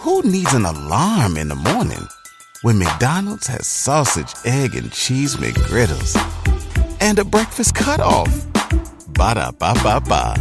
Who 0.00 0.22
needs 0.22 0.54
an 0.54 0.64
alarm 0.64 1.36
in 1.36 1.48
the 1.48 1.54
morning 1.54 2.08
when 2.62 2.78
McDonald's 2.78 3.46
has 3.48 3.66
sausage, 3.66 4.32
egg, 4.46 4.74
and 4.74 4.90
cheese 4.90 5.36
McGriddles 5.36 6.16
and 7.02 7.18
a 7.18 7.24
breakfast 7.24 7.74
cutoff? 7.74 8.46
Ba 9.08 9.34
da 9.34 9.50
ba 9.50 9.74
ba 9.82 10.00
ba. 10.00 10.34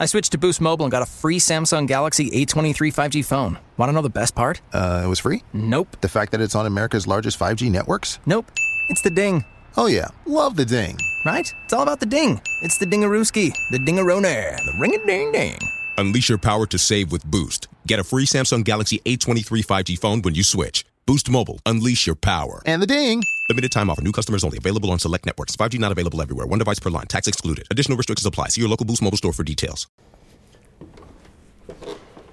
I 0.00 0.06
switched 0.06 0.32
to 0.32 0.38
Boost 0.38 0.60
Mobile 0.60 0.84
and 0.86 0.90
got 0.90 1.02
a 1.02 1.06
free 1.06 1.38
Samsung 1.38 1.86
Galaxy 1.86 2.28
A23 2.30 2.74
5G 2.92 3.24
phone. 3.24 3.58
Want 3.76 3.88
to 3.88 3.92
know 3.92 4.02
the 4.02 4.10
best 4.10 4.34
part? 4.34 4.60
Uh, 4.72 5.02
it 5.04 5.08
was 5.08 5.20
free? 5.20 5.44
Nope. 5.52 5.96
The 6.00 6.08
fact 6.08 6.32
that 6.32 6.40
it's 6.40 6.56
on 6.56 6.66
America's 6.66 7.06
largest 7.06 7.38
5G 7.38 7.70
networks? 7.70 8.18
Nope. 8.26 8.50
It's 8.88 9.02
the 9.02 9.10
ding. 9.10 9.44
Oh, 9.76 9.86
yeah. 9.86 10.08
Love 10.26 10.56
the 10.56 10.64
ding. 10.64 10.98
Right? 11.24 11.52
It's 11.64 11.72
all 11.72 11.82
about 11.82 12.00
the 12.00 12.06
ding. 12.06 12.40
It's 12.62 12.78
the 12.78 12.86
dingarooski, 12.86 13.52
the 13.70 13.78
dingaroner, 13.78 14.56
the 14.56 14.76
ring 14.80 14.94
a 14.94 15.06
ding 15.06 15.30
ding. 15.32 15.58
Unleash 15.98 16.28
your 16.28 16.38
power 16.38 16.64
to 16.64 16.78
save 16.78 17.10
with 17.10 17.28
Boost. 17.28 17.66
Get 17.88 17.98
a 17.98 18.04
free 18.04 18.24
Samsung 18.24 18.62
Galaxy 18.62 19.00
A23 19.04 19.66
5G 19.66 19.98
phone 19.98 20.22
when 20.22 20.32
you 20.32 20.44
switch. 20.44 20.86
Boost 21.06 21.28
Mobile. 21.28 21.58
Unleash 21.66 22.06
your 22.06 22.14
power. 22.14 22.62
And 22.66 22.80
the 22.80 22.86
ding. 22.86 23.20
Limited 23.48 23.72
time 23.72 23.90
offer. 23.90 24.00
New 24.02 24.12
customers 24.12 24.44
only. 24.44 24.58
Available 24.58 24.92
on 24.92 25.00
select 25.00 25.26
networks. 25.26 25.56
5G 25.56 25.80
not 25.80 25.90
available 25.90 26.22
everywhere. 26.22 26.46
One 26.46 26.60
device 26.60 26.78
per 26.78 26.90
line. 26.90 27.06
Tax 27.06 27.26
excluded. 27.26 27.66
Additional 27.72 27.98
restrictions 27.98 28.24
apply. 28.26 28.48
See 28.48 28.60
your 28.60 28.70
local 28.70 28.86
Boost 28.86 29.02
Mobile 29.02 29.18
store 29.18 29.32
for 29.32 29.42
details. 29.42 29.88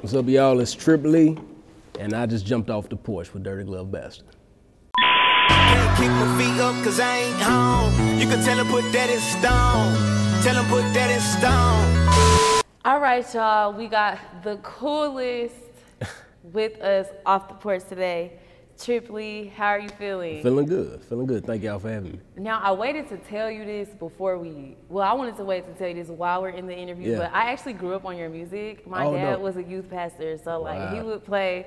What's 0.02 0.13
up, 0.13 0.27
y'all? 0.27 0.59
It's 0.59 0.76
Trip 0.76 1.04
Lee, 1.04 1.35
and 1.99 2.13
I 2.13 2.27
just 2.27 2.45
jumped 2.45 2.70
off 2.70 2.88
the 2.90 2.95
porch 2.95 3.34
with 3.34 3.41
Dirty 3.41 3.63
Glove 3.63 3.91
Bastard. 3.91 4.27
Kick 5.98 6.12
my 6.12 6.38
feet 6.38 6.62
up 6.62 6.76
cause 6.84 6.99
I 6.99 7.18
ain't 7.18 7.41
home. 7.41 8.20
You 8.20 8.27
can 8.27 8.43
tell 8.45 8.59
him 8.59 8.68
put 8.68 8.84
that 8.91 9.09
in 9.09 9.20
stone. 9.20 10.43
Tell 10.43 10.62
him 10.62 10.70
put 10.70 10.93
that 10.93 11.09
in 11.09 11.20
stone. 11.20 12.55
All 12.85 12.99
right, 12.99 13.25
y'all. 13.34 13.73
We 13.73 13.88
got 13.88 14.20
the 14.44 14.57
coolest 14.57 15.55
with 16.43 16.79
us 16.82 17.07
off 17.26 17.48
the 17.48 17.55
porch 17.55 17.84
today. 17.90 18.34
Trip 18.79 19.10
Lee, 19.10 19.51
how 19.55 19.70
are 19.70 19.79
you 19.79 19.90
feeling? 19.90 20.43
Feeling 20.43 20.68
good, 20.68 21.01
feeling 21.05 21.26
good. 21.26 21.45
Thank 21.48 21.63
y'all 21.63 21.79
for 21.79 21.90
having 21.90 22.12
me. 22.12 22.20
Now, 22.37 22.60
I 22.62 22.73
waited 22.73 23.07
to 23.10 23.18
tell 23.18 23.49
you 23.49 23.65
this 23.65 23.90
before 23.90 24.37
we. 24.37 24.77
Well, 24.87 25.04
I 25.10 25.13
wanted 25.13 25.35
to 25.37 25.43
wait 25.45 25.65
to 25.65 25.73
tell 25.73 25.87
you 25.87 25.95
this 25.95 26.10
while 26.10 26.43
we're 26.43 26.49
in 26.49 26.68
the 26.68 26.77
interview, 26.77 27.13
Yeah. 27.13 27.18
but 27.18 27.34
I 27.34 27.51
actually 27.51 27.73
grew 27.73 27.95
up 27.95 28.05
on 28.05 28.18
your 28.18 28.29
music. 28.29 28.85
My 28.85 29.05
Oh, 29.05 29.13
dad 29.13 29.32
no. 29.32 29.40
was 29.40 29.55
a 29.57 29.63
youth 29.63 29.90
pastor, 29.90 30.38
so 30.38 30.62
like 30.62 30.93
he 30.93 31.01
would 31.01 31.23
play 31.26 31.65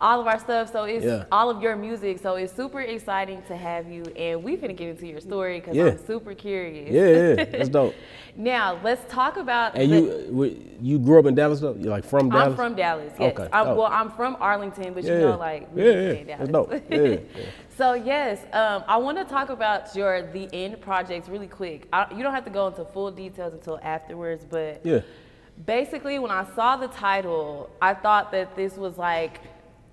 all 0.00 0.20
of 0.20 0.26
our 0.26 0.38
stuff. 0.38 0.70
So 0.72 0.84
it's 0.84 1.04
Yeah. 1.04 1.24
all 1.32 1.48
of 1.50 1.62
your 1.62 1.76
music. 1.76 2.18
So 2.18 2.34
it's 2.34 2.52
super 2.52 2.80
exciting 2.80 3.42
to 3.48 3.56
have 3.56 3.88
you, 3.90 4.02
and 4.16 4.42
we 4.42 4.56
finna 4.56 4.76
get 4.76 4.88
into 4.88 5.06
your 5.06 5.20
story 5.20 5.60
because 5.60 5.76
Yeah. 5.76 5.86
I'm 5.86 5.98
super 6.06 6.34
curious. 6.34 6.90
Yeah, 6.90 7.34
yeah, 7.42 7.44
that's 7.44 7.68
dope. 7.68 7.94
now 8.36 8.78
let's 8.82 9.02
talk 9.12 9.36
about. 9.36 9.76
And 9.76 9.90
the- 9.92 9.96
you, 9.96 10.60
you 10.80 10.98
grew 10.98 11.18
up 11.20 11.26
in 11.26 11.34
Dallas 11.34 11.60
though? 11.60 11.74
You 11.74 11.90
like 11.90 12.04
from 12.04 12.28
Dallas? 12.30 12.48
I'm 12.48 12.56
from 12.56 12.74
Dallas. 12.74 13.12
Yes. 13.18 13.38
Okay. 13.38 13.48
I'm, 13.52 13.68
Oh. 13.68 13.74
Well, 13.76 13.88
I'm 13.92 14.10
from 14.10 14.36
Arlington, 14.40 14.92
but 14.94 15.04
Yeah, 15.04 15.12
you 15.14 15.18
know, 15.20 15.38
like 15.38 15.68
we 15.74 15.84
Yeah, 15.84 15.90
yeah. 15.90 16.10
in 16.12 16.26
That's 16.26 16.50
dope. 16.50 16.72
Yeah. 16.90 17.16
so 17.78 17.94
yes, 17.94 18.40
um, 18.52 18.84
I 18.88 18.96
want 18.98 19.16
to 19.18 19.24
talk 19.24 19.48
about 19.50 19.94
your 19.96 20.22
the 20.32 20.48
end 20.52 20.80
projects 20.80 21.28
really 21.28 21.46
quick. 21.48 21.86
I, 21.92 22.06
you 22.14 22.22
don't 22.22 22.34
have 22.34 22.44
to 22.44 22.50
go 22.50 22.66
into 22.66 22.84
full 22.86 23.10
details 23.10 23.52
until 23.54 23.78
afterwards, 23.82 24.44
but 24.48 24.80
Yeah. 24.84 25.00
basically, 25.66 26.18
when 26.18 26.30
I 26.32 26.44
saw 26.56 26.76
the 26.76 26.88
title, 26.88 27.70
I 27.80 27.94
thought 27.94 28.32
that 28.32 28.56
this 28.56 28.76
was 28.76 28.98
like, 28.98 29.40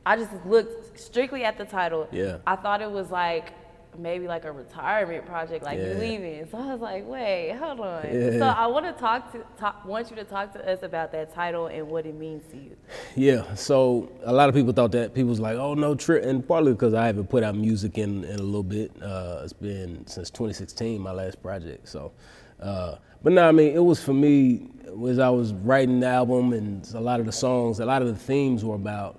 I 0.05 0.17
just 0.17 0.31
looked 0.45 0.99
strictly 0.99 1.43
at 1.43 1.57
the 1.57 1.65
title. 1.65 2.07
Yeah. 2.11 2.37
I 2.47 2.55
thought 2.55 2.81
it 2.81 2.89
was 2.91 3.11
like 3.11 3.53
maybe 3.99 4.25
like 4.25 4.45
a 4.45 4.51
retirement 4.51 5.25
project, 5.25 5.65
like 5.65 5.77
you 5.77 5.85
Yeah. 5.85 5.93
leaving. 5.99 6.47
So 6.49 6.57
I 6.57 6.71
was 6.71 6.79
like, 6.81 7.05
wait, 7.07 7.51
hold 7.59 7.81
on. 7.81 8.05
Yeah. 8.05 8.39
So 8.39 8.45
I 8.45 8.65
want 8.67 8.85
to 8.85 8.93
talk 8.93 9.31
to 9.33 9.43
talk, 9.59 9.85
want 9.85 10.09
you 10.09 10.15
to 10.15 10.23
talk 10.23 10.53
to 10.53 10.71
us 10.71 10.81
about 10.81 11.11
that 11.11 11.33
title 11.35 11.67
and 11.67 11.87
what 11.89 12.05
it 12.05 12.15
means 12.15 12.41
to 12.51 12.57
you. 12.57 12.75
Yeah, 13.15 13.53
so 13.55 14.09
a 14.23 14.31
lot 14.31 14.47
of 14.47 14.55
people 14.55 14.71
thought 14.71 14.93
that 14.93 15.13
people 15.13 15.29
was 15.29 15.41
like, 15.41 15.57
"Oh 15.57 15.73
no, 15.73 15.93
trip," 15.93 16.23
and 16.23 16.47
partly 16.47 16.71
because 16.71 16.93
I 16.93 17.05
haven't 17.05 17.27
put 17.29 17.43
out 17.43 17.55
music 17.55 17.97
in, 17.97 18.23
in 18.23 18.39
a 18.39 18.43
little 18.43 18.63
bit. 18.63 18.91
Uh, 19.03 19.41
it's 19.43 19.51
been 19.53 20.07
since 20.07 20.29
2016, 20.29 21.01
my 21.01 21.11
last 21.11 21.43
project. 21.43 21.89
So, 21.89 22.13
uh, 22.61 22.95
but 23.21 23.33
no, 23.33 23.47
I 23.47 23.51
mean, 23.51 23.75
it 23.75 23.83
was 23.83 24.01
for 24.01 24.13
me 24.13 24.69
was 24.87 25.19
I 25.19 25.29
was 25.29 25.53
writing 25.53 25.99
the 25.99 26.07
album, 26.07 26.53
and 26.53 26.89
a 26.95 26.99
lot 27.01 27.19
of 27.19 27.25
the 27.25 27.31
songs, 27.33 27.79
a 27.81 27.85
lot 27.85 28.01
of 28.01 28.07
the 28.07 28.15
themes 28.15 28.63
were 28.63 28.75
about 28.75 29.17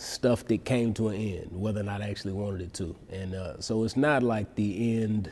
stuff 0.00 0.44
that 0.46 0.64
came 0.64 0.94
to 0.94 1.08
an 1.08 1.16
end, 1.16 1.50
whether 1.52 1.80
or 1.80 1.84
not 1.84 2.02
I 2.02 2.08
actually 2.08 2.32
wanted 2.32 2.62
it 2.62 2.74
to. 2.74 2.96
And 3.10 3.34
uh, 3.34 3.60
so 3.60 3.84
it's 3.84 3.96
not 3.96 4.22
like 4.22 4.54
the 4.54 5.02
end, 5.02 5.30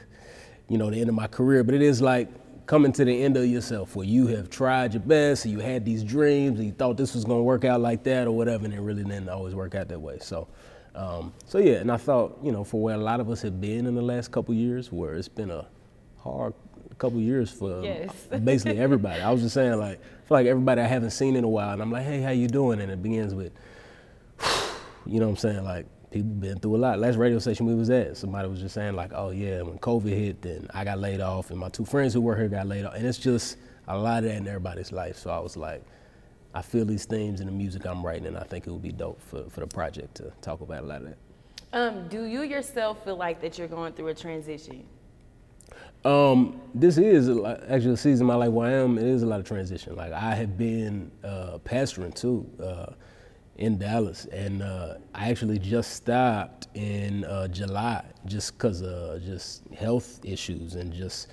you 0.68 0.78
know, 0.78 0.90
the 0.90 1.00
end 1.00 1.08
of 1.08 1.14
my 1.14 1.26
career, 1.26 1.64
but 1.64 1.74
it 1.74 1.82
is 1.82 2.02
like 2.02 2.28
coming 2.66 2.92
to 2.92 3.04
the 3.04 3.22
end 3.22 3.36
of 3.36 3.46
yourself 3.46 3.96
where 3.96 4.06
you 4.06 4.26
have 4.26 4.50
tried 4.50 4.92
your 4.92 5.02
best, 5.02 5.46
and 5.46 5.52
you 5.52 5.60
had 5.60 5.84
these 5.84 6.04
dreams, 6.04 6.58
and 6.58 6.66
you 6.66 6.72
thought 6.72 6.98
this 6.98 7.14
was 7.14 7.24
gonna 7.24 7.42
work 7.42 7.64
out 7.64 7.80
like 7.80 8.04
that 8.04 8.26
or 8.26 8.32
whatever, 8.32 8.66
and 8.66 8.74
it 8.74 8.80
really 8.80 9.04
didn't 9.04 9.30
always 9.30 9.54
work 9.54 9.74
out 9.74 9.88
that 9.88 10.00
way. 10.00 10.18
So, 10.20 10.46
um, 10.94 11.32
so 11.46 11.58
yeah, 11.58 11.76
and 11.76 11.90
I 11.90 11.96
thought, 11.96 12.38
you 12.42 12.52
know, 12.52 12.62
for 12.64 12.82
where 12.82 12.94
a 12.94 12.98
lot 12.98 13.20
of 13.20 13.30
us 13.30 13.40
have 13.42 13.60
been 13.60 13.86
in 13.86 13.94
the 13.94 14.02
last 14.02 14.30
couple 14.30 14.54
years, 14.54 14.92
where 14.92 15.14
it's 15.14 15.28
been 15.28 15.50
a 15.50 15.66
hard 16.18 16.52
couple 16.98 17.20
years 17.20 17.50
for 17.50 17.82
Yes. 17.82 18.10
basically 18.44 18.78
everybody. 18.78 19.22
I 19.22 19.30
was 19.30 19.40
just 19.40 19.54
saying, 19.54 19.78
like, 19.78 19.98
I 20.00 20.28
feel 20.28 20.36
like 20.36 20.46
everybody 20.46 20.82
I 20.82 20.86
haven't 20.86 21.12
seen 21.12 21.36
in 21.36 21.44
a 21.44 21.48
while, 21.48 21.72
and 21.72 21.80
I'm 21.80 21.90
like, 21.90 22.04
hey, 22.04 22.20
how 22.20 22.30
you 22.30 22.48
doing? 22.48 22.80
And 22.80 22.90
it 22.92 23.02
begins 23.02 23.34
with, 23.34 23.52
you 25.06 25.20
know 25.20 25.26
what 25.26 25.32
I'm 25.32 25.36
saying? 25.36 25.64
Like 25.64 25.86
people 26.10 26.30
been 26.30 26.58
through 26.58 26.76
a 26.76 26.78
lot. 26.78 26.98
Last 26.98 27.16
radio 27.16 27.38
station 27.38 27.66
we 27.66 27.74
was 27.74 27.90
at, 27.90 28.16
somebody 28.16 28.48
was 28.48 28.60
just 28.60 28.74
saying 28.74 28.94
like, 28.94 29.12
oh 29.14 29.30
yeah, 29.30 29.62
when 29.62 29.78
COVID 29.78 30.08
hit, 30.08 30.42
then 30.42 30.68
I 30.74 30.84
got 30.84 30.98
laid 30.98 31.20
off, 31.20 31.50
and 31.50 31.58
my 31.58 31.68
two 31.68 31.84
friends 31.84 32.14
who 32.14 32.20
work 32.20 32.38
here 32.38 32.48
got 32.48 32.66
laid 32.66 32.84
off, 32.84 32.94
and 32.94 33.06
it's 33.06 33.18
just 33.18 33.56
a 33.86 33.96
lot 33.96 34.18
of 34.18 34.30
that 34.30 34.36
in 34.36 34.46
everybody's 34.46 34.92
life. 34.92 35.16
So 35.16 35.30
I 35.30 35.38
was 35.38 35.56
like, 35.56 35.82
I 36.54 36.62
feel 36.62 36.84
these 36.84 37.04
themes 37.04 37.40
in 37.40 37.46
the 37.46 37.52
music 37.52 37.86
I'm 37.86 38.04
writing, 38.04 38.26
and 38.26 38.36
I 38.36 38.42
think 38.44 38.66
it 38.66 38.70
would 38.70 38.82
be 38.82 38.92
dope 38.92 39.20
for, 39.20 39.48
for 39.50 39.60
the 39.60 39.66
project 39.66 40.16
to 40.16 40.32
talk 40.40 40.60
about 40.60 40.82
a 40.82 40.86
lot 40.86 41.02
of 41.02 41.08
that. 41.08 41.18
Um, 41.72 42.08
do 42.08 42.24
you 42.24 42.42
yourself 42.42 43.04
feel 43.04 43.16
like 43.16 43.40
that 43.42 43.58
you're 43.58 43.68
going 43.68 43.92
through 43.92 44.08
a 44.08 44.14
transition? 44.14 44.84
Um, 46.04 46.60
this 46.74 46.96
is 46.96 47.28
actually 47.68 47.94
a 47.94 47.96
season 47.96 48.24
of 48.24 48.28
my 48.28 48.34
life 48.36 48.50
where 48.50 48.70
I 48.70 48.82
am. 48.82 48.96
It 48.96 49.04
is 49.04 49.22
a 49.22 49.26
lot 49.26 49.40
of 49.40 49.46
transition. 49.46 49.94
Like 49.96 50.12
I 50.12 50.34
have 50.34 50.56
been 50.56 51.10
uh, 51.22 51.58
pastoring 51.64 52.14
too 52.14 52.48
uh, 52.62 52.92
in 53.58 53.76
Dallas, 53.76 54.24
and 54.26 54.62
uh, 54.62 54.94
I 55.14 55.30
actually 55.30 55.58
just 55.58 55.92
stopped 55.92 56.68
in 56.74 57.24
uh, 57.24 57.48
July 57.48 58.04
just 58.24 58.56
because 58.56 58.82
of 58.82 59.22
just 59.22 59.62
health 59.76 60.20
issues 60.24 60.76
and 60.76 60.92
just 60.92 61.28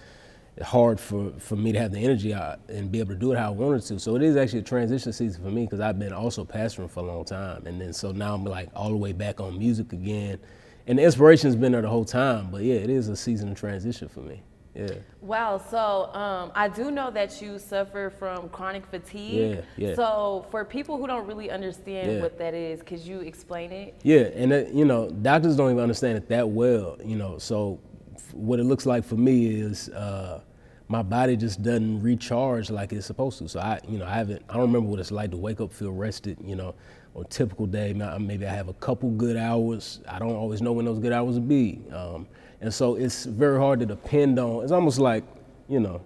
hard 0.64 1.00
for, 1.00 1.32
for 1.38 1.56
me 1.56 1.72
to 1.72 1.80
have 1.80 1.92
the 1.92 2.00
energy 2.00 2.32
and 2.32 2.92
be 2.92 3.00
able 3.00 3.14
to 3.14 3.20
do 3.20 3.32
it 3.34 3.38
how 3.38 3.48
I 3.48 3.52
wanted 3.52 3.84
to. 3.84 4.00
So 4.00 4.16
it 4.16 4.24
is 4.24 4.38
actually 4.38 4.60
a 4.60 4.64
transition 4.64 5.14
season 5.14 5.44
for 5.44 5.52
me 5.52 5.66
because 5.66 5.80
I've 5.80 6.00
been 6.00 6.14
also 6.14 6.46
pastoring 6.46 6.90
for 6.90 7.02
a 7.02 7.04
long 7.04 7.26
time, 7.26 7.68
and 7.68 7.80
then 7.80 7.94
so 7.94 8.12
now 8.12 8.34
I'm 8.34 8.44
like 8.44 8.70
all 8.76 8.90
the 8.90 8.98
way 8.98 9.14
back 9.14 9.40
on 9.40 9.58
music 9.58 9.94
again. 9.94 10.40
And 10.88 11.00
the 11.00 11.04
inspiration's 11.04 11.56
been 11.56 11.72
there 11.72 11.82
the 11.82 11.90
whole 11.90 12.06
time, 12.06 12.50
but 12.52 12.62
yeah, 12.62 12.76
it 12.76 12.90
is 12.90 13.08
a 13.08 13.16
season 13.16 13.50
of 13.50 13.60
transition 13.60 14.08
for 14.08 14.22
me. 14.22 14.42
Yeah. 14.76 14.88
Wow. 15.22 15.58
So 15.58 16.14
um, 16.14 16.52
I 16.54 16.68
do 16.68 16.92
know 16.92 17.10
that 17.12 17.42
you 17.42 17.58
suffer 17.60 18.12
from 18.20 18.50
chronic 18.50 18.86
fatigue. 18.86 19.64
Yeah, 19.78 19.88
yeah. 19.90 19.96
So 19.96 20.46
for 20.52 20.66
people 20.66 20.98
who 20.98 21.08
don't 21.08 21.26
really 21.26 21.50
understand 21.50 22.12
Yeah. 22.12 22.22
what 22.22 22.38
that 22.38 22.54
is, 22.54 22.82
could 22.84 23.00
you 23.00 23.22
explain 23.22 23.72
it? 23.72 23.96
Yeah, 24.04 24.30
and 24.36 24.52
uh, 24.52 24.64
you 24.74 24.86
know, 24.86 25.10
doctors 25.10 25.56
don't 25.56 25.72
even 25.72 25.82
understand 25.82 26.18
it 26.18 26.28
that 26.30 26.50
well. 26.50 26.98
You 27.04 27.16
know, 27.16 27.38
so 27.38 27.80
f- 28.16 28.34
what 28.34 28.60
it 28.60 28.66
looks 28.66 28.86
like 28.86 29.06
for 29.06 29.16
me 29.16 29.48
is 29.62 29.90
uh, 29.90 30.42
my 30.90 31.02
body 31.02 31.38
just 31.38 31.64
doesn't 31.64 32.02
recharge 32.02 32.70
like 32.70 32.92
it's 32.92 33.06
supposed 33.06 33.40
to. 33.40 33.48
So 33.48 33.60
I, 33.62 33.80
you 33.88 33.98
know, 33.98 34.06
I 34.06 34.12
haven't. 34.14 34.44
I 34.50 34.54
don't 34.54 34.64
remember 34.64 34.90
what 34.90 35.00
it's 35.00 35.12
like 35.12 35.32
to 35.32 35.38
wake 35.38 35.62
up 35.62 35.72
feel 35.72 35.92
rested. 35.94 36.38
You 36.44 36.58
know, 36.58 36.76
on 37.16 37.22
a 37.24 37.28
typical 37.30 37.66
day, 37.66 37.94
maybe 38.20 38.46
I 38.46 38.54
have 38.54 38.68
a 38.68 38.74
couple 38.74 39.10
good 39.12 39.38
hours. 39.38 40.02
I 40.08 40.20
don't 40.20 40.36
always 40.36 40.62
know 40.62 40.74
when 40.74 40.84
those 40.86 41.00
good 41.00 41.14
hours 41.14 41.36
will 41.36 41.48
be, 41.48 41.82
um, 41.94 42.28
and 42.62 42.74
so 42.74 42.96
it's 42.96 43.26
very 43.26 43.60
hard 43.60 43.80
to 43.80 43.86
depend 43.86 44.40
on. 44.40 44.64
It's 44.64 44.72
almost 44.72 45.00
like, 45.00 45.24
you 45.68 45.80
know, 45.80 46.02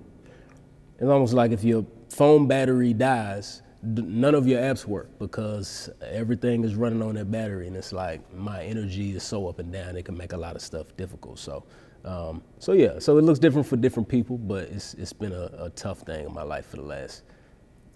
it's 0.96 1.10
almost 1.10 1.34
like 1.34 1.52
if 1.52 1.64
your 1.64 1.86
phone 2.10 2.48
battery 2.48 2.94
dies, 2.94 3.62
none 3.82 4.36
of 4.36 4.48
your 4.48 4.60
apps 4.60 4.86
work 4.86 5.08
because 5.20 5.90
everything 6.02 6.64
is 6.64 6.76
running 6.76 7.02
on 7.02 7.16
that 7.16 7.32
battery, 7.32 7.68
and 7.68 7.76
it's 7.76 7.94
like 7.94 8.22
my 8.34 8.64
energy 8.64 9.16
is 9.16 9.24
so 9.24 9.48
up 9.48 9.60
and 9.60 9.72
down. 9.72 9.96
It 9.96 10.06
can 10.06 10.18
make 10.18 10.34
a 10.34 10.38
lot 10.38 10.56
of 10.56 10.62
stuff 10.62 10.88
difficult. 10.98 11.40
So, 11.40 11.64
um, 12.04 12.42
so 12.60 12.74
yeah. 12.74 13.00
So 13.00 13.18
it 13.18 13.24
looks 13.24 13.40
different 13.40 13.68
for 13.68 13.78
different 13.78 14.10
people, 14.10 14.38
but 14.38 14.66
it's 14.66 14.94
it's 14.96 15.14
been 15.14 15.32
a, 15.32 15.50
a 15.60 15.70
tough 15.72 16.00
thing 16.00 16.26
in 16.26 16.34
my 16.34 16.44
life 16.44 16.68
for 16.68 16.78
the 16.78 16.84
last 16.84 17.24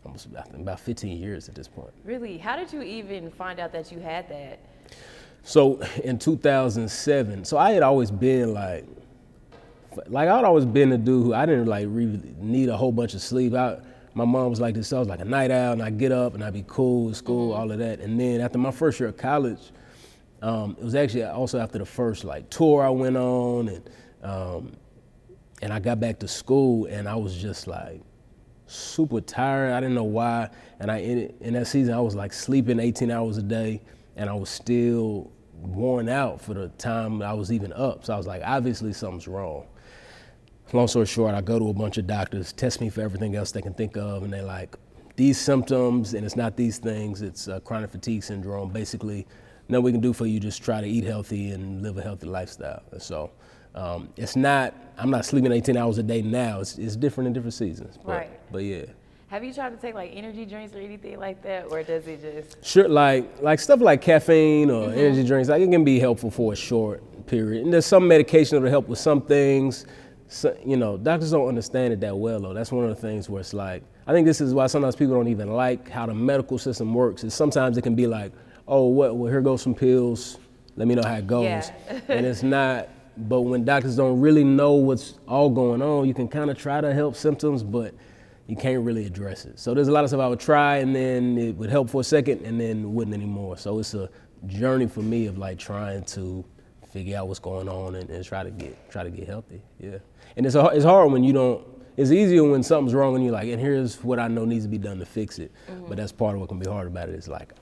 almost 0.06 0.28
about 0.54 0.80
15 0.80 1.18
years 1.18 1.50
at 1.50 1.56
this 1.56 1.68
point. 1.68 1.92
Really? 2.04 2.38
How 2.38 2.56
did 2.56 2.72
you 2.74 2.81
even 2.81 3.31
find 3.31 3.60
out 3.60 3.72
that 3.72 3.92
you 3.92 4.00
had 4.00 4.28
that? 4.30 4.60
So 5.44 5.81
in 6.04 6.18
2007, 6.18 7.45
so 7.45 7.57
I 7.57 7.72
had 7.72 7.84
always 7.84 8.10
been 8.10 8.54
like, 8.54 8.86
like 10.07 10.30
I'd 10.30 10.45
always 10.45 10.66
been 10.66 10.92
a 10.94 10.98
dude 10.98 11.24
who 11.24 11.34
I 11.34 11.45
didn't 11.45 11.68
like 11.68 11.86
really 11.90 12.19
need 12.38 12.69
a 12.69 12.78
whole 12.78 12.92
bunch 12.92 13.13
of 13.13 13.22
sleep. 13.22 13.54
I, 13.54 13.78
my 14.16 14.25
mom 14.25 14.50
was 14.50 14.62
like 14.62 14.74
this. 14.75 14.88
So 14.88 14.98
I 14.98 15.00
was 15.00 15.10
like 15.10 15.19
a 15.19 15.25
night 15.25 15.51
owl, 15.51 15.74
and 15.74 15.84
I 15.84 15.90
get 15.90 16.12
up 16.12 16.34
and 16.34 16.44
I'd 16.44 16.54
be 16.54 16.63
cool 16.66 17.10
at 17.10 17.18
school, 17.18 17.54
all 17.54 17.72
of 17.72 17.78
that. 17.80 18.00
And 18.00 18.19
then 18.19 18.42
after 18.42 18.57
my 18.57 18.72
first 18.72 19.00
year 19.00 19.10
of 19.10 19.18
college, 19.18 19.72
um, 20.42 20.75
it 20.80 20.84
was 20.84 20.95
actually 20.95 21.24
also 21.24 21.60
after 21.60 21.78
the 21.78 21.86
first 21.86 22.24
like 22.24 22.50
tour 22.50 22.84
I 22.84 22.90
went 22.90 23.18
on, 23.18 23.68
and 23.68 23.90
um, 24.24 24.74
and 25.62 25.74
I 25.74 25.80
got 25.80 26.00
back 26.00 26.19
to 26.19 26.28
school, 26.28 26.86
and 26.86 27.07
I 27.07 27.16
was 27.16 27.36
just 27.36 27.68
like 27.68 28.01
super 28.68 29.22
tired. 29.22 29.74
I 29.74 29.80
didn't 29.81 29.95
know 29.95 30.04
why, 30.04 30.50
and 30.80 30.90
I 30.90 30.98
in, 30.98 31.34
in 31.42 31.54
that 31.54 31.68
season 31.68 31.94
I 31.94 32.00
was 32.00 32.16
like 32.16 32.34
sleeping 32.34 32.80
18 32.80 33.12
hours 33.12 33.38
a 33.38 33.44
day, 33.44 33.81
and 34.15 34.30
I 34.30 34.33
was 34.33 34.50
still 34.50 35.31
worn 35.54 36.10
out 36.10 36.42
for 36.42 36.54
the 36.54 36.69
time 36.69 37.21
I 37.21 37.33
was 37.33 37.51
even 37.51 37.74
up. 37.74 38.06
So 38.06 38.13
I 38.13 38.18
was 38.18 38.27
like, 38.27 38.42
obviously 38.45 38.94
something's 38.94 39.27
wrong. 39.27 39.68
Long 40.71 40.88
story 40.88 41.06
short, 41.06 41.36
I 41.36 41.42
go 41.42 41.60
to 41.60 41.69
a 41.69 41.74
bunch 41.74 41.98
of 41.98 42.07
doctors, 42.07 42.51
test 42.51 42.81
me 42.81 42.89
for 42.89 43.01
everything 43.01 43.36
else 43.36 43.51
they 43.51 43.62
can 43.62 43.74
think 43.74 43.95
of, 43.95 44.24
and 44.24 44.33
they're 44.33 44.42
like, 44.42 44.75
these 45.15 45.39
symptoms, 45.39 46.15
and 46.15 46.25
it's 46.25 46.36
not 46.36 46.57
these 46.57 46.80
things, 46.80 47.21
it's 47.21 47.48
uh, 47.48 47.60
chronic 47.60 47.92
fatigue 47.92 48.24
syndrome. 48.24 48.69
Basically, 48.69 49.27
nothing 49.69 49.83
we 49.83 49.92
can 49.92 50.01
do 50.01 50.13
for 50.13 50.25
you, 50.25 50.39
just 50.39 50.63
try 50.63 50.81
to 50.81 50.88
eat 50.88 51.04
healthy 51.04 51.51
and 51.51 51.83
live 51.83 51.98
a 51.98 52.01
healthy 52.01 52.25
lifestyle. 52.25 52.81
And 52.92 53.01
so 53.01 53.30
um, 53.75 54.09
it's 54.18 54.36
not, 54.36 54.74
I'm 54.98 55.12
not 55.12 55.25
sleeping 55.25 55.51
18 55.51 55.77
hours 55.77 56.00
a 56.00 56.04
day 56.04 56.24
now. 56.24 56.62
It's, 56.62 56.77
it's 56.77 56.95
different 56.95 57.27
in 57.27 57.33
different 57.33 57.54
seasons. 57.54 57.98
But, 58.04 58.12
Right. 58.12 58.51
But 58.51 58.63
yeah. 58.63 58.86
Have 59.33 59.44
you 59.44 59.51
tried 59.51 59.71
to 59.71 59.77
take 59.77 59.95
like 59.95 60.12
energy 60.13 60.45
drinks 60.45 60.75
or 60.75 60.77
anything 60.77 61.19
like 61.19 61.41
that, 61.41 61.71
or 61.71 61.81
does 61.81 62.07
it 62.07 62.21
just? 62.21 62.63
Sure, 62.63 62.88
like 62.88 63.41
like 63.41 63.59
stuff 63.59 63.81
like 63.81 64.00
caffeine 64.00 64.69
or 64.69 64.89
mm-hmm. 64.89 65.00
energy 65.00 65.24
drinks, 65.24 65.50
like 65.50 65.59
it 65.59 65.71
can 65.71 65.83
be 65.83 66.00
helpful 66.00 66.30
for 66.30 66.53
a 66.53 66.56
short 66.56 67.01
period. 67.25 67.63
And 67.63 67.74
there's 67.74 67.88
some 67.88 68.07
medication 68.07 68.57
that'll 68.57 68.69
help 68.69 68.88
with 68.88 69.00
some 69.00 69.24
things. 69.24 69.88
So, 70.27 70.56
you 70.63 70.77
know, 70.77 70.97
doctors 70.97 71.31
don't 71.31 71.47
understand 71.47 71.94
it 71.94 72.00
that 72.01 72.15
well 72.15 72.41
though. 72.41 72.53
That's 72.53 72.71
one 72.71 72.88
of 72.88 72.91
the 72.91 73.01
things 73.01 73.27
where 73.27 73.39
it's 73.39 73.56
like, 73.56 73.81
I 74.06 74.13
think 74.13 74.27
this 74.27 74.39
is 74.39 74.53
why 74.53 74.68
sometimes 74.68 74.95
people 74.95 75.15
don't 75.15 75.27
even 75.27 75.51
like 75.51 75.89
how 75.89 76.06
the 76.06 76.13
medical 76.13 76.59
system 76.59 76.94
works. 76.94 77.24
Is 77.24 77.33
sometimes 77.33 77.75
it 77.75 77.81
can 77.81 77.95
be 77.95 78.06
like, 78.06 78.33
oh, 78.68 78.85
what? 78.85 79.15
Well, 79.15 79.31
here 79.31 79.41
goes 79.41 79.63
some 79.63 79.74
pills. 79.74 80.38
Let 80.75 80.88
me 80.88 80.94
know 80.94 81.01
how 81.01 81.15
it 81.15 81.25
goes. 81.25 81.45
Yeah. 81.45 81.71
and 82.07 82.24
it's 82.24 82.44
not. 82.44 82.88
But 83.18 83.41
when 83.41 83.65
doctors 83.65 83.95
don't 83.95 84.21
really 84.21 84.44
know 84.44 84.74
what's 84.74 85.15
all 85.27 85.50
going 85.50 85.81
on, 85.81 86.07
you 86.07 86.13
can 86.13 86.27
kind 86.27 86.51
of 86.51 86.57
try 86.59 86.81
to 86.81 86.94
help 86.94 87.15
symptoms, 87.15 87.63
but 87.63 87.95
you 88.48 88.56
can't 88.56 88.84
really 88.84 89.06
address 89.06 89.45
it. 89.45 89.60
So 89.60 89.74
there's 89.74 89.88
a 89.88 89.92
lot 89.92 90.04
of 90.04 90.10
stuff 90.10 90.19
I 90.19 90.28
would 90.28 90.40
try, 90.40 90.78
and 90.78 90.95
then 90.95 91.38
it 91.38 91.56
would 91.56 91.69
help 91.69 91.90
for 91.90 92.01
a 92.01 92.04
second, 92.04 92.45
and 92.45 92.60
then 92.60 92.94
wouldn't 92.94 93.16
anymore. 93.16 93.57
So 93.57 93.80
it's 93.80 93.94
a 93.94 94.10
journey 94.48 94.88
for 94.88 95.01
me 95.01 95.28
of 95.28 95.38
like 95.38 95.57
trying 95.57 96.04
to 96.04 96.44
figure 96.92 97.18
out 97.18 97.28
what's 97.28 97.40
going 97.40 97.69
on 97.69 97.95
and, 97.95 98.10
and 98.10 98.24
try 98.24 98.44
to 98.44 98.51
get 98.51 98.90
try 98.90 99.04
to 99.04 99.10
get 99.10 99.28
healthy. 99.28 99.62
Yeah, 99.80 99.98
and 100.36 100.45
it's 100.45 100.56
a, 100.56 100.66
it's 100.68 100.86
hard 100.86 101.12
when 101.12 101.24
you 101.24 101.34
don't. 101.34 101.68
It's 101.95 102.12
easier 102.12 102.44
when 102.44 102.63
something's 102.63 102.95
wrong 102.95 103.16
and 103.16 103.24
you're 103.24 103.34
like, 103.34 103.48
and 103.50 103.62
here's 103.62 104.04
what 104.04 104.19
I 104.19 104.28
know 104.28 104.45
needs 104.45 104.66
to 104.66 104.69
be 104.69 104.80
done 104.80 104.98
to 104.98 105.06
fix 105.06 105.38
it. 105.38 105.51
Mm-hmm. 105.69 105.86
But 105.88 105.98
that's 105.98 106.12
part 106.12 106.34
of 106.34 106.42
what 106.42 106.50
can 106.50 106.57
be 106.57 106.68
hard 106.68 106.88
about 106.88 107.07
it. 107.07 107.16
Is 107.16 107.28
like, 107.28 107.54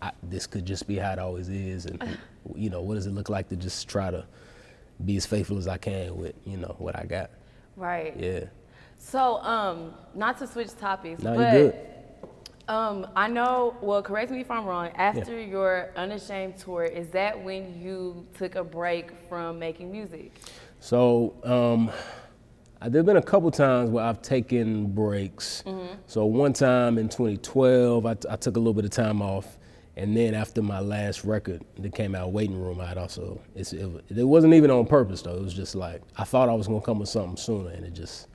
I, 0.00 0.12
this 0.22 0.46
could 0.46 0.64
just 0.64 0.86
be 0.86 0.96
how 0.96 1.12
it 1.12 1.18
always 1.18 1.48
is, 1.48 1.86
and 1.86 2.18
you 2.54 2.70
know, 2.70 2.80
what 2.80 2.94
does 2.94 3.06
it 3.06 3.12
look 3.12 3.28
like 3.28 3.48
to 3.50 3.56
just 3.56 3.86
try 3.88 4.10
to 4.10 4.26
be 5.04 5.16
as 5.16 5.26
faithful 5.26 5.58
as 5.58 5.68
I 5.68 5.76
can 5.76 6.16
with 6.16 6.34
you 6.44 6.56
know 6.56 6.74
what 6.78 6.96
I 6.96 7.04
got. 7.04 7.30
Right. 7.76 8.16
Yeah. 8.18 8.44
So, 9.08 9.36
um, 9.42 9.94
not 10.16 10.36
to 10.38 10.48
switch 10.48 10.76
topics, 10.76 11.22
No, 11.22 11.30
you 11.32 11.38
but 11.38 11.52
good. 11.52 11.74
um, 12.68 13.06
I 13.14 13.28
know. 13.28 13.76
Well, 13.80 14.02
correct 14.02 14.32
me 14.32 14.40
if 14.40 14.50
I'm 14.50 14.64
wrong. 14.66 14.88
After 14.96 15.40
your 15.40 15.90
Unashamed 15.96 16.56
tour, 16.58 16.82
is 16.82 17.06
that 17.10 17.40
when 17.44 17.80
you 17.80 18.26
took 18.36 18.56
a 18.56 18.64
break 18.64 19.12
from 19.28 19.60
making 19.60 19.92
music? 19.92 20.32
So 20.80 21.34
um, 21.44 21.92
I- 22.82 22.88
there've 22.88 23.06
been 23.06 23.16
a 23.16 23.22
couple 23.22 23.48
times 23.52 23.90
where 23.90 24.04
I've 24.04 24.22
taken 24.22 24.86
breaks. 24.86 25.62
So 26.08 26.24
one 26.24 26.52
time 26.52 26.98
in 26.98 27.08
2012, 27.08 28.06
I, 28.06 28.14
t- 28.14 28.28
I 28.28 28.34
took 28.34 28.56
a 28.56 28.58
little 28.58 28.74
bit 28.74 28.84
of 28.86 28.90
time 28.90 29.22
off, 29.22 29.56
and 29.96 30.16
then 30.16 30.34
after 30.34 30.62
my 30.62 30.80
last 30.80 31.22
record 31.24 31.62
that 31.78 31.94
came 31.94 32.16
out, 32.16 32.32
Waiting 32.32 32.60
Room, 32.60 32.80
I 32.80 32.86
had 32.86 32.98
also 32.98 33.40
it's, 33.54 33.72
it, 33.72 33.86
wa- 33.86 34.00
it 34.08 34.24
wasn't 34.24 34.54
even 34.54 34.72
on 34.72 34.84
purpose 34.84 35.22
though. 35.22 35.36
It 35.36 35.42
was 35.42 35.54
just 35.54 35.76
like 35.76 36.02
I 36.18 36.24
thought 36.24 36.48
I 36.48 36.54
was 36.54 36.66
gonna 36.66 36.80
come 36.80 36.98
with 36.98 37.08
something 37.08 37.36
sooner, 37.36 37.70
and 37.70 37.84
it 37.84 37.92
just 37.94 38.26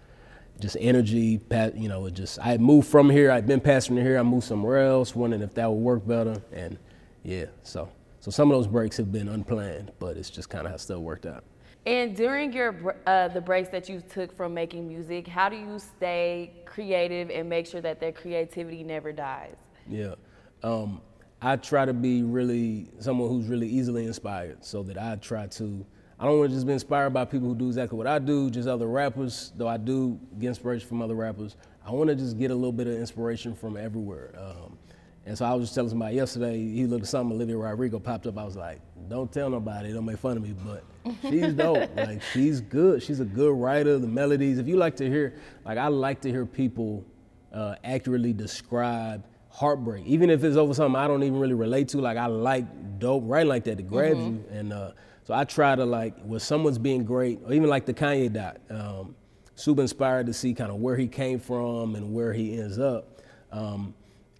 just 0.62 0.78
energy, 0.80 1.42
you 1.76 1.90
know, 1.90 2.06
it 2.06 2.14
just 2.14 2.40
I 2.42 2.58
moved 2.58 2.88
from 2.88 3.10
here. 3.10 3.32
I'd 3.32 3.48
been 3.48 3.60
passing 3.60 3.98
here. 3.98 4.18
I 4.18 4.24
moved 4.24 4.46
somewhere 4.46 4.86
else, 4.86 5.16
wondering 5.16 5.42
if 5.42 5.54
that 5.56 5.70
would 5.70 5.82
work 5.82 6.08
better, 6.08 6.42
and 6.52 6.78
yeah, 7.24 7.46
so 7.64 7.90
so 8.20 8.32
some 8.32 8.52
of 8.52 8.58
those 8.58 8.68
breaks 8.68 8.98
have 8.98 9.12
been 9.12 9.28
unplanned, 9.28 9.92
but 10.00 10.16
it's 10.16 10.30
just 10.30 10.50
kind 10.50 10.66
of 10.66 10.72
how 10.72 10.78
stuff 10.78 11.00
worked 11.00 11.26
out. 11.26 11.44
And 11.86 12.16
during 12.16 12.54
your 12.54 12.96
uh, 13.08 13.28
the 13.30 13.42
breaks 13.42 13.70
that 13.70 13.90
you 13.90 14.02
took 14.02 14.36
from 14.38 14.54
making 14.54 14.88
music, 14.88 15.28
how 15.28 15.50
do 15.50 15.56
you 15.56 15.80
stay 15.80 16.52
creative 16.66 17.32
and 17.32 17.50
make 17.50 17.66
sure 17.66 17.82
that 17.82 18.00
that 18.00 18.16
creativity 18.16 18.84
never 18.84 19.12
dies? 19.12 19.56
Yeah. 19.90 20.14
Um, 20.62 21.02
I 21.42 21.56
try 21.56 21.86
to 21.86 21.94
be 21.94 22.22
really 22.22 22.88
someone 23.00 23.30
who's 23.30 23.48
really 23.48 23.68
easily 23.68 24.06
inspired 24.06 24.64
so 24.64 24.84
that 24.84 24.98
I 25.00 25.16
try 25.16 25.48
to, 25.48 25.84
I 26.22 26.26
don't 26.26 26.38
want 26.38 26.52
to 26.52 26.56
just 26.56 26.68
be 26.68 26.74
inspired 26.74 27.10
by 27.10 27.26
people 27.26 27.48
who 27.48 27.56
do 27.56 27.66
exactly 27.66 27.98
what 27.98 28.06
I 28.06 28.20
do, 28.20 28.52
just 28.52 28.68
other 28.68 28.86
rappers, 28.86 29.52
though 29.58 29.68
I 29.68 29.78
do 29.78 30.20
get 30.40 30.50
inspiration 30.50 30.88
from 30.88 31.02
other 31.02 31.16
rappers. 31.16 31.58
I 31.84 31.90
want 31.90 32.12
to 32.12 32.16
just 32.16 32.38
get 32.38 32.52
a 32.52 32.54
little 32.54 32.72
bit 32.72 32.86
of 32.86 32.94
inspiration 32.94 33.56
from 33.56 33.76
everywhere. 33.76 34.36
Um, 34.38 34.78
and 35.26 35.36
so 35.36 35.46
I 35.46 35.54
was 35.56 35.64
just 35.64 35.74
telling 35.74 35.90
somebody 35.90 36.18
yesterday, 36.18 36.60
he 36.60 36.86
looked 36.86 37.06
at 37.06 37.10
something, 37.10 37.36
Olivia 37.36 37.58
Rodrigo 37.58 37.98
popped 37.98 38.28
up. 38.28 38.38
I 38.38 38.44
was 38.44 38.56
like, 38.56 38.82
don't 39.10 39.32
tell 39.32 39.50
nobody, 39.50 39.92
don't 39.92 40.06
make 40.06 40.20
fun 40.20 40.38
of 40.38 40.44
me, 40.44 40.54
but 40.64 40.84
she's 41.24 41.54
dope. 41.54 41.90
like, 41.96 42.22
she's 42.22 42.62
good. 42.62 43.02
She's 43.02 43.20
a 43.20 43.26
good 43.26 43.54
writer, 43.54 43.98
the 43.98 44.06
melodies. 44.06 44.60
If 44.60 44.68
you 44.68 44.78
like 44.78 44.96
to 44.98 45.10
hear, 45.10 45.34
like, 45.66 45.80
I 45.80 45.88
like 45.88 46.22
to 46.22 46.30
hear 46.30 46.46
people 46.46 47.04
uh, 47.52 47.78
accurately 47.84 48.32
describe 48.32 49.26
heartbreak, 49.50 50.06
even 50.06 50.30
if 50.30 50.44
it's 50.44 50.56
over 50.56 50.76
something 50.76 51.02
I 51.02 51.08
don't 51.08 51.24
even 51.24 51.40
really 51.40 51.56
relate 51.56 51.88
to. 51.90 51.98
Like 51.98 52.18
I 52.18 52.28
like 52.28 53.00
dope 53.00 53.24
writing 53.26 53.50
like 53.50 53.64
that 53.66 53.78
that 53.78 53.90
grabs 53.90 54.20
you, 54.20 54.44
and 54.52 54.72
uh, 54.72 54.92
so 55.24 55.34
I 55.34 55.44
try 55.44 55.76
to 55.76 55.86
like 55.86 56.20
when 56.24 56.40
someone's 56.40 56.78
being 56.78 57.06
great, 57.06 57.40
or 57.46 57.54
even 57.54 57.70
like 57.70 57.86
the 57.86 57.94
Kanye 57.94 58.32
doc. 58.32 58.58
Um, 58.70 59.16
super 59.56 59.82
inspired 59.82 60.26
to 60.26 60.34
see 60.34 60.54
kind 60.54 60.72
of 60.72 60.78
where 60.78 60.96
he 60.96 61.08
came 61.08 61.40
from 61.40 61.96
and 61.96 62.14
where 62.14 62.34
he 62.34 62.60
ends 62.60 62.80
up. 62.80 63.22
Um, 63.52 63.94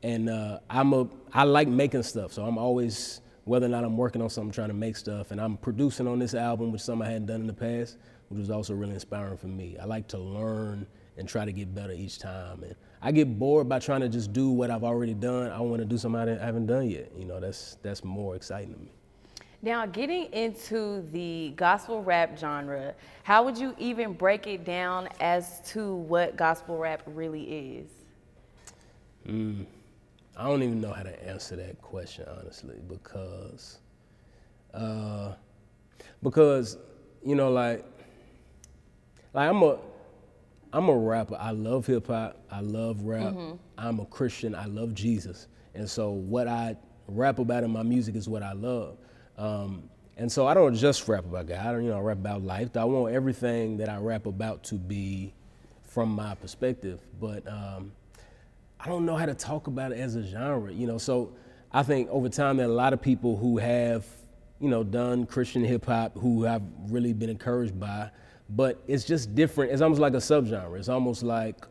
and 0.04 0.30
uh, 0.30 0.60
I'm 0.70 0.94
a 0.94 1.08
I 1.32 1.44
like 1.44 1.68
making 1.68 2.04
stuff, 2.04 2.34
so 2.34 2.44
I'm 2.44 2.58
always 2.58 3.22
whether 3.44 3.66
or 3.66 3.70
not 3.70 3.84
I'm 3.84 3.98
working 3.98 4.22
on 4.22 4.30
something, 4.30 4.52
trying 4.52 4.70
to 4.70 4.74
make 4.74 4.96
stuff, 4.96 5.32
and 5.32 5.40
I'm 5.40 5.58
producing 5.58 6.08
on 6.08 6.20
this 6.20 6.34
album, 6.34 6.72
which 6.72 6.82
something 6.82 7.08
I 7.08 7.12
hadn't 7.12 7.28
done 7.28 7.42
in 7.42 7.48
the 7.48 7.54
past, 7.54 7.98
which 8.30 8.40
was 8.40 8.50
also 8.50 8.74
really 8.74 8.94
inspiring 8.94 9.38
for 9.38 9.48
me. 9.48 9.78
I 9.80 9.86
like 9.86 10.08
to 10.10 10.18
learn 10.18 10.88
and 11.18 11.28
try 11.28 11.46
to 11.46 11.52
get 11.52 11.74
better 11.76 11.94
each 11.94 12.20
time, 12.20 12.64
and 12.64 12.76
I 13.02 13.12
get 13.12 13.38
bored 13.38 13.70
by 13.70 13.80
trying 13.80 14.02
to 14.02 14.10
just 14.10 14.34
do 14.34 14.50
what 14.50 14.72
I've 14.72 14.84
already 14.84 15.14
done. 15.14 15.52
I 15.52 15.60
want 15.60 15.82
to 15.82 15.86
do 15.86 15.98
something 15.98 16.20
I 16.20 16.44
haven't 16.44 16.68
done 16.68 16.90
yet. 16.90 17.12
You 17.16 17.26
know, 17.26 17.40
that's 17.40 17.78
that's 17.84 18.04
more 18.04 18.36
exciting 18.36 18.74
to 18.74 18.80
me. 18.80 18.92
Now, 19.64 19.86
getting 19.86 20.32
into 20.34 21.08
the 21.12 21.54
gospel 21.56 22.04
rap 22.04 22.38
genre, 22.38 22.96
how 23.24 23.44
would 23.44 23.58
you 23.58 23.76
even 23.78 24.14
break 24.14 24.48
it 24.48 24.66
down 24.66 25.08
as 25.20 25.62
to 25.72 25.96
what 25.96 26.36
gospel 26.36 26.78
rap 26.78 27.04
really 27.06 27.44
is? 27.44 27.90
I 30.36 30.48
don't 30.48 30.64
even 30.64 30.82
know 30.82 30.92
how 30.94 31.04
to 31.04 31.28
answer 31.28 31.56
that 31.58 31.80
question 31.82 32.26
honestly 32.40 32.78
because 32.88 33.80
uh, 34.74 35.34
because 36.24 36.78
you 37.24 37.36
know 37.36 37.52
like 37.52 37.86
like 39.34 39.50
I'm 39.50 39.62
a 39.62 39.78
I'm 40.74 40.90
a 40.90 40.98
rapper. 40.98 41.38
I 41.40 41.52
love 41.52 41.86
hip 41.86 42.08
hop. 42.08 42.38
I 42.50 42.62
love 42.62 43.04
rap. 43.04 43.34
I'm 43.78 44.00
a 44.00 44.06
Christian. 44.06 44.56
I 44.56 44.66
love 44.66 44.96
Jesus. 44.96 45.48
And 45.76 45.90
so 45.90 46.12
what 46.12 46.48
I 46.48 46.78
rap 47.08 47.40
about 47.40 47.64
in 47.64 47.72
my 47.72 47.84
music 47.84 48.16
is 48.16 48.30
what 48.30 48.42
I 48.42 48.54
love. 48.54 48.98
Um, 49.42 49.90
and 50.18 50.32
so 50.32 50.46
I 50.46 50.54
don't 50.54 50.76
just 50.76 51.08
rap 51.08 51.26
about 51.26 51.48
God. 51.48 51.58
I 51.58 51.72
don't, 51.72 51.84
you 51.84 51.90
know, 51.90 52.00
rap 52.00 52.18
about 52.18 52.44
life. 52.44 52.78
I 52.78 52.84
want 52.84 53.14
everything 53.14 53.78
that 53.78 53.90
I 53.90 53.98
rap 53.98 54.28
about 54.28 54.64
to 54.66 54.76
be 54.76 55.34
from 55.84 56.10
my 56.10 56.36
perspective. 56.36 57.00
But 57.20 57.48
um, 57.48 57.92
I 58.80 58.86
don't 58.88 59.04
know 59.04 59.16
how 59.16 59.26
to 59.26 59.34
talk 59.34 59.66
about 59.66 59.94
it 59.94 59.98
as 59.98 60.16
a 60.16 60.22
genre, 60.22 60.72
you 60.72 60.86
know. 60.86 61.00
So 61.00 61.34
I 61.72 61.82
think 61.82 62.08
over 62.12 62.30
time 62.30 62.58
there 62.58 62.68
are 62.68 62.70
a 62.70 62.74
lot 62.74 62.94
of 62.94 63.02
people 63.02 63.36
who 63.36 63.58
have, 63.58 64.06
you 64.60 64.70
know, 64.70 64.84
done 64.84 65.26
Christian 65.26 65.64
hip 65.64 65.88
hop 65.88 66.16
who 66.16 66.46
I've 66.46 66.62
really 66.90 67.14
been 67.14 67.32
encouraged 67.32 67.80
by, 67.80 68.12
but 68.52 68.80
it's 68.88 69.06
just 69.06 69.34
different. 69.34 69.72
It's 69.72 69.82
almost 69.82 70.02
like 70.02 70.14
a 70.14 70.18
subgenre. 70.18 70.78
It's 70.78 70.90
almost 70.90 71.24
like, 71.24 71.66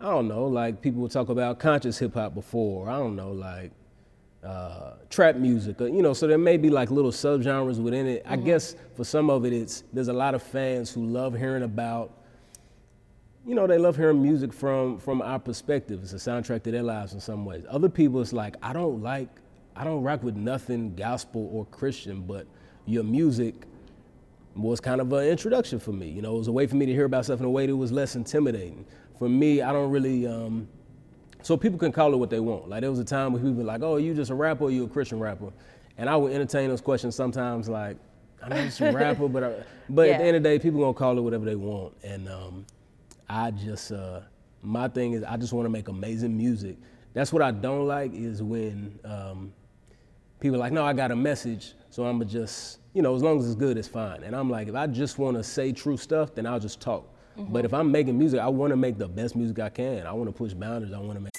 I 0.00 0.04
don't 0.04 0.28
know, 0.28 0.44
like 0.44 0.80
people 0.80 1.02
would 1.02 1.10
talk 1.10 1.28
about 1.28 1.58
conscious 1.58 1.98
hip 1.98 2.14
hop 2.14 2.34
before. 2.34 2.88
I 2.88 2.98
don't 2.98 3.16
know, 3.16 3.32
like 3.32 3.72
uh, 4.44 4.92
trap 5.10 5.36
music, 5.36 5.80
or, 5.80 5.88
you 5.88 6.02
know. 6.02 6.12
So 6.12 6.26
there 6.26 6.38
may 6.38 6.56
be 6.56 6.70
like 6.70 6.90
little 6.90 7.12
subgenres 7.12 7.80
within 7.80 8.06
it. 8.06 8.22
I 8.26 8.36
guess 8.36 8.74
for 8.94 9.04
some 9.04 9.30
of 9.30 9.44
it, 9.44 9.52
it's 9.52 9.84
there's 9.92 10.08
a 10.08 10.12
lot 10.12 10.34
of 10.34 10.42
fans 10.42 10.90
who 10.90 11.04
love 11.04 11.36
hearing 11.36 11.62
about 11.62 12.20
you 13.46 13.54
know, 13.54 13.66
they 13.66 13.78
love 13.78 13.96
hearing 13.96 14.22
music 14.22 14.52
from 14.52 14.98
from 14.98 15.22
our 15.22 15.38
perspective. 15.38 16.00
It's 16.02 16.12
a 16.12 16.16
soundtrack 16.16 16.62
to 16.64 16.70
their 16.70 16.82
lives 16.82 17.14
in 17.14 17.20
some 17.20 17.44
ways. 17.44 17.64
Other 17.68 17.88
people, 17.88 18.20
it's 18.20 18.32
like 18.32 18.56
I 18.62 18.72
don't 18.72 19.02
like, 19.02 19.28
I 19.74 19.84
don't 19.84 20.02
rock 20.02 20.22
with 20.22 20.36
nothing 20.36 20.94
gospel 20.94 21.48
or 21.52 21.64
Christian, 21.66 22.22
but 22.22 22.46
your 22.86 23.04
music 23.04 23.54
was 24.56 24.80
kind 24.80 25.00
of 25.00 25.12
an 25.12 25.24
introduction 25.26 25.78
for 25.78 25.92
me. 25.92 26.08
You 26.10 26.22
know, 26.22 26.34
it 26.34 26.38
was 26.38 26.48
a 26.48 26.52
way 26.52 26.66
for 26.66 26.76
me 26.76 26.86
to 26.86 26.92
hear 26.92 27.06
about 27.06 27.24
stuff 27.24 27.40
in 27.40 27.46
a 27.46 27.50
way 27.50 27.66
that 27.66 27.74
was 27.74 27.92
less 27.92 28.14
intimidating. 28.14 28.84
For 29.18 29.28
me, 29.28 29.62
I 29.62 29.72
don't 29.72 29.90
really. 29.90 30.26
Um, 30.26 30.68
so 31.42 31.56
people 31.56 31.78
can 31.78 31.92
call 31.92 32.12
it 32.12 32.16
what 32.16 32.30
they 32.30 32.40
want. 32.40 32.68
Like 32.68 32.82
there 32.82 32.90
was 32.90 32.98
a 32.98 33.04
time 33.04 33.32
where 33.32 33.40
people 33.40 33.56
were 33.56 33.64
like, 33.64 33.82
"Oh, 33.82 33.96
you 33.96 34.14
just 34.14 34.30
a 34.30 34.34
rapper? 34.34 34.64
or 34.64 34.70
You 34.70 34.84
a 34.84 34.88
Christian 34.88 35.18
rapper?" 35.18 35.52
And 35.98 36.08
I 36.08 36.16
would 36.16 36.32
entertain 36.32 36.68
those 36.68 36.80
questions 36.80 37.14
sometimes, 37.14 37.68
like, 37.68 37.96
"I'm 38.42 38.52
just 38.66 38.80
a 38.80 38.92
rapper," 38.92 39.28
but 39.28 39.44
I, 39.44 39.52
but 39.88 40.08
at 40.08 40.18
the 40.18 40.24
end 40.24 40.36
of 40.36 40.42
the 40.42 40.48
day, 40.48 40.58
people 40.58 40.80
gonna 40.80 40.94
call 40.94 41.16
it 41.18 41.20
whatever 41.20 41.44
they 41.44 41.56
want. 41.56 41.94
And 42.02 42.28
um, 42.28 42.66
I 43.28 43.50
just 43.50 43.92
uh, 43.92 44.20
my 44.62 44.88
thing 44.88 45.12
is 45.12 45.24
I 45.24 45.36
just 45.36 45.52
want 45.52 45.66
to 45.66 45.70
make 45.70 45.88
amazing 45.88 46.36
music. 46.36 46.76
That's 47.12 47.32
what 47.32 47.42
I 47.42 47.50
don't 47.50 47.86
like 47.86 48.14
is 48.14 48.42
when 48.42 48.98
um, 49.04 49.52
people 50.38 50.56
are 50.56 50.60
like, 50.60 50.72
no, 50.72 50.84
I 50.84 50.92
got 50.92 51.10
a 51.10 51.16
message, 51.16 51.74
so 51.90 52.04
I'm 52.04 52.18
gonna 52.18 52.30
just, 52.30 52.78
you 52.94 53.02
know, 53.02 53.14
as 53.14 53.22
long 53.22 53.38
as 53.38 53.46
it's 53.46 53.54
good, 53.54 53.76
it's 53.76 53.88
fine. 53.88 54.22
And 54.22 54.34
I'm 54.34 54.48
like, 54.48 54.68
if 54.68 54.74
I 54.74 54.86
just 54.86 55.18
want 55.18 55.36
to 55.36 55.42
say 55.42 55.72
true 55.72 55.96
stuff, 55.96 56.34
then 56.34 56.46
I'll 56.46 56.60
just 56.60 56.80
talk. 56.80 57.12
But 57.48 57.64
if 57.64 57.72
I'm 57.72 57.90
making 57.90 58.18
music, 58.18 58.40
I 58.40 58.48
want 58.48 58.70
to 58.70 58.76
make 58.76 58.98
the 58.98 59.08
best 59.08 59.34
music 59.36 59.58
I 59.58 59.68
can. 59.68 60.06
I 60.06 60.12
want 60.12 60.28
to 60.28 60.32
push 60.32 60.52
boundaries. 60.52 60.92
I 60.92 60.98
want 60.98 61.14
to 61.14 61.20
make. 61.20 61.32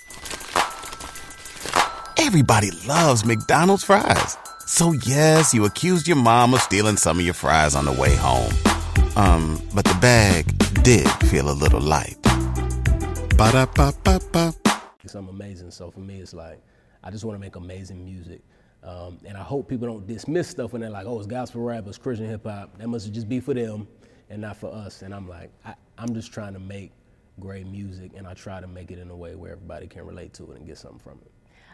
Everybody 2.17 2.71
loves 2.87 3.25
McDonald's 3.25 3.83
fries. 3.83 4.37
So 4.65 4.93
yes, 4.93 5.53
you 5.53 5.65
accused 5.65 6.07
your 6.07 6.17
mom 6.17 6.53
of 6.53 6.61
stealing 6.61 6.97
some 6.97 7.19
of 7.19 7.25
your 7.25 7.33
fries 7.33 7.75
on 7.75 7.85
the 7.85 7.91
way 7.91 8.15
home. 8.15 8.51
Um, 9.15 9.61
but 9.73 9.85
the 9.85 9.97
bag 10.01 10.45
did 10.83 11.09
feel 11.29 11.49
a 11.49 11.51
little 11.51 11.81
light. 11.81 12.17
Ba-da-ba-ba-ba. 13.37 14.53
something 15.05 15.33
amazing. 15.33 15.71
So 15.71 15.91
for 15.91 15.99
me, 15.99 16.21
it's 16.21 16.33
like 16.33 16.61
I 17.03 17.11
just 17.11 17.25
want 17.25 17.35
to 17.35 17.39
make 17.39 17.55
amazing 17.55 18.05
music, 18.05 18.41
um, 18.83 19.17
and 19.25 19.35
I 19.35 19.41
hope 19.41 19.67
people 19.67 19.87
don't 19.87 20.07
dismiss 20.07 20.47
stuff 20.47 20.73
when 20.73 20.81
they're 20.81 20.91
like, 20.91 21.05
"Oh, 21.07 21.17
it's 21.17 21.27
gospel 21.27 21.61
rap, 21.61 21.85
it's 21.87 21.97
Christian 21.97 22.27
hip 22.27 22.45
hop." 22.45 22.77
That 22.77 22.87
must 22.87 23.11
just 23.11 23.27
be 23.27 23.39
for 23.39 23.53
them 23.53 23.87
and 24.31 24.41
not 24.41 24.57
for 24.57 24.73
us. 24.73 25.01
And 25.01 25.13
I'm 25.13 25.27
like, 25.27 25.51
I, 25.65 25.75
I'm 25.97 26.13
just 26.15 26.31
trying 26.33 26.53
to 26.53 26.59
make 26.59 26.91
great 27.39 27.67
music, 27.67 28.11
and 28.15 28.25
I 28.25 28.33
try 28.33 28.61
to 28.61 28.67
make 28.67 28.91
it 28.91 28.97
in 28.97 29.09
a 29.11 29.15
way 29.15 29.35
where 29.35 29.51
everybody 29.51 29.87
can 29.87 30.05
relate 30.05 30.33
to 30.35 30.51
it 30.51 30.57
and 30.57 30.65
get 30.65 30.77
something 30.77 30.99
from 30.99 31.19
it. 31.25 31.31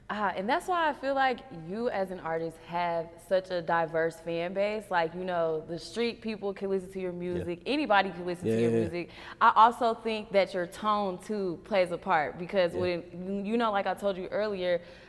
Ah, 0.09 0.31
and 0.37 0.47
that's 0.47 0.67
why 0.69 0.87
I 0.89 0.93
feel 0.93 1.15
like 1.15 1.39
you 1.67 1.89
as 1.89 2.11
an 2.11 2.21
artist 2.21 2.57
have 2.65 3.07
such 3.27 3.51
a 3.51 3.61
diverse 3.61 4.15
fan 4.21 4.53
base. 4.53 4.85
Like, 4.89 5.13
you 5.13 5.25
know, 5.25 5.65
the 5.67 5.77
street 5.77 6.21
people 6.21 6.53
can 6.53 6.69
listen 6.69 6.89
to 6.93 6.99
your 7.01 7.11
music, 7.11 7.61
yeah. 7.65 7.73
anybody 7.73 8.11
can 8.11 8.25
listen 8.25 8.45
to 8.47 8.61
your 8.61 8.71
Yeah. 8.71 8.79
music. 8.79 9.09
I 9.41 9.51
also 9.53 9.93
think 9.93 10.31
that 10.31 10.53
your 10.53 10.65
tone 10.65 11.17
too 11.17 11.59
plays 11.65 11.91
a 11.91 11.97
part 11.97 12.39
because 12.39 12.71
when, 12.71 13.43
you 13.45 13.57
know, 13.57 13.69
like 13.73 13.85
I 13.85 13.93
told 13.93 14.15
you 14.15 14.27
earlier, 14.27 14.79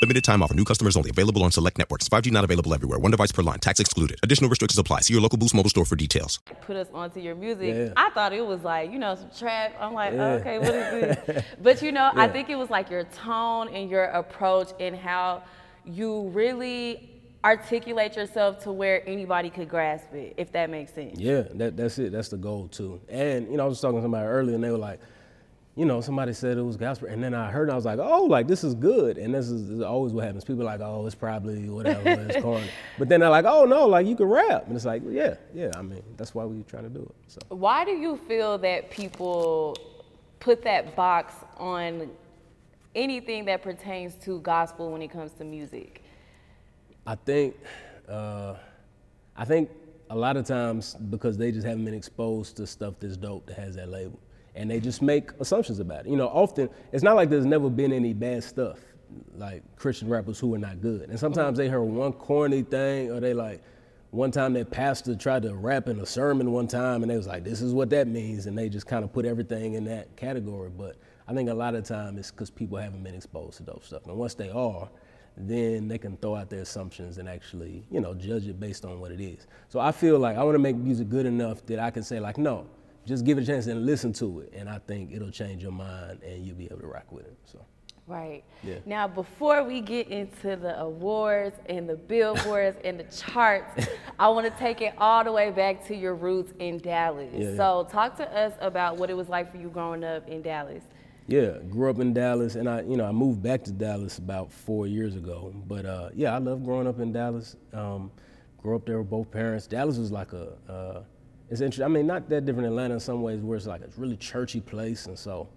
Limited 0.00 0.22
time 0.22 0.42
offer. 0.42 0.54
New 0.54 0.64
customers 0.64 0.96
only. 0.96 1.10
Available 1.10 1.42
on 1.42 1.50
select 1.50 1.76
networks. 1.76 2.08
5G 2.08 2.30
not 2.30 2.44
available 2.44 2.72
everywhere. 2.72 2.98
One 3.00 3.10
device 3.10 3.32
per 3.32 3.42
line. 3.42 3.58
Tax 3.58 3.80
excluded. 3.80 4.18
Additional 4.22 4.48
restrictions 4.48 4.78
apply. 4.78 5.00
See 5.00 5.12
your 5.12 5.20
local 5.22 5.38
Boost 5.38 5.54
Mobile 5.54 5.70
store 5.70 5.84
for 5.84 5.96
details. 5.96 6.38
put 6.62 6.76
us 6.76 6.86
onto 6.94 7.18
your 7.20 7.34
music. 7.34 7.74
Yeah. 7.74 7.92
I 7.96 8.10
thought 8.10 8.32
it 8.32 8.46
was 8.46 8.62
like, 8.62 8.92
you 8.92 8.98
know, 8.98 9.16
some 9.16 9.30
trap. 9.36 9.74
I'm 9.80 9.94
like, 9.94 10.12
Yeah. 10.12 10.24
oh, 10.24 10.32
okay, 10.34 10.58
what 10.60 10.74
is 10.74 11.16
this? 11.26 11.44
but 11.62 11.82
you 11.82 11.90
know, 11.90 12.10
I 12.14 12.28
think 12.28 12.48
it 12.48 12.56
was 12.56 12.70
like 12.70 12.90
your 12.90 13.04
tone 13.04 13.68
and 13.74 13.90
your 13.90 14.04
approach 14.04 14.70
and 14.78 14.94
how 14.94 15.42
you 15.84 16.28
really 16.28 17.10
articulate 17.44 18.14
yourself 18.16 18.62
to 18.64 18.72
where 18.72 19.08
anybody 19.08 19.50
could 19.50 19.68
grasp 19.68 20.12
it, 20.12 20.34
if 20.36 20.52
that 20.52 20.70
makes 20.70 20.92
sense. 20.92 21.18
Yeah, 21.18 21.42
that, 21.54 21.76
that's 21.76 21.98
it. 21.98 22.12
That's 22.12 22.28
the 22.28 22.36
goal 22.36 22.68
too. 22.68 23.00
And 23.08 23.50
you 23.50 23.56
know, 23.56 23.64
I 23.64 23.68
was 23.68 23.80
talking 23.80 23.98
to 23.98 24.02
somebody 24.02 24.26
earlier, 24.26 24.54
and 24.54 24.62
they 24.62 24.70
were 24.70 24.78
like, 24.78 25.00
you 25.78 25.84
know, 25.84 26.00
somebody 26.00 26.32
said 26.32 26.58
it 26.58 26.62
was 26.62 26.76
gospel, 26.76 27.06
and 27.06 27.22
then 27.22 27.34
I 27.34 27.52
heard, 27.52 27.68
and 27.68 27.72
I 27.72 27.76
was 27.76 27.84
like, 27.84 28.00
oh, 28.00 28.24
like 28.24 28.48
this 28.48 28.64
is 28.64 28.74
good. 28.74 29.16
And 29.16 29.32
this 29.32 29.48
is, 29.48 29.68
this 29.68 29.76
is 29.76 29.82
always 29.82 30.12
what 30.12 30.24
happens. 30.24 30.44
People 30.44 30.62
are 30.62 30.64
like, 30.64 30.80
oh, 30.80 31.06
it's 31.06 31.14
probably 31.14 31.68
whatever, 31.68 32.08
it's 32.08 32.42
corny. 32.42 32.66
But 32.98 33.08
then 33.08 33.20
they're 33.20 33.30
like, 33.30 33.44
oh 33.44 33.64
no, 33.64 33.86
like 33.86 34.04
you 34.04 34.16
can 34.16 34.26
rap, 34.26 34.66
and 34.66 34.74
it's 34.74 34.84
like, 34.84 35.02
yeah, 35.08 35.36
yeah. 35.54 35.70
I 35.76 35.82
mean, 35.82 36.02
that's 36.16 36.34
why 36.34 36.44
we 36.44 36.64
trying 36.64 36.82
to 36.82 36.88
do 36.88 37.02
it. 37.02 37.14
So. 37.28 37.38
Why 37.50 37.84
do 37.84 37.92
you 37.92 38.16
feel 38.16 38.58
that 38.58 38.90
people 38.90 39.76
put 40.40 40.64
that 40.64 40.96
box 40.96 41.34
on 41.58 42.10
anything 42.96 43.44
that 43.44 43.62
pertains 43.62 44.16
to 44.24 44.40
gospel 44.40 44.90
when 44.90 45.00
it 45.00 45.12
comes 45.12 45.30
to 45.34 45.44
music? 45.44 46.02
I 47.06 47.14
think, 47.14 47.54
uh, 48.08 48.54
I 49.36 49.44
think 49.44 49.70
a 50.10 50.16
lot 50.16 50.36
of 50.36 50.44
times 50.44 50.94
because 50.94 51.36
they 51.36 51.52
just 51.52 51.64
haven't 51.64 51.84
been 51.84 51.94
exposed 51.94 52.56
to 52.56 52.66
stuff 52.66 52.94
that's 52.98 53.16
dope 53.16 53.46
that 53.46 53.56
has 53.58 53.76
that 53.76 53.88
label, 53.88 54.18
and 54.54 54.70
they 54.70 54.80
just 54.80 55.02
make 55.02 55.30
assumptions 55.40 55.78
about 55.78 56.06
it. 56.06 56.10
You 56.10 56.16
know, 56.16 56.28
often 56.28 56.70
it's 56.92 57.02
not 57.02 57.16
like 57.16 57.30
there's 57.30 57.46
never 57.46 57.70
been 57.70 57.92
any 57.92 58.12
bad 58.12 58.44
stuff, 58.44 58.78
like 59.36 59.62
Christian 59.76 60.08
rappers 60.08 60.38
who 60.38 60.54
are 60.54 60.58
not 60.58 60.80
good, 60.80 61.10
and 61.10 61.18
sometimes 61.18 61.58
they 61.58 61.68
heard 61.68 61.82
one 61.82 62.12
corny 62.12 62.62
thing, 62.62 63.10
or 63.10 63.20
they 63.20 63.34
like. 63.34 63.62
One 64.10 64.30
time 64.30 64.54
that 64.54 64.70
pastor 64.70 65.14
tried 65.14 65.42
to 65.42 65.54
rap 65.54 65.86
in 65.86 66.00
a 66.00 66.06
sermon 66.06 66.50
one 66.50 66.66
time 66.66 67.02
and 67.02 67.10
they 67.10 67.16
was 67.18 67.26
like, 67.26 67.44
this 67.44 67.60
is 67.60 67.74
what 67.74 67.90
that 67.90 68.08
means. 68.08 68.46
And 68.46 68.56
they 68.56 68.70
just 68.70 68.86
kind 68.86 69.04
of 69.04 69.12
put 69.12 69.26
everything 69.26 69.74
in 69.74 69.84
that 69.84 70.16
category. 70.16 70.70
But 70.70 70.96
I 71.28 71.34
think 71.34 71.50
a 71.50 71.54
lot 71.54 71.74
of 71.74 71.84
time 71.84 72.16
it's 72.16 72.30
because 72.30 72.48
people 72.48 72.78
haven't 72.78 73.02
been 73.02 73.14
exposed 73.14 73.58
to 73.58 73.64
those 73.64 73.82
stuff. 73.84 74.06
And 74.06 74.16
once 74.16 74.32
they 74.32 74.48
are, 74.48 74.88
then 75.36 75.88
they 75.88 75.98
can 75.98 76.16
throw 76.16 76.36
out 76.36 76.48
their 76.48 76.62
assumptions 76.62 77.18
and 77.18 77.28
actually, 77.28 77.84
you 77.90 78.00
know, 78.00 78.14
judge 78.14 78.46
it 78.46 78.58
based 78.58 78.86
on 78.86 78.98
what 78.98 79.12
it 79.12 79.20
is. 79.20 79.46
So 79.68 79.78
I 79.78 79.92
feel 79.92 80.18
like 80.18 80.38
I 80.38 80.42
want 80.42 80.54
to 80.54 80.58
make 80.58 80.76
music 80.76 81.10
good 81.10 81.26
enough 81.26 81.66
that 81.66 81.78
I 81.78 81.90
can 81.90 82.02
say 82.02 82.18
like, 82.18 82.38
no, 82.38 82.66
just 83.08 83.24
give 83.24 83.38
it 83.38 83.42
a 83.42 83.46
chance 83.46 83.66
and 83.66 83.86
listen 83.86 84.12
to 84.14 84.40
it, 84.40 84.52
and 84.54 84.68
I 84.68 84.78
think 84.78 85.12
it'll 85.12 85.30
change 85.30 85.62
your 85.62 85.72
mind 85.72 86.22
and 86.22 86.44
you'll 86.44 86.56
be 86.56 86.66
able 86.66 86.80
to 86.80 86.86
rock 86.86 87.10
with 87.10 87.26
it. 87.26 87.36
So 87.44 87.64
Right. 88.08 88.42
Yeah. 88.64 88.76
Now, 88.86 89.06
before 89.06 89.62
we 89.64 89.82
get 89.82 90.08
into 90.08 90.56
the 90.56 90.80
awards 90.80 91.54
and 91.66 91.86
the 91.86 91.94
billboards 91.94 92.78
and 92.82 92.98
the 92.98 93.04
charts, 93.04 93.86
I 94.18 94.28
want 94.28 94.46
to 94.50 94.58
take 94.58 94.80
it 94.80 94.94
all 94.96 95.22
the 95.22 95.30
way 95.30 95.50
back 95.50 95.86
to 95.88 95.94
your 95.94 96.14
roots 96.14 96.54
in 96.58 96.78
Dallas. 96.78 97.28
Yeah, 97.34 97.50
yeah. 97.50 97.56
So, 97.56 97.86
talk 97.90 98.16
to 98.16 98.36
us 98.36 98.54
about 98.60 98.96
what 98.96 99.10
it 99.10 99.16
was 99.16 99.28
like 99.28 99.52
for 99.52 99.58
you 99.58 99.68
growing 99.68 100.04
up 100.04 100.26
in 100.26 100.40
Dallas. 100.40 100.84
yeah, 101.26 101.58
grew 101.68 101.90
up 101.90 101.98
in 101.98 102.14
Dallas, 102.14 102.54
and 102.54 102.66
I, 102.66 102.80
you 102.80 102.96
know, 102.96 103.04
I 103.04 103.12
moved 103.12 103.42
back 103.42 103.62
to 103.64 103.72
Dallas 103.72 104.16
about 104.16 104.50
four 104.50 104.86
years 104.86 105.14
ago. 105.14 105.52
But 105.66 105.84
uh, 105.84 106.08
yeah, 106.14 106.34
I 106.34 106.38
love 106.38 106.64
growing 106.64 106.86
up 106.86 107.00
in 107.00 107.12
Dallas. 107.12 107.56
Um, 107.74 108.10
grew 108.56 108.74
up 108.74 108.86
there 108.86 109.00
with 109.00 109.10
both 109.10 109.30
parents. 109.30 109.66
Dallas 109.66 109.98
was 109.98 110.10
like 110.10 110.32
a, 110.32 110.52
uh, 110.66 111.02
it's 111.50 111.60
interesting. 111.60 111.84
I 111.84 111.88
mean, 111.88 112.06
not 112.06 112.28
that 112.28 112.44
different 112.44 112.68
Atlanta 112.68 112.94
in 112.94 113.00
some 113.00 113.22
ways, 113.22 113.40
where 113.40 113.56
it's 113.56 113.66
like 113.66 113.80
a 113.82 113.88
really 113.96 114.16
churchy 114.16 114.60
place, 114.60 115.06
and 115.06 115.18
so, 115.18 115.48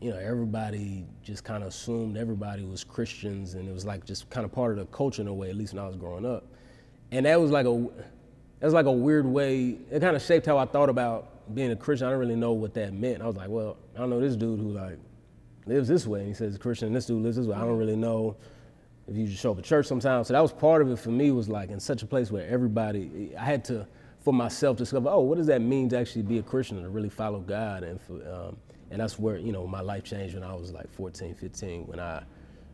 you 0.00 0.10
know, 0.10 0.18
everybody 0.18 1.06
just 1.22 1.44
kind 1.44 1.62
of 1.62 1.70
assumed 1.70 2.16
everybody 2.16 2.64
was 2.64 2.84
Christians, 2.84 3.54
and 3.54 3.68
it 3.68 3.72
was 3.72 3.84
like 3.84 4.04
just 4.04 4.30
kind 4.30 4.44
of 4.44 4.52
part 4.52 4.72
of 4.72 4.78
the 4.78 4.86
culture 4.86 5.22
in 5.22 5.28
a 5.28 5.34
way, 5.34 5.50
at 5.50 5.56
least 5.56 5.74
when 5.74 5.82
I 5.82 5.86
was 5.86 5.96
growing 5.96 6.24
up. 6.24 6.44
And 7.10 7.26
that 7.26 7.40
was 7.40 7.50
like 7.50 7.66
a, 7.66 7.72
that 8.60 8.66
was 8.66 8.74
like 8.74 8.86
a 8.86 8.92
weird 8.92 9.26
way. 9.26 9.78
It 9.90 10.00
kind 10.00 10.16
of 10.16 10.22
shaped 10.22 10.46
how 10.46 10.58
I 10.58 10.66
thought 10.66 10.88
about 10.88 11.54
being 11.54 11.72
a 11.72 11.76
Christian. 11.76 12.06
I 12.06 12.10
didn't 12.10 12.20
really 12.20 12.36
know 12.36 12.52
what 12.52 12.74
that 12.74 12.92
meant. 12.92 13.22
I 13.22 13.26
was 13.26 13.36
like, 13.36 13.48
well, 13.48 13.76
I 13.94 13.98
don't 13.98 14.10
know 14.10 14.20
this 14.20 14.36
dude 14.36 14.60
who 14.60 14.70
like 14.70 14.98
lives 15.66 15.88
this 15.88 16.06
way, 16.06 16.20
and 16.20 16.28
he 16.28 16.34
says 16.34 16.56
Christian. 16.58 16.88
And 16.88 16.96
this 16.96 17.06
dude 17.06 17.22
lives 17.22 17.36
this 17.36 17.46
way. 17.46 17.56
I 17.56 17.60
don't 17.60 17.76
really 17.76 17.96
know 17.96 18.36
if 19.06 19.16
you 19.16 19.26
just 19.26 19.40
show 19.40 19.52
up 19.52 19.58
at 19.58 19.64
church 19.64 19.86
sometimes. 19.86 20.28
So 20.28 20.32
that 20.32 20.40
was 20.40 20.52
part 20.52 20.80
of 20.80 20.90
it 20.90 20.98
for 20.98 21.10
me. 21.10 21.30
Was 21.30 21.48
like 21.48 21.70
in 21.70 21.80
such 21.80 22.02
a 22.02 22.06
place 22.06 22.30
where 22.30 22.46
everybody, 22.48 23.32
I 23.38 23.44
had 23.44 23.64
to 23.66 23.86
for 24.24 24.32
myself 24.32 24.78
to 24.78 24.82
discover, 24.82 25.10
oh, 25.10 25.20
what 25.20 25.36
does 25.36 25.46
that 25.48 25.60
mean 25.60 25.88
to 25.90 25.98
actually 25.98 26.22
be 26.22 26.38
a 26.38 26.42
Christian 26.42 26.78
and 26.78 26.86
to 26.86 26.90
really 26.90 27.10
follow 27.10 27.40
God? 27.40 27.82
And 27.84 28.00
for, 28.00 28.14
um, 28.14 28.56
and 28.90 29.00
that's 29.00 29.18
where 29.18 29.36
you 29.36 29.52
know 29.52 29.66
my 29.66 29.82
life 29.82 30.04
changed 30.04 30.34
when 30.34 30.42
I 30.42 30.54
was 30.54 30.72
like 30.72 30.90
14, 30.90 31.34
15, 31.34 31.86
when 31.86 32.00
I 32.00 32.22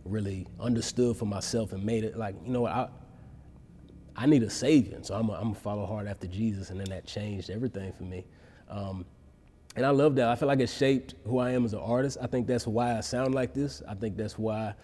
really 0.05 0.47
understood 0.61 1.17
for 1.17 1.27
myself 1.27 1.73
and 1.73 1.85
made 1.85 2.05
it 2.05 2.17
like, 2.17 2.37
you 2.45 2.53
know 2.53 2.63
what, 2.63 2.73
I 2.73 2.89
I 4.17 4.27
need 4.27 4.43
a 4.43 4.51
savior, 4.51 4.97
and 4.97 5.05
so 5.05 5.15
I'm 5.15 5.29
gonna 5.29 5.55
follow 5.55 5.87
hard 5.87 6.07
after 6.07 6.27
Jesus, 6.27 6.71
and 6.71 6.79
then 6.79 6.91
that 6.91 7.07
changed 7.07 7.51
everything 7.51 7.93
for 7.93 8.05
me. 8.05 8.27
Um, 8.69 9.05
and 9.77 9.87
I 9.87 9.91
love 9.91 10.15
that. 10.17 10.29
I 10.29 10.35
feel 10.35 10.49
like 10.49 10.61
it 10.61 10.69
shaped 10.69 11.15
who 11.27 11.39
I 11.39 11.51
am 11.53 11.65
as 11.65 11.73
an 11.73 11.81
artist. 11.81 12.19
I 12.21 12.27
think 12.27 12.47
that's 12.47 12.67
why 12.67 12.97
I 12.97 13.01
sound 13.01 13.35
like 13.35 13.55
this. 13.55 13.83
I 13.89 13.95
think 13.95 14.17
that's 14.17 14.39
why 14.39 14.75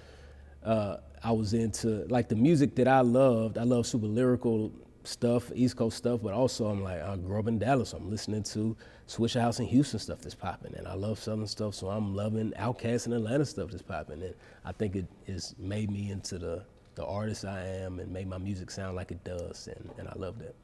uh, 0.65 0.99
I 1.23 1.33
was 1.33 1.55
into 1.55 2.07
like 2.09 2.29
the 2.29 2.37
music 2.37 2.77
that 2.77 2.89
I 2.89 3.01
loved. 3.01 3.59
I 3.59 3.65
love 3.65 3.87
super 3.87 4.07
lyrical 4.07 4.73
stuff, 5.07 5.51
East 5.55 5.77
Coast 5.77 5.97
stuff, 5.97 6.21
but 6.23 6.33
also 6.33 6.67
I'm 6.67 6.83
like 6.83 7.03
I 7.03 7.17
grew 7.17 7.39
up 7.39 7.49
in 7.49 7.59
Dallas. 7.59 7.91
So 7.91 7.99
I'm 7.99 8.11
listening 8.11 8.43
to 8.45 8.77
Swishahouse 9.09 9.61
in 9.61 9.67
Houston 9.67 9.99
stuff 9.99 10.21
that's 10.21 10.35
popping, 10.35 10.75
and 10.77 10.87
I 10.87 10.95
love 10.95 11.19
Southern 11.19 11.47
stuff. 11.47 11.75
So 11.75 11.89
I'm 11.89 12.15
loving 12.15 12.53
Outkast 12.53 13.07
and 13.07 13.15
Atlanta 13.15 13.45
stuff 13.45 13.71
that's 13.71 13.83
popping, 13.83 14.23
and 14.23 14.35
I 14.65 14.73
think 14.73 14.97
it 14.97 15.07
has 15.27 15.55
made 15.59 15.91
me 15.91 16.11
into 16.11 16.39
the 16.39 16.65
the 16.97 17.05
artist 17.05 17.45
I 17.45 17.61
am 17.61 18.01
and 18.01 18.11
made 18.11 18.27
my 18.27 18.39
music 18.39 18.71
sound 18.71 18.97
like 18.97 19.11
it 19.11 19.23
does, 19.23 19.69
and, 19.69 19.91
and 19.99 20.09
I 20.09 20.15
love 20.17 20.39
that. 20.39 20.55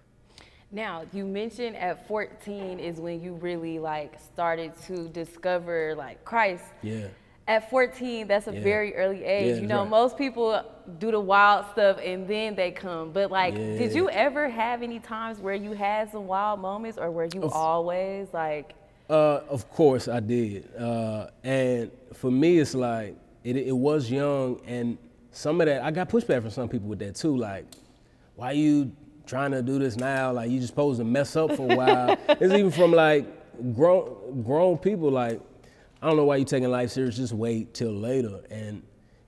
Now, 0.75 1.05
you 1.13 1.27
mentioned 1.27 1.77
at 1.77 2.09
14 2.09 2.81
is 2.81 2.99
when 2.99 3.23
you 3.23 3.35
really 3.35 3.79
like 3.79 4.19
started 4.19 4.73
to 4.87 5.09
discover 5.11 5.95
like 5.95 6.25
Christ. 6.25 6.65
Yeah. 6.83 7.09
At 7.49 7.69
14, 7.71 8.29
that's 8.29 8.47
a 8.47 8.53
Yeah. 8.55 8.61
very 8.63 8.95
early 8.95 9.25
age. 9.25 9.57
Yeah, 9.57 9.61
you 9.63 9.67
know, 9.67 9.81
right. 9.81 9.91
most 9.91 10.17
people 10.17 10.63
do 10.99 11.11
the 11.11 11.19
wild 11.21 11.67
stuff 11.73 11.99
and 12.03 12.27
then 12.29 12.55
they 12.55 12.71
come. 12.71 13.11
But 13.13 13.31
like, 13.33 13.55
did 13.55 13.93
you 13.95 14.09
ever 14.11 14.49
have 14.49 14.83
any 14.83 15.01
times 15.01 15.41
where 15.41 15.55
you 15.55 15.73
had 15.73 16.11
some 16.13 16.27
wild 16.29 16.61
moments 16.61 16.99
or 16.99 17.11
were 17.11 17.29
you 17.35 17.43
Of- 17.43 17.53
always 17.53 18.29
like, 18.33 18.75
Uh, 19.11 19.41
of 19.51 19.69
course 19.71 20.07
I 20.09 20.21
did. 20.21 20.69
Uh, 20.79 21.27
and 21.43 21.91
for 22.15 22.31
me, 22.31 22.59
it's 22.59 22.75
like 22.75 23.17
it, 23.45 23.57
it 23.57 23.77
was 23.77 24.09
young, 24.11 24.61
and 24.67 24.97
some 25.33 25.61
of 25.61 25.67
that 25.67 25.83
I 25.83 25.91
got 25.91 26.09
pushback 26.09 26.41
from 26.43 26.51
some 26.51 26.69
people 26.69 26.89
with 26.89 27.01
that 27.01 27.17
too. 27.17 27.37
Like, 27.37 27.65
why 28.37 28.53
you 28.53 28.93
trying 29.27 29.51
to 29.51 29.61
do 29.63 29.79
this 29.81 29.97
now? 29.97 30.33
Like 30.33 30.51
you 30.51 30.59
just 30.61 30.69
supposed 30.73 30.99
to 31.01 31.05
mess 31.05 31.35
up 31.37 31.53
for 31.53 31.71
a 31.71 31.77
while. 31.77 32.17
it's 32.29 32.55
even 32.55 32.71
from 32.71 32.93
like 32.93 33.27
grown 33.75 34.43
grown 34.45 34.79
people. 34.79 35.11
Like, 35.11 35.41
I 36.03 36.09
don't 36.09 36.17
know 36.17 36.25
why 36.25 36.37
you're 36.37 36.45
taking 36.45 36.69
life 36.69 36.91
serious. 36.91 37.17
Just 37.17 37.33
wait 37.33 37.75
till 37.75 37.93
later. 37.93 38.41
And 38.51 38.83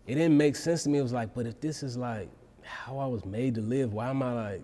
it 0.07 0.17
didn't 0.17 0.37
make 0.37 0.57
sense 0.57 0.83
to 0.83 0.89
me. 0.89 0.99
It 0.99 1.03
was 1.03 1.13
like, 1.13 1.33
but 1.33 1.47
if 1.47 1.61
this 1.61 1.85
is 1.85 1.97
like 1.97 2.29
how 2.63 2.99
I 2.99 3.07
was 3.07 3.25
made 3.25 3.55
to 3.55 3.61
live, 3.61 3.93
why 3.93 4.11
am 4.11 4.23
I 4.23 4.33
like, 4.33 4.63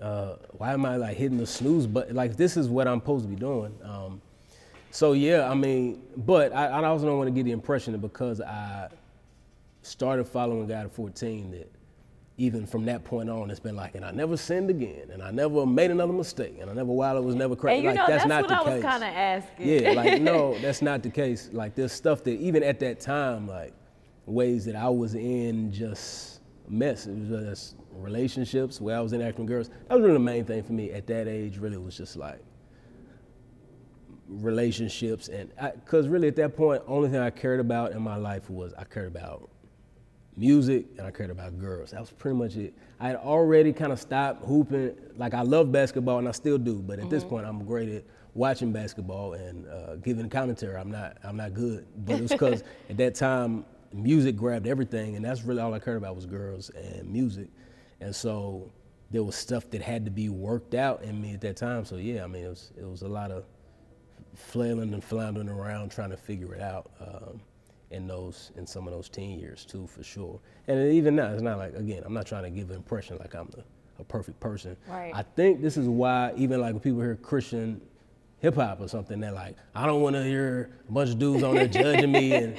uh, 0.00 0.34
why 0.52 0.74
am 0.74 0.84
I 0.84 0.96
like 0.96 1.16
hitting 1.16 1.38
the 1.38 1.46
snooze? 1.46 1.86
But 1.86 2.12
like 2.12 2.36
this 2.36 2.58
is 2.58 2.68
what 2.68 2.86
I'm 2.86 3.00
supposed 3.00 3.24
to 3.24 3.30
be 3.30 3.36
doing. 3.36 3.74
Um, 3.82 4.20
so 4.90 5.14
yeah, 5.14 5.50
I 5.50 5.54
mean, 5.54 6.02
but 6.18 6.54
I, 6.54 6.66
I 6.66 6.84
also 6.84 7.06
don't 7.06 7.16
want 7.16 7.28
to 7.28 7.34
get 7.34 7.44
the 7.44 7.52
impression 7.52 7.92
that 7.92 7.98
because 7.98 8.42
I 8.42 8.90
started 9.80 10.24
following 10.24 10.66
God 10.66 10.84
at 10.84 10.92
14 10.92 11.50
that 11.52 11.72
even 12.38 12.66
from 12.66 12.84
that 12.84 13.02
point 13.04 13.30
on, 13.30 13.50
it's 13.50 13.60
been 13.60 13.76
like, 13.76 13.94
and 13.94 14.04
I 14.04 14.10
never 14.10 14.36
sinned 14.36 14.68
again, 14.68 15.10
and 15.10 15.22
I 15.22 15.30
never 15.30 15.64
made 15.64 15.90
another 15.90 16.12
mistake, 16.12 16.58
and 16.60 16.68
I 16.68 16.74
never 16.74 16.92
while 16.92 17.16
it 17.16 17.24
was 17.24 17.34
never 17.34 17.56
crazy. 17.56 17.76
And 17.76 17.84
you 17.84 17.90
like 17.90 17.96
know, 17.96 18.06
that's, 18.06 18.24
that's 18.24 18.28
not 18.28 18.42
what 18.42 18.48
the 18.48 18.56
I 18.56 18.74
was 18.74 18.74
case. 18.74 18.90
kind 18.90 19.04
of 19.04 19.10
asking. 19.10 19.68
Yeah, 19.68 19.90
like 19.92 20.20
no, 20.20 20.58
that's 20.62 20.82
not 20.82 21.02
the 21.02 21.10
case. 21.10 21.48
Like 21.52 21.74
there's 21.74 21.92
stuff 21.92 22.22
that 22.24 22.32
even 22.32 22.62
at 22.62 22.78
that 22.80 23.00
time, 23.00 23.48
like 23.48 23.72
ways 24.26 24.64
that 24.66 24.76
I 24.76 24.88
was 24.88 25.14
in 25.14 25.72
just 25.72 26.40
mess. 26.68 27.06
It 27.06 27.16
was 27.16 27.46
just 27.46 27.76
relationships 27.92 28.80
where 28.80 28.96
I 28.96 29.00
was 29.00 29.12
interacting 29.12 29.46
with 29.46 29.52
girls. 29.52 29.68
That 29.88 29.94
was 29.94 30.02
really 30.02 30.14
the 30.14 30.18
main 30.20 30.44
thing 30.44 30.62
for 30.62 30.72
me 30.72 30.92
at 30.92 31.06
that 31.06 31.28
age. 31.28 31.58
Really 31.58 31.78
was 31.78 31.96
just 31.96 32.16
like 32.16 32.40
relationships 34.28 35.28
and 35.28 35.50
because 35.84 36.08
really 36.08 36.28
at 36.28 36.36
that 36.36 36.56
point, 36.56 36.82
only 36.86 37.08
thing 37.08 37.20
I 37.20 37.30
cared 37.30 37.60
about 37.60 37.92
in 37.92 38.02
my 38.02 38.16
life 38.16 38.50
was 38.50 38.74
I 38.74 38.84
cared 38.84 39.06
about 39.06 39.48
music 40.36 40.86
and 40.98 41.06
I 41.06 41.10
cared 41.10 41.30
about 41.30 41.58
girls. 41.58 41.92
That 41.92 42.00
was 42.00 42.10
pretty 42.10 42.36
much 42.36 42.56
it. 42.56 42.74
I 43.00 43.08
had 43.08 43.16
already 43.16 43.72
kind 43.72 43.92
of 43.92 44.00
stopped 44.00 44.44
hooping. 44.44 44.94
Like 45.16 45.34
I 45.34 45.42
love 45.42 45.72
basketball 45.72 46.18
and 46.18 46.28
I 46.28 46.32
still 46.32 46.58
do, 46.58 46.82
but 46.82 46.98
at 46.98 47.10
this 47.10 47.24
point 47.24 47.46
I'm 47.46 47.64
great 47.64 47.88
at 47.88 48.04
watching 48.34 48.70
basketball 48.70 49.32
and 49.34 49.66
uh, 49.66 49.96
giving 49.96 50.28
commentary. 50.28 50.76
I'm 50.76 50.90
not 50.90 51.16
I'm 51.24 51.36
not 51.36 51.54
good, 51.54 51.86
but 52.04 52.16
it 52.16 52.22
was 52.22 52.30
because 52.32 52.62
at 52.90 52.96
that 52.98 53.14
time 53.14 53.64
music 53.92 54.36
grabbed 54.36 54.66
everything, 54.66 55.16
and 55.16 55.24
that's 55.24 55.42
really 55.42 55.60
all 55.60 55.72
I 55.72 55.78
cared 55.78 55.96
about 55.96 56.14
was 56.14 56.26
girls 56.26 56.70
and 56.70 57.10
music, 57.10 57.48
and 58.00 58.14
so 58.14 58.70
there 59.10 59.22
was 59.22 59.36
stuff 59.36 59.70
that 59.70 59.80
had 59.80 60.04
to 60.04 60.10
be 60.10 60.28
worked 60.28 60.74
out 60.74 61.02
in 61.02 61.20
me 61.20 61.32
at 61.32 61.40
that 61.40 61.56
time. 61.56 61.84
So 61.84 61.96
yeah, 61.96 62.24
I 62.24 62.26
mean 62.26 62.44
it 62.44 62.48
was 62.48 62.72
it 62.78 62.84
was 62.84 63.02
a 63.02 63.08
lot 63.08 63.30
of 63.30 63.44
flailing 64.34 64.92
and 64.92 65.02
floundering 65.02 65.48
around 65.48 65.90
trying 65.90 66.10
to 66.10 66.16
figure 66.16 66.54
it 66.54 66.60
out 66.60 66.90
um, 67.00 67.40
in 67.90 68.06
those 68.06 68.50
in 68.56 68.66
some 68.66 68.86
of 68.86 68.92
those 68.92 69.08
teen 69.08 69.38
years 69.38 69.64
too 69.64 69.86
for 69.86 70.02
sure 70.02 70.40
and 70.66 70.92
even 70.92 71.14
now 71.14 71.32
it's 71.32 71.42
not 71.42 71.58
like 71.58 71.74
again 71.74 72.02
i'm 72.04 72.12
not 72.12 72.26
trying 72.26 72.42
to 72.42 72.50
give 72.50 72.70
an 72.70 72.76
impression 72.76 73.16
like 73.18 73.34
i'm 73.34 73.48
the, 73.48 73.62
a 74.00 74.04
perfect 74.04 74.40
person 74.40 74.76
Right. 74.88 75.12
i 75.14 75.22
think 75.22 75.62
this 75.62 75.76
is 75.76 75.88
why 75.88 76.32
even 76.36 76.60
like 76.60 76.72
when 76.72 76.80
people 76.80 77.00
hear 77.00 77.14
christian 77.16 77.80
hip-hop 78.38 78.80
or 78.80 78.88
something 78.88 79.20
they're 79.20 79.32
like 79.32 79.56
i 79.74 79.86
don't 79.86 80.02
want 80.02 80.16
to 80.16 80.24
hear 80.24 80.70
a 80.88 80.92
bunch 80.92 81.10
of 81.10 81.18
dudes 81.18 81.42
on 81.42 81.54
there 81.54 81.68
judging 81.68 82.10
me 82.12 82.32
and 82.32 82.56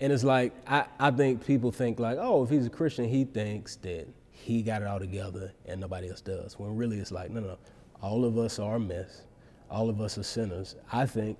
and 0.00 0.12
it's 0.12 0.24
like 0.24 0.52
I, 0.66 0.84
I 0.98 1.10
think 1.10 1.44
people 1.46 1.70
think 1.72 1.98
like 1.98 2.18
oh 2.20 2.44
if 2.44 2.50
he's 2.50 2.66
a 2.66 2.70
christian 2.70 3.08
he 3.08 3.24
thinks 3.24 3.76
that 3.76 4.06
he 4.30 4.62
got 4.62 4.82
it 4.82 4.88
all 4.88 4.98
together 4.98 5.52
and 5.66 5.80
nobody 5.80 6.08
else 6.08 6.20
does 6.20 6.58
when 6.58 6.76
really 6.76 6.98
it's 6.98 7.12
like 7.12 7.30
no 7.30 7.40
no 7.40 7.48
no. 7.48 7.58
all 8.00 8.24
of 8.24 8.38
us 8.38 8.58
are 8.58 8.76
a 8.76 8.80
mess 8.80 9.22
all 9.70 9.88
of 9.88 10.02
us 10.02 10.18
are 10.18 10.22
sinners. 10.22 10.76
I 10.92 11.06
think 11.06 11.38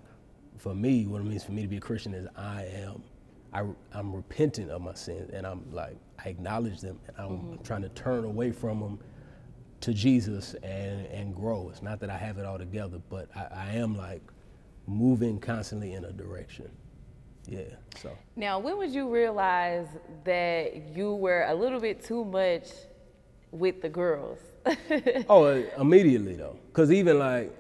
for 0.56 0.74
me, 0.74 1.06
what 1.06 1.20
it 1.20 1.24
means 1.24 1.44
for 1.44 1.52
me 1.52 1.60
to 1.60 1.68
be 1.68 1.76
a 1.76 1.80
Christian 1.80 2.14
is 2.14 2.26
I 2.34 2.64
am, 2.64 3.02
I, 3.52 3.64
I'm 3.92 4.14
repentant 4.14 4.70
of 4.70 4.80
my 4.80 4.94
sins 4.94 5.30
and 5.32 5.46
I'm 5.46 5.64
like, 5.72 5.96
I 6.24 6.28
acknowledge 6.28 6.80
them 6.80 6.98
and 7.06 7.16
I'm 7.18 7.58
trying 7.62 7.82
to 7.82 7.90
turn 7.90 8.24
away 8.24 8.50
from 8.50 8.80
them 8.80 8.98
to 9.80 9.92
Jesus 9.92 10.54
and, 10.62 11.06
and 11.06 11.34
grow. 11.34 11.68
It's 11.68 11.82
not 11.82 12.00
that 12.00 12.10
I 12.10 12.16
have 12.16 12.38
it 12.38 12.46
all 12.46 12.58
together, 12.58 13.00
but 13.10 13.28
I, 13.36 13.48
I 13.54 13.70
am 13.72 13.96
like 13.96 14.22
moving 14.86 15.38
constantly 15.38 15.92
in 15.92 16.04
a 16.04 16.12
direction. 16.12 16.70
Yeah, 17.46 17.62
so. 18.00 18.16
Now, 18.36 18.58
when 18.60 18.78
would 18.78 18.92
you 18.92 19.12
realize 19.12 19.88
that 20.24 20.94
you 20.94 21.14
were 21.14 21.44
a 21.48 21.54
little 21.54 21.80
bit 21.80 22.02
too 22.02 22.24
much 22.24 22.68
with 23.50 23.82
the 23.82 23.88
girls? 23.88 24.38
Oh, 25.28 25.44
uh, 25.44 25.62
immediately 25.78 26.36
though, 26.36 26.56
because 26.68 26.92
even 26.92 27.18
like 27.18 27.52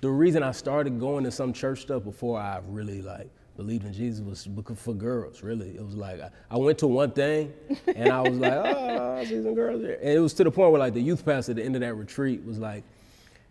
the 0.00 0.08
reason 0.08 0.42
I 0.42 0.52
started 0.52 0.98
going 0.98 1.24
to 1.24 1.30
some 1.30 1.52
church 1.52 1.82
stuff 1.82 2.04
before 2.04 2.40
I 2.40 2.60
really 2.66 3.02
like 3.02 3.30
believed 3.56 3.84
in 3.84 3.92
Jesus 3.92 4.20
was 4.20 4.48
for 4.78 4.94
girls. 4.94 5.42
Really, 5.42 5.70
it 5.76 5.84
was 5.84 5.94
like 5.94 6.20
I, 6.50 6.56
went 6.56 6.78
to 6.78 6.86
one 6.86 7.12
thing 7.12 7.52
and 7.86 8.08
I 8.10 8.20
was 8.20 8.38
like, 8.38 8.52
oh, 8.54 9.16
I 9.18 9.24
see 9.24 9.42
some 9.42 9.54
girls 9.54 9.82
and 9.82 9.96
it 10.02 10.20
was 10.20 10.34
to 10.34 10.44
the 10.44 10.50
point 10.50 10.72
where 10.72 10.80
like 10.80 10.94
the 10.94 11.00
youth 11.00 11.24
pastor 11.24 11.52
at 11.52 11.56
the 11.56 11.64
end 11.64 11.74
of 11.74 11.80
that 11.80 11.94
retreat 11.94 12.44
was 12.44 12.58
like, 12.58 12.84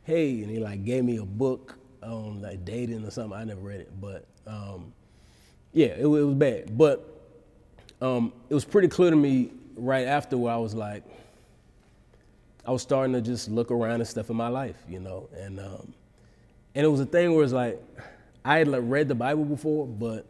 hey, 0.03 0.41
and 0.41 0.49
he 0.49 0.59
like 0.59 0.83
gave 0.83 1.03
me 1.03 1.17
a 1.17 1.25
book 1.25 1.77
on 2.03 2.41
like 2.41 2.65
dating 2.65 3.05
or 3.05 3.11
something. 3.11 3.37
I 3.37 3.43
never 3.43 3.61
read 3.61 3.81
it, 3.81 3.91
but 3.99 4.25
um, 4.47 4.93
yeah, 5.73 5.87
it, 5.87 6.01
it 6.01 6.07
was 6.07 6.35
bad, 6.35 6.77
but 6.77 7.07
um, 8.01 8.33
it 8.49 8.53
was 8.53 8.65
pretty 8.65 8.87
clear 8.87 9.11
to 9.11 9.15
me 9.15 9.51
right 9.75 10.07
after 10.07 10.37
where 10.37 10.53
I 10.53 10.57
was 10.57 10.73
like. 10.73 11.03
I 12.63 12.69
was 12.69 12.83
starting 12.83 13.13
to 13.13 13.21
just 13.21 13.49
look 13.49 13.71
around 13.71 14.01
and 14.01 14.07
stuff 14.07 14.29
in 14.29 14.35
my 14.35 14.47
life, 14.47 14.75
you 14.87 14.99
know, 14.99 15.27
and 15.35 15.59
um, 15.59 15.95
and 16.75 16.85
it 16.85 16.87
was 16.87 16.99
a 16.99 17.05
thing 17.05 17.33
where 17.33 17.43
it's 17.43 17.53
like 17.53 17.81
I 18.43 18.57
had 18.57 18.67
like 18.67 18.81
read 18.83 19.07
the 19.07 19.15
Bible 19.15 19.45
before, 19.45 19.87
but 19.87 20.25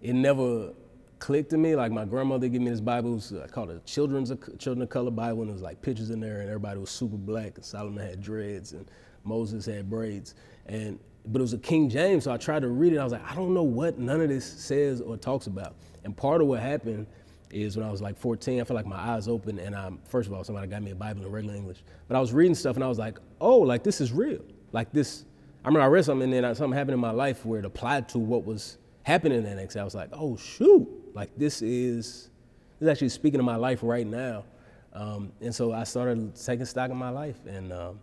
it 0.00 0.14
never 0.14 0.72
clicked 1.18 1.50
to 1.50 1.58
me. 1.58 1.74
Like 1.74 1.92
my 1.92 2.04
grandmother 2.04 2.48
gave 2.48 2.60
me 2.60 2.70
this 2.70 2.80
Bible, 2.80 3.14
was, 3.14 3.32
I 3.32 3.46
called 3.48 3.70
it 3.70 3.76
a 3.76 3.80
children's 3.80 4.32
children 4.58 4.82
of 4.82 4.88
color 4.88 5.10
Bible, 5.10 5.42
and 5.42 5.50
it 5.50 5.54
was 5.54 5.62
like 5.62 5.82
pictures 5.82 6.10
in 6.10 6.20
there, 6.20 6.40
and 6.40 6.48
everybody 6.48 6.78
was 6.78 6.90
super 6.90 7.16
black, 7.16 7.56
and 7.56 7.64
Solomon 7.64 8.04
had 8.04 8.20
dreads, 8.20 8.72
and 8.72 8.88
Moses 9.24 9.66
had 9.66 9.90
braids, 9.90 10.34
and 10.66 10.98
but 11.26 11.40
it 11.40 11.42
was 11.42 11.52
a 11.52 11.58
King 11.58 11.90
James, 11.90 12.24
so 12.24 12.32
I 12.32 12.38
tried 12.38 12.62
to 12.62 12.68
read 12.68 12.92
it. 12.94 12.98
I 12.98 13.04
was 13.04 13.12
like, 13.12 13.30
I 13.30 13.34
don't 13.34 13.52
know 13.52 13.62
what 13.62 13.98
none 13.98 14.20
of 14.20 14.28
this 14.28 14.46
says 14.46 15.02
or 15.02 15.16
talks 15.16 15.46
about. 15.46 15.74
And 16.04 16.16
part 16.16 16.40
of 16.40 16.46
what 16.46 16.60
happened 16.60 17.06
is 17.50 17.76
when 17.76 17.84
I 17.84 17.90
was 17.90 18.00
like 18.00 18.16
14, 18.16 18.60
I 18.60 18.64
felt 18.64 18.76
like 18.76 18.86
my 18.86 18.96
eyes 18.96 19.28
opened, 19.28 19.58
and 19.58 19.74
I 19.74 19.90
first 20.04 20.28
of 20.28 20.34
all, 20.34 20.44
somebody 20.44 20.68
got 20.68 20.82
me 20.82 20.92
a 20.92 20.94
Bible 20.94 21.24
in 21.24 21.32
regular 21.32 21.56
English, 21.56 21.78
but 22.06 22.16
I 22.16 22.20
was 22.20 22.32
reading 22.32 22.54
stuff, 22.54 22.76
and 22.76 22.84
I 22.84 22.88
was 22.88 22.98
like, 22.98 23.18
oh, 23.40 23.58
like 23.58 23.82
this 23.82 24.00
is 24.00 24.12
real, 24.12 24.40
like 24.72 24.92
this. 24.92 25.24
I 25.64 25.68
remember 25.68 25.84
I 25.84 25.88
read 25.88 26.04
something, 26.04 26.32
and 26.32 26.44
then 26.44 26.54
something 26.54 26.76
happened 26.76 26.94
in 26.94 27.00
my 27.00 27.10
life 27.10 27.44
where 27.44 27.58
it 27.58 27.64
applied 27.64 28.08
to 28.10 28.18
what 28.18 28.44
was 28.44 28.78
happening 29.02 29.42
the 29.42 29.54
next 29.54 29.74
day. 29.74 29.80
I 29.80 29.84
was 29.84 29.94
like, 29.94 30.10
oh 30.12 30.36
shoot, 30.36 30.88
like 31.14 31.30
this 31.36 31.62
is 31.62 32.30
this 32.78 32.86
is 32.86 32.88
actually 32.88 33.08
speaking 33.08 33.38
to 33.38 33.44
my 33.44 33.56
life 33.56 33.80
right 33.82 34.06
now. 34.06 34.44
Um, 34.92 35.32
and 35.40 35.54
so 35.54 35.72
I 35.72 35.84
started 35.84 36.34
taking 36.34 36.64
stock 36.64 36.90
of 36.90 36.96
my 36.96 37.10
life, 37.10 37.36
and 37.46 37.72
um, 37.72 38.00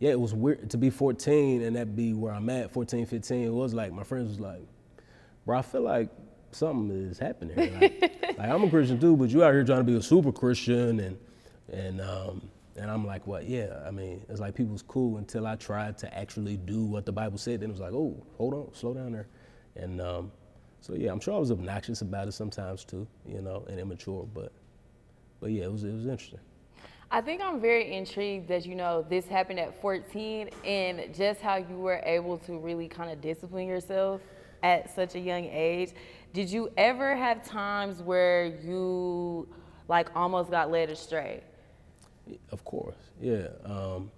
yeah, 0.00 0.10
it 0.10 0.20
was 0.20 0.34
weird 0.34 0.70
to 0.70 0.76
be 0.76 0.90
14 0.90 1.62
and 1.62 1.76
that 1.76 1.96
be 1.96 2.14
where 2.14 2.32
I'm 2.32 2.48
at, 2.50 2.70
14, 2.70 3.06
15. 3.06 3.44
It 3.44 3.48
was 3.50 3.74
like 3.74 3.92
my 3.92 4.04
friends 4.04 4.28
was 4.28 4.40
like, 4.40 4.62
bro, 5.44 5.58
I 5.58 5.62
feel 5.62 5.82
like 5.82 6.08
something 6.52 6.90
is 6.90 7.18
happening. 7.18 7.56
Like, 7.80 8.02
like, 8.38 8.48
I'm 8.48 8.62
a 8.62 8.70
Christian 8.70 9.00
too, 9.00 9.16
but 9.16 9.30
you 9.30 9.42
out 9.42 9.52
here 9.52 9.64
trying 9.64 9.80
to 9.80 9.84
be 9.84 9.96
a 9.96 10.02
super 10.02 10.32
Christian, 10.32 11.00
and 11.00 11.18
and 11.72 12.00
um, 12.00 12.48
and 12.78 12.90
I'm 12.90 13.06
like, 13.06 13.26
what? 13.26 13.44
Yeah, 13.46 13.82
I 13.86 13.90
mean, 13.90 14.24
it's 14.28 14.40
like 14.40 14.54
people's 14.54 14.82
cool 14.82 15.18
until 15.18 15.46
I 15.46 15.56
tried 15.56 15.98
to 15.98 16.18
actually 16.18 16.56
do 16.56 16.84
what 16.84 17.04
the 17.04 17.12
Bible 17.12 17.38
said. 17.38 17.60
Then 17.60 17.70
it 17.70 17.72
was 17.72 17.80
like, 17.80 17.92
oh, 17.92 18.24
hold 18.36 18.54
on, 18.54 18.74
slow 18.74 18.94
down 18.94 19.12
there, 19.12 19.28
and 19.76 20.00
um, 20.00 20.32
so 20.80 20.94
yeah, 20.94 21.10
I'm 21.10 21.20
sure 21.20 21.34
I 21.34 21.38
was 21.38 21.50
obnoxious 21.50 22.00
about 22.02 22.28
it 22.28 22.32
sometimes 22.32 22.84
too, 22.84 23.06
you 23.26 23.42
know, 23.42 23.64
and 23.68 23.78
immature, 23.80 24.26
but 24.32 24.52
but 25.40 25.50
yeah, 25.50 25.64
it 25.64 25.72
was 25.72 25.84
it 25.84 25.92
was 25.92 26.06
interesting. 26.06 26.40
I 27.10 27.22
think 27.22 27.40
I'm 27.40 27.58
very 27.58 27.94
intrigued 27.94 28.48
that 28.48 28.66
you 28.66 28.74
know 28.74 29.04
this 29.08 29.26
happened 29.26 29.58
at 29.60 29.80
14 29.80 30.50
and 30.64 31.14
just 31.14 31.40
how 31.40 31.56
you 31.56 31.76
were 31.76 32.02
able 32.04 32.36
to 32.38 32.58
really 32.58 32.86
kind 32.86 33.10
of 33.10 33.20
discipline 33.20 33.66
yourself 33.66 34.20
at 34.62 34.94
such 34.94 35.14
a 35.14 35.18
young 35.18 35.46
age. 35.46 35.92
Did 36.34 36.50
you 36.50 36.70
ever 36.76 37.16
have 37.16 37.44
times 37.44 38.02
where 38.02 38.46
you 38.46 39.48
like 39.88 40.14
almost 40.14 40.50
got 40.50 40.70
led 40.70 40.90
astray? 40.90 41.42
Of 42.50 42.64
course, 42.64 42.96
yeah. 43.20 43.48
Um, 43.64 44.10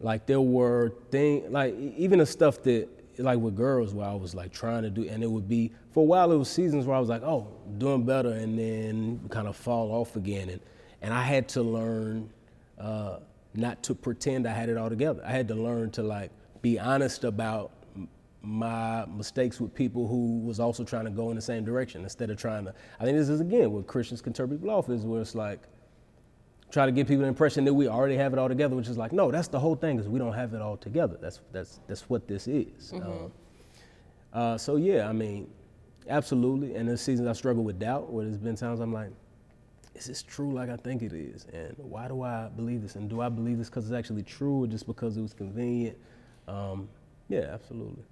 like 0.00 0.26
there 0.26 0.40
were 0.40 0.92
things, 1.10 1.50
like 1.50 1.74
even 1.96 2.18
the 2.18 2.26
stuff 2.26 2.62
that, 2.62 2.88
like 3.18 3.38
with 3.38 3.56
girls, 3.56 3.94
where 3.94 4.08
I 4.08 4.14
was 4.14 4.34
like 4.34 4.52
trying 4.52 4.82
to 4.82 4.90
do, 4.90 5.08
and 5.08 5.22
it 5.22 5.30
would 5.30 5.48
be 5.48 5.72
for 5.92 6.00
a 6.00 6.06
while. 6.06 6.32
It 6.32 6.36
was 6.36 6.50
seasons 6.50 6.86
where 6.86 6.96
I 6.96 7.00
was 7.00 7.08
like, 7.08 7.22
oh, 7.22 7.48
doing 7.78 8.04
better, 8.04 8.30
and 8.30 8.58
then 8.58 9.20
kind 9.30 9.46
of 9.46 9.56
fall 9.56 9.92
off 9.92 10.16
again, 10.16 10.48
and 10.48 10.60
and 11.02 11.12
I 11.12 11.22
had 11.22 11.48
to 11.50 11.62
learn 11.62 12.30
uh, 12.78 13.18
not 13.54 13.82
to 13.84 13.94
pretend 13.94 14.46
I 14.46 14.52
had 14.52 14.68
it 14.68 14.76
all 14.76 14.88
together. 14.88 15.22
I 15.24 15.30
had 15.30 15.48
to 15.48 15.54
learn 15.54 15.90
to 15.92 16.02
like 16.02 16.30
be 16.62 16.78
honest 16.78 17.24
about 17.24 17.72
my 18.42 19.04
mistakes 19.06 19.60
with 19.60 19.72
people 19.74 20.08
who 20.08 20.40
was 20.40 20.58
also 20.58 20.82
trying 20.84 21.04
to 21.04 21.10
go 21.10 21.30
in 21.30 21.36
the 21.36 21.42
same 21.42 21.64
direction 21.64 22.02
instead 22.02 22.30
of 22.30 22.36
trying 22.36 22.64
to. 22.64 22.74
I 22.98 23.04
think 23.04 23.16
this 23.16 23.28
is 23.28 23.40
again 23.40 23.72
what 23.72 23.86
Christians 23.86 24.20
can 24.20 24.32
turn 24.32 24.48
people 24.48 24.70
off 24.70 24.88
is 24.88 25.04
where 25.04 25.20
it's 25.20 25.34
like 25.34 25.60
try 26.72 26.86
to 26.86 26.92
give 26.92 27.06
people 27.06 27.22
the 27.22 27.28
impression 27.28 27.64
that 27.66 27.74
we 27.74 27.86
already 27.86 28.16
have 28.16 28.32
it 28.32 28.38
all 28.40 28.48
together, 28.48 28.74
which 28.74 28.88
is 28.88 28.98
like, 28.98 29.12
no, 29.12 29.30
that's 29.30 29.48
the 29.48 29.60
whole 29.60 29.76
thing, 29.76 30.00
is 30.00 30.08
we 30.08 30.18
don't 30.18 30.32
have 30.32 30.54
it 30.54 30.60
all 30.60 30.76
together. 30.76 31.16
That's 31.20 31.40
that's 31.52 31.78
that's 31.86 32.08
what 32.10 32.26
this 32.26 32.48
is. 32.48 32.92
Um, 32.94 33.32
uh, 34.32 34.58
so 34.58 34.76
yeah, 34.76 35.08
I 35.08 35.12
mean, 35.12 35.48
Absolutely. 36.08 36.74
And 36.74 36.88
there's 36.88 37.00
seasons 37.00 37.28
I 37.28 37.32
struggle 37.32 37.64
with 37.64 37.78
doubt, 37.78 38.12
where 38.12 38.24
there's 38.24 38.38
been 38.38 38.56
times 38.56 38.80
I'm 38.80 38.92
like, 38.92 39.10
is 39.94 40.06
this 40.06 40.22
true 40.22 40.52
like 40.52 40.70
I 40.70 40.76
think 40.76 41.02
it 41.02 41.12
is? 41.12 41.46
And 41.52 41.74
why 41.78 42.08
do 42.08 42.22
I 42.22 42.48
believe 42.48 42.82
this? 42.82 42.96
And 42.96 43.08
do 43.08 43.20
I 43.20 43.28
believe 43.28 43.58
this 43.58 43.68
because 43.68 43.84
it's 43.84 43.94
actually 43.96 44.22
true 44.22 44.64
or 44.64 44.66
just 44.66 44.86
because 44.86 45.16
it 45.16 45.22
was 45.22 45.34
convenient? 45.34 45.96
Um, 46.48 46.88
yeah, 47.28 47.50
absolutely. 47.52 48.02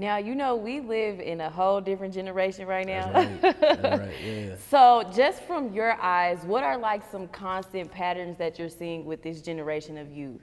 Now, 0.00 0.16
you 0.16 0.34
know, 0.34 0.56
we 0.56 0.80
live 0.80 1.20
in 1.20 1.42
a 1.42 1.50
whole 1.50 1.78
different 1.78 2.14
generation 2.14 2.66
right 2.66 2.86
now. 2.86 3.12
That's 3.12 3.42
right. 3.42 3.60
That's 3.60 4.00
right. 4.00 4.14
Yeah. 4.24 4.56
So, 4.70 5.04
just 5.14 5.42
from 5.42 5.74
your 5.74 5.92
eyes, 6.00 6.42
what 6.44 6.64
are 6.64 6.78
like 6.78 7.02
some 7.12 7.28
constant 7.28 7.92
patterns 7.92 8.38
that 8.38 8.58
you're 8.58 8.70
seeing 8.70 9.04
with 9.04 9.22
this 9.22 9.42
generation 9.42 9.98
of 9.98 10.10
youth? 10.10 10.40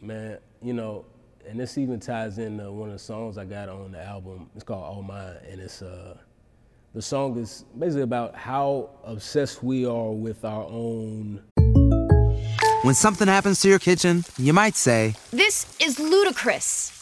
Man, 0.00 0.38
you 0.62 0.72
know, 0.72 1.04
and 1.48 1.58
this 1.58 1.78
even 1.78 1.98
ties 1.98 2.38
in 2.38 2.60
uh, 2.60 2.70
one 2.70 2.90
of 2.90 2.92
the 2.92 3.00
songs 3.00 3.36
I 3.36 3.44
got 3.44 3.68
on 3.68 3.90
the 3.90 4.00
album. 4.00 4.48
It's 4.54 4.62
called 4.62 4.84
All 4.84 5.02
Mine, 5.02 5.34
and 5.50 5.60
it's 5.60 5.82
uh, 5.82 6.16
the 6.94 7.02
song 7.02 7.36
is 7.38 7.64
basically 7.76 8.02
about 8.02 8.36
how 8.36 8.90
obsessed 9.02 9.64
we 9.64 9.84
are 9.84 10.12
with 10.12 10.44
our 10.44 10.62
own. 10.62 11.42
When 12.82 12.94
something 12.94 13.26
happens 13.26 13.60
to 13.62 13.68
your 13.68 13.80
kitchen, 13.80 14.24
you 14.38 14.52
might 14.52 14.76
say, 14.76 15.16
This 15.32 15.66
is 15.80 15.98
ludicrous. 15.98 17.01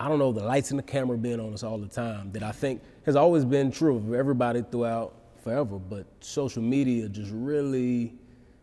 I 0.00 0.08
don't 0.08 0.18
know, 0.18 0.32
the 0.32 0.42
lights 0.42 0.70
and 0.70 0.78
the 0.78 0.82
camera 0.82 1.18
being 1.18 1.40
on 1.40 1.52
us 1.52 1.62
all 1.62 1.76
the 1.76 1.86
time 1.86 2.32
that 2.32 2.42
I 2.42 2.52
think 2.52 2.80
has 3.04 3.16
always 3.16 3.44
been 3.44 3.70
true 3.70 3.96
of 3.96 4.14
everybody 4.14 4.62
throughout 4.62 5.14
forever. 5.44 5.78
But 5.78 6.06
social 6.20 6.62
media 6.62 7.06
just 7.06 7.30
really, 7.34 8.14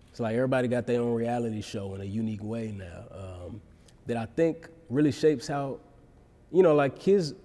it's 0.10 0.20
like 0.20 0.34
everybody 0.34 0.68
got 0.68 0.88
their 0.88 1.00
own 1.00 1.14
reality 1.14 1.62
show 1.62 1.94
in 1.94 2.02
a 2.02 2.06
unique 2.06 2.44
way 2.44 2.72
now 2.72 3.04
um, 3.12 3.62
that 4.08 4.18
I 4.18 4.26
think 4.26 4.68
really 4.90 5.12
shapes 5.12 5.48
how, 5.48 5.78
you 6.52 6.64
know, 6.64 6.74
like 6.74 6.98
kids, 6.98 7.36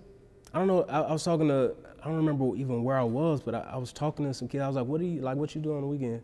I 0.55 0.59
don't 0.59 0.69
know, 0.69 0.85
I, 0.85 1.01
I 1.03 1.13
was 1.13 1.23
talking 1.23 1.49
to, 1.49 1.75
I 2.03 2.07
don't 2.07 2.17
remember 2.17 2.57
even 2.57 2.85
where 2.85 2.99
I 2.99 3.05
was, 3.05 3.43
but 3.43 3.55
I, 3.55 3.73
I 3.75 3.77
was 3.77 3.93
talking 3.93 4.25
to 4.25 4.33
some 4.33 4.49
kids. 4.49 4.63
I 4.63 4.69
was 4.69 4.77
like, 4.77 4.87
what 4.87 5.03
do 5.03 5.07
you, 5.07 5.21
like, 5.21 5.37
what 5.37 5.55
you 5.55 5.61
do 5.61 5.75
on 5.75 5.83
the 5.83 5.87
weekend? 5.87 6.23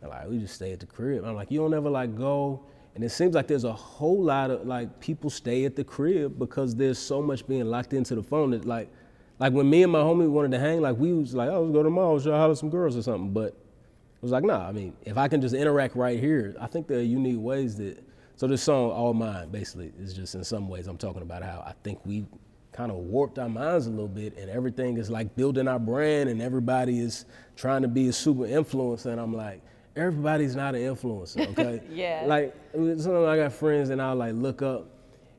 They're 0.00 0.08
like, 0.08 0.26
we 0.26 0.38
just 0.38 0.54
stay 0.54 0.72
at 0.72 0.80
the 0.80 0.86
crib. 0.86 1.26
I'm 1.26 1.34
like, 1.34 1.50
you 1.50 1.58
don't 1.58 1.74
ever 1.74 1.90
like 1.90 2.16
go 2.16 2.64
and 2.94 3.04
it 3.04 3.10
seems 3.10 3.34
like 3.34 3.46
there's 3.46 3.64
a 3.64 3.72
whole 3.72 4.22
lot 4.22 4.50
of 4.50 4.66
like 4.66 5.00
people 5.00 5.30
stay 5.30 5.64
at 5.64 5.76
the 5.76 5.84
crib 5.84 6.38
because 6.38 6.74
there's 6.74 6.98
so 6.98 7.22
much 7.22 7.46
being 7.46 7.64
locked 7.64 7.92
into 7.92 8.14
the 8.14 8.22
phone 8.22 8.50
that 8.50 8.64
like 8.64 8.90
like 9.38 9.52
when 9.52 9.70
me 9.70 9.82
and 9.82 9.90
my 9.90 10.00
homie 10.00 10.28
wanted 10.28 10.50
to 10.50 10.58
hang, 10.58 10.82
like 10.82 10.96
we 10.98 11.14
was 11.14 11.34
like, 11.34 11.48
oh, 11.48 11.62
let's 11.62 11.72
go 11.72 11.78
to 11.78 11.84
the 11.84 11.90
mall, 11.90 12.20
should 12.20 12.34
I 12.34 12.38
holler 12.38 12.54
some 12.54 12.68
girls 12.68 12.94
or 12.96 13.02
something. 13.02 13.32
But 13.32 13.46
it 13.46 14.22
was 14.22 14.32
like, 14.32 14.44
nah, 14.44 14.68
I 14.68 14.72
mean, 14.72 14.92
if 15.06 15.16
I 15.16 15.28
can 15.28 15.40
just 15.40 15.54
interact 15.54 15.96
right 15.96 16.20
here, 16.20 16.54
I 16.60 16.66
think 16.66 16.86
there 16.86 16.98
are 16.98 17.02
unique 17.02 17.38
ways 17.38 17.76
that 17.76 18.04
so 18.36 18.46
this 18.46 18.62
song, 18.62 18.90
All 18.90 19.14
Mine, 19.14 19.50
basically, 19.50 19.92
is 19.98 20.14
just 20.14 20.34
in 20.34 20.44
some 20.44 20.68
ways 20.68 20.86
I'm 20.86 20.96
talking 20.96 21.22
about 21.22 21.42
how 21.42 21.62
I 21.66 21.74
think 21.82 22.00
we 22.04 22.26
kind 22.72 22.90
of 22.90 22.98
warped 22.98 23.38
our 23.38 23.48
minds 23.48 23.86
a 23.86 23.90
little 23.90 24.08
bit 24.08 24.36
and 24.38 24.48
everything 24.48 24.96
is 24.96 25.10
like 25.10 25.34
building 25.36 25.68
our 25.68 25.78
brand 25.78 26.30
and 26.30 26.40
everybody 26.40 27.00
is 27.00 27.24
trying 27.56 27.82
to 27.82 27.88
be 27.88 28.08
a 28.08 28.12
super 28.12 28.44
influencer 28.44 29.06
and 29.06 29.20
I'm 29.20 29.34
like, 29.34 29.60
everybody's 29.96 30.56
not 30.56 30.74
an 30.74 30.82
influencer, 30.82 31.46
okay? 31.58 31.82
Yeah. 31.90 32.24
Like 32.26 32.54
sometimes 32.72 33.08
I 33.08 33.36
got 33.36 33.52
friends 33.52 33.90
and 33.90 34.00
I'll 34.00 34.16
like 34.16 34.34
look 34.34 34.62
up 34.62 34.86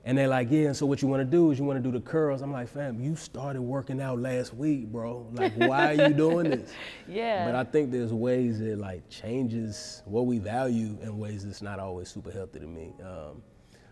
and 0.04 0.18
they're 0.18 0.28
like, 0.28 0.50
yeah, 0.50 0.68
and 0.68 0.76
so 0.76 0.88
what 0.88 1.02
you 1.02 1.08
wanna 1.08 1.26
do 1.26 1.52
is 1.52 1.60
you 1.60 1.66
wanna 1.66 1.80
do 1.80 1.92
the 1.92 2.00
curls. 2.00 2.42
I'm 2.42 2.52
like, 2.52 2.68
fam, 2.68 3.00
you 3.00 3.16
started 3.16 3.62
working 3.62 4.02
out 4.02 4.20
last 4.20 4.54
week, 4.54 4.88
bro. 4.88 5.28
Like, 5.32 5.54
why 5.54 5.94
are 5.96 6.08
you 6.10 6.14
doing 6.14 6.50
this? 6.50 6.72
Yeah. 7.08 7.46
But 7.46 7.56
I 7.56 7.64
think 7.64 7.92
there's 7.92 8.14
ways 8.14 8.60
that 8.60 8.78
like 8.80 9.08
changes 9.10 10.02
what 10.06 10.26
we 10.26 10.40
value 10.40 10.98
in 11.02 11.18
ways 11.20 11.46
that's 11.46 11.62
not 11.62 11.80
always 11.80 12.10
super 12.10 12.32
healthy 12.32 12.60
to 12.60 12.68
me. 12.68 12.94
Um, 13.02 13.44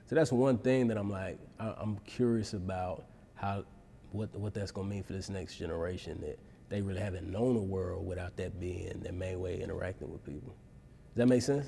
so 0.08 0.16
that's 0.16 0.32
one 0.32 0.58
thing 0.58 0.88
that 0.88 0.98
I'm 0.98 1.10
like, 1.10 1.38
I, 1.60 1.76
I'm 1.78 1.98
curious 2.00 2.54
about 2.54 3.06
how, 3.36 3.64
what, 4.12 4.34
what 4.36 4.54
that's 4.56 4.72
gonna 4.72 4.88
mean 4.88 5.04
for 5.04 5.14
this 5.14 5.30
next 5.30 5.58
generation 5.58 6.20
that 6.22 6.40
they 6.70 6.82
really 6.82 7.02
haven't 7.02 7.30
known 7.30 7.56
a 7.56 7.60
world 7.62 8.06
without 8.06 8.36
that 8.38 8.60
being 8.60 9.00
their 9.02 9.12
main 9.14 9.40
way 9.40 9.56
of 9.56 9.62
interacting 9.62 10.12
with 10.12 10.24
people. 10.24 10.54
Does 11.14 11.18
that 11.18 11.28
make 11.28 11.42
sense? 11.42 11.68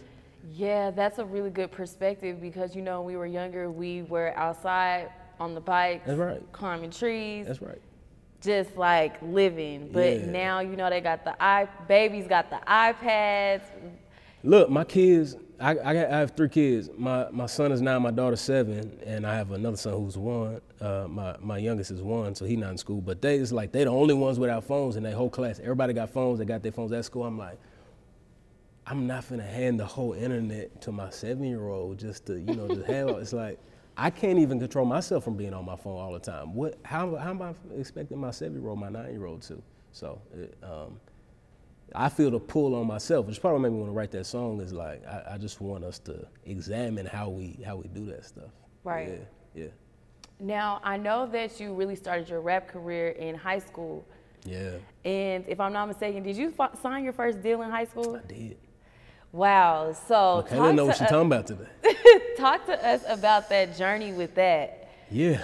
Yeah, 0.53 0.91
that's 0.91 1.19
a 1.19 1.25
really 1.25 1.49
good 1.49 1.71
perspective 1.71 2.39
because 2.41 2.75
you 2.75 2.81
know 2.81 3.01
when 3.01 3.13
we 3.13 3.17
were 3.17 3.25
younger, 3.25 3.69
we 3.71 4.03
were 4.03 4.35
outside 4.37 5.09
on 5.39 5.53
the 5.55 5.61
bike, 5.61 6.05
That's 6.05 6.19
right. 6.19 6.41
climbing 6.51 6.91
trees, 6.91 7.47
That's 7.47 7.61
right. 7.61 7.81
just 8.41 8.75
like 8.77 9.19
living. 9.21 9.89
But 9.91 10.19
Yeah. 10.21 10.25
now 10.27 10.59
you 10.59 10.75
know 10.75 10.89
they 10.89 11.01
got 11.01 11.23
the 11.23 11.35
i 11.43 11.67
babies 11.87 12.27
got 12.27 12.49
the 12.49 12.59
iPads. 12.67 13.61
Look, 14.43 14.69
my 14.69 14.83
kids, 14.83 15.35
I, 15.59 15.71
I, 15.71 15.93
got, 15.93 16.11
I 16.11 16.19
have 16.19 16.31
three 16.31 16.49
kids. 16.49 16.89
My, 16.97 17.29
my 17.31 17.45
son 17.45 17.71
is 17.71 17.81
nine, 17.81 18.01
my 18.01 18.11
daughter's 18.11 18.41
seven, 18.41 18.99
and 19.05 19.25
I 19.27 19.35
have 19.35 19.51
another 19.51 19.77
son 19.77 19.93
who's 19.93 20.17
one. 20.17 20.61
Uh, 20.79 21.05
my, 21.07 21.35
my 21.39 21.57
youngest 21.59 21.91
is 21.91 22.01
one, 22.01 22.33
so 22.33 22.45
he's 22.45 22.57
not 22.57 22.71
in 22.71 22.77
school. 22.77 23.01
But 23.01 23.21
they, 23.21 23.37
it's 23.37 23.51
like 23.51 23.71
they 23.71 23.83
the 23.83 23.91
only 23.91 24.15
ones 24.15 24.39
without 24.39 24.63
phones 24.63 24.95
in 24.95 25.03
their 25.03 25.13
whole 25.13 25.29
class. 25.29 25.59
Everybody 25.59 25.93
got 25.93 26.09
phones, 26.09 26.39
they 26.39 26.45
got 26.45 26.63
their 26.63 26.71
phones 26.71 26.91
at 26.91 27.05
school. 27.05 27.23
I'm 27.23 27.37
like, 27.37 27.59
I'm 28.87 29.05
not 29.05 29.29
gonna 29.29 29.43
hand 29.43 29.79
the 29.79 29.85
whole 29.85 30.13
internet 30.13 30.81
to 30.81 30.91
my 30.91 31.11
seven 31.11 31.43
year 31.43 31.67
old 31.67 31.99
just 31.99 32.25
to, 32.25 32.39
you 32.39 32.55
know, 32.55 32.67
just 32.67 32.87
have 32.87 33.09
it's 33.09 33.31
like 33.31 33.59
I 33.95 34.09
can't 34.09 34.39
even 34.39 34.59
control 34.59 34.85
myself 34.85 35.23
from 35.23 35.37
being 35.37 35.53
on 35.53 35.65
my 35.65 35.75
phone 35.75 35.99
all 35.99 36.13
the 36.13 36.19
time. 36.19 36.53
What 36.55 36.77
how 36.83 37.15
how 37.15 37.29
am 37.29 37.41
I 37.41 37.53
expecting 37.77 38.17
my 38.17 38.31
seven 38.31 38.59
year 38.59 38.69
old, 38.69 38.79
my 38.79 38.89
nine 38.89 39.11
year 39.11 39.25
old 39.25 39.43
to? 39.43 39.61
So 39.91 40.19
it, 40.33 40.57
um, 40.63 40.99
I 41.95 42.09
feel 42.09 42.31
the 42.31 42.39
pull 42.39 42.75
on 42.75 42.87
myself, 42.87 43.25
which 43.27 43.41
probably 43.41 43.61
made 43.61 43.71
me 43.73 43.79
want 43.79 43.89
to 43.91 43.95
write 43.95 44.11
that 44.11 44.25
song. 44.25 44.59
Is 44.61 44.73
like 44.73 45.05
I, 45.05 45.33
I 45.33 45.37
just 45.37 45.61
want 45.61 45.83
us 45.83 45.99
to 45.99 46.25
examine 46.45 47.05
how 47.05 47.29
we 47.29 47.59
how 47.65 47.75
we 47.75 47.87
do 47.89 48.05
that 48.07 48.25
stuff. 48.25 48.51
Right. 48.83 49.09
Yeah. 49.55 49.63
Yeah. 49.63 49.69
Now 50.39 50.79
I 50.83 50.97
know 50.97 51.27
that 51.27 51.59
you 51.59 51.73
really 51.73 51.95
started 51.95 52.29
your 52.29 52.41
rap 52.41 52.67
career 52.67 53.09
in 53.09 53.35
high 53.35 53.59
school, 53.59 54.05
Yeah. 54.43 54.71
and 55.05 55.47
if 55.47 55.59
I'm 55.59 55.73
not 55.73 55.87
mistaken, 55.87 56.23
did 56.23 56.35
you 56.35 56.53
f- 56.57 56.81
sign 56.81 57.03
your 57.03 57.13
first 57.13 57.41
deal 57.43 57.61
in 57.61 57.69
high 57.69 57.85
school? 57.85 58.15
I 58.23 58.27
did. 58.27 58.57
Wow. 59.31 59.93
So 60.07 60.45
I 60.47 60.49
didn't 60.49 60.75
know 60.75 60.85
what 60.85 60.99
you're 60.99 61.09
talking 61.09 61.27
about 61.27 61.47
today. 61.47 61.67
talk 62.37 62.65
to 62.65 62.87
us 62.87 63.03
about 63.07 63.49
that 63.49 63.77
journey 63.77 64.13
with 64.13 64.33
that. 64.35 64.89
Yeah, 65.11 65.41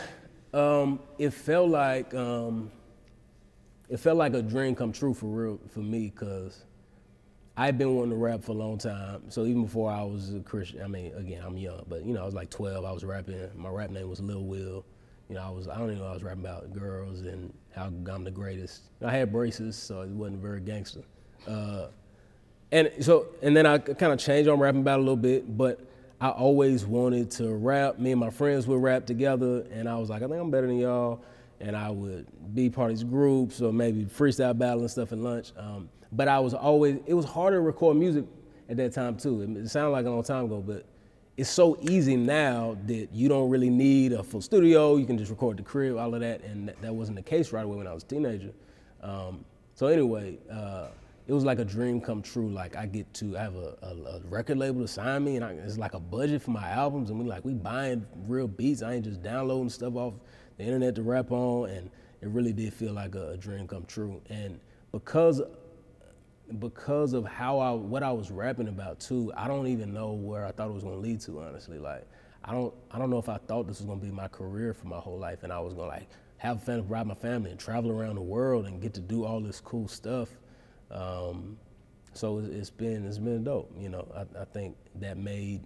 um, 0.53 0.99
it 1.19 1.31
felt 1.31 1.69
like 1.69 2.13
um, 2.13 2.71
it 3.89 3.97
felt 3.97 4.17
like 4.17 4.33
a 4.33 4.41
dream 4.41 4.75
come 4.75 4.91
true 4.91 5.13
for 5.13 5.27
real 5.27 5.59
for 5.69 5.79
me 5.79 6.11
because 6.13 6.65
I've 7.55 7.77
been 7.77 7.95
wanting 7.95 8.11
to 8.11 8.17
rap 8.17 8.43
for 8.43 8.51
a 8.51 8.55
long 8.55 8.77
time. 8.77 9.29
So 9.29 9.45
even 9.45 9.63
before 9.63 9.91
I 9.91 10.03
was 10.03 10.33
a 10.33 10.39
Christian, 10.41 10.81
I 10.83 10.87
mean, 10.87 11.13
again, 11.15 11.41
I'm 11.43 11.57
young, 11.57 11.85
but 11.89 12.05
you 12.05 12.13
know, 12.13 12.21
I 12.21 12.25
was 12.25 12.35
like 12.35 12.49
12. 12.49 12.85
I 12.85 12.91
was 12.91 13.03
rapping. 13.03 13.49
My 13.55 13.69
rap 13.69 13.89
name 13.89 14.09
was 14.09 14.19
Lil 14.19 14.43
Will. 14.43 14.85
You 15.29 15.35
know, 15.35 15.41
I 15.41 15.49
was 15.49 15.67
I 15.67 15.77
don't 15.77 15.89
even 15.89 15.99
know 15.99 16.07
I 16.07 16.13
was 16.13 16.23
rapping 16.23 16.45
about 16.45 16.71
girls 16.73 17.21
and 17.21 17.53
how 17.75 17.85
I'm 17.85 18.23
the 18.23 18.31
greatest. 18.31 18.83
I 19.03 19.11
had 19.11 19.31
braces, 19.31 19.75
so 19.75 20.01
it 20.01 20.09
wasn't 20.09 20.41
very 20.41 20.61
gangster. 20.61 21.01
Uh, 21.47 21.87
and 22.71 22.91
so 22.99 23.27
and 23.41 23.55
then 23.55 23.65
I 23.65 23.77
kind 23.77 24.13
of 24.13 24.19
changed 24.19 24.49
on 24.49 24.59
rapping 24.59 24.81
about 24.81 24.99
a 24.99 25.01
little 25.01 25.15
bit, 25.15 25.57
but 25.57 25.79
I 26.19 26.29
always 26.29 26.85
wanted 26.85 27.31
to 27.31 27.53
rap. 27.55 27.99
Me 27.99 28.11
and 28.11 28.19
my 28.19 28.29
friends 28.29 28.67
would 28.67 28.81
rap 28.81 29.05
together, 29.05 29.65
and 29.71 29.89
I 29.89 29.97
was 29.97 30.09
like, 30.09 30.21
I 30.21 30.27
think 30.27 30.39
I'm 30.39 30.51
better 30.51 30.67
than 30.67 30.77
y'all. 30.77 31.21
And 31.59 31.75
I 31.75 31.89
would 31.89 32.27
be 32.53 32.69
part 32.69 32.91
of 32.91 32.97
these 32.97 33.03
groups 33.03 33.61
or 33.61 33.73
maybe 33.73 34.05
freestyle 34.05 34.57
battle 34.57 34.81
and 34.81 34.91
stuff 34.91 35.11
at 35.11 35.17
lunch. 35.17 35.53
Um, 35.57 35.89
but 36.11 36.27
I 36.27 36.39
was 36.39 36.53
always 36.53 36.99
it 37.05 37.13
was 37.13 37.25
harder 37.25 37.57
to 37.57 37.61
record 37.61 37.97
music 37.97 38.25
at 38.69 38.77
that 38.77 38.93
time 38.93 39.17
too. 39.17 39.41
It, 39.41 39.49
it 39.57 39.69
sounded 39.69 39.91
like 39.91 40.05
a 40.05 40.09
long 40.09 40.23
time 40.23 40.45
ago, 40.45 40.63
but 40.65 40.85
it's 41.37 41.49
so 41.49 41.77
easy 41.81 42.15
now 42.15 42.77
that 42.87 43.09
you 43.13 43.29
don't 43.29 43.49
really 43.49 43.69
need 43.69 44.13
a 44.13 44.23
full 44.23 44.41
studio. 44.41 44.97
You 44.97 45.05
can 45.05 45.17
just 45.17 45.29
record 45.29 45.57
the 45.57 45.63
crib, 45.63 45.97
all 45.97 46.13
of 46.13 46.21
that, 46.21 46.43
and 46.43 46.67
that, 46.67 46.81
that 46.81 46.93
wasn't 46.93 47.17
the 47.17 47.23
case 47.23 47.51
right 47.51 47.63
away 47.63 47.77
when 47.77 47.87
I 47.87 47.93
was 47.93 48.03
a 48.03 48.07
teenager. 48.07 48.51
Um, 49.03 49.45
so 49.75 49.85
anyway, 49.85 50.39
uh, 50.51 50.87
it 51.27 51.33
was 51.33 51.43
like 51.43 51.59
a 51.59 51.65
dream 51.65 52.01
come 52.01 52.23
true. 52.23 52.49
Like 52.49 52.75
I 52.75 52.87
get 52.87 53.13
to 53.15 53.33
have 53.33 53.55
a, 53.55 53.77
a, 53.83 54.15
a 54.15 54.21
record 54.29 54.57
label 54.57 54.81
to 54.81 54.87
sign 54.87 55.25
me, 55.25 55.35
and 55.35 55.45
I, 55.45 55.51
it's 55.51 55.77
like 55.77 55.93
a 55.93 55.99
budget 55.99 56.41
for 56.41 56.51
my 56.51 56.69
albums, 56.69 57.11
and 57.11 57.19
we 57.19 57.25
like 57.25 57.45
we 57.45 57.53
buying 57.53 58.05
real 58.27 58.47
beats. 58.47 58.81
I 58.81 58.95
ain't 58.95 59.05
just 59.05 59.21
downloading 59.21 59.69
stuff 59.69 59.95
off 59.95 60.13
the 60.57 60.63
internet 60.63 60.95
to 60.95 61.03
rap 61.03 61.31
on, 61.31 61.69
and 61.69 61.89
it 62.21 62.29
really 62.29 62.53
did 62.53 62.73
feel 62.73 62.93
like 62.93 63.15
a, 63.15 63.29
a 63.29 63.37
dream 63.37 63.67
come 63.67 63.85
true. 63.85 64.21
And 64.29 64.59
because 64.91 65.41
because 66.59 67.13
of 67.13 67.25
how 67.25 67.59
I 67.59 67.71
what 67.71 68.03
I 68.03 68.11
was 68.11 68.31
rapping 68.31 68.67
about 68.67 68.99
too, 68.99 69.31
I 69.35 69.47
don't 69.47 69.67
even 69.67 69.93
know 69.93 70.13
where 70.13 70.45
I 70.45 70.51
thought 70.51 70.69
it 70.69 70.73
was 70.73 70.83
gonna 70.83 70.97
lead 70.97 71.21
to. 71.21 71.41
Honestly, 71.41 71.77
like 71.77 72.05
I 72.43 72.53
don't 72.53 72.73
I 72.91 72.97
don't 72.97 73.09
know 73.09 73.19
if 73.19 73.29
I 73.29 73.37
thought 73.37 73.67
this 73.67 73.79
was 73.79 73.85
gonna 73.85 74.01
be 74.01 74.11
my 74.11 74.27
career 74.27 74.73
for 74.73 74.87
my 74.87 74.97
whole 74.97 75.19
life, 75.19 75.43
and 75.43 75.51
I 75.51 75.59
was 75.59 75.73
gonna 75.73 75.87
like 75.87 76.07
have 76.37 76.63
fun, 76.63 76.87
ride 76.87 77.07
my 77.07 77.15
family, 77.15 77.51
and 77.51 77.59
travel 77.59 77.91
around 77.91 78.15
the 78.15 78.21
world, 78.21 78.65
and 78.65 78.81
get 78.81 78.93
to 78.93 79.01
do 79.01 79.25
all 79.25 79.41
this 79.41 79.59
cool 79.59 79.87
stuff. 79.87 80.29
Um, 80.91 81.57
so 82.13 82.39
it's, 82.39 82.47
it's 82.47 82.69
been 82.69 83.05
it's 83.05 83.19
been 83.19 83.43
dope. 83.43 83.71
You 83.77 83.89
know, 83.89 84.07
I, 84.15 84.41
I 84.41 84.45
think 84.45 84.75
that 84.95 85.17
made 85.17 85.61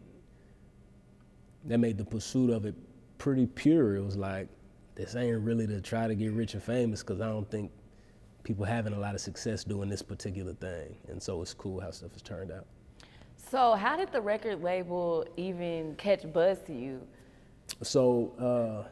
that 1.66 1.78
made 1.78 1.98
the 1.98 2.06
pursuit 2.06 2.50
of 2.50 2.66
it 2.66 2.76
pretty 3.20 3.46
pure. 3.46 3.96
It 3.96 4.04
was 4.04 4.18
like 4.18 4.48
this 4.96 5.16
ain't 5.16 5.42
really 5.42 5.68
to 5.68 5.82
try 5.82 6.08
to 6.08 6.16
get 6.16 6.34
rich 6.34 6.54
and 6.54 6.64
famous 6.64 7.02
because 7.02 7.22
I 7.22 7.28
don't 7.28 7.50
think 7.50 7.72
people 8.44 8.66
having 8.66 8.94
a 8.94 9.00
lot 9.00 9.16
of 9.16 9.22
success 9.22 9.64
doing 9.64 9.90
this 9.90 10.02
particular 10.02 10.54
thing. 10.54 10.96
And 11.08 11.22
so 11.22 11.42
it's 11.42 11.54
cool 11.54 11.80
how 11.80 11.92
stuff 11.92 12.12
has 12.14 12.22
turned 12.22 12.52
out. 12.52 12.66
So 13.38 13.74
how 13.74 13.98
did 13.98 14.12
the 14.12 14.22
record 14.22 14.64
label 14.64 15.26
even 15.38 15.96
catch 15.96 16.32
buzz 16.32 16.60
to 16.68 16.74
you? 16.74 17.02
So 17.82 18.34
uh, 18.40 18.88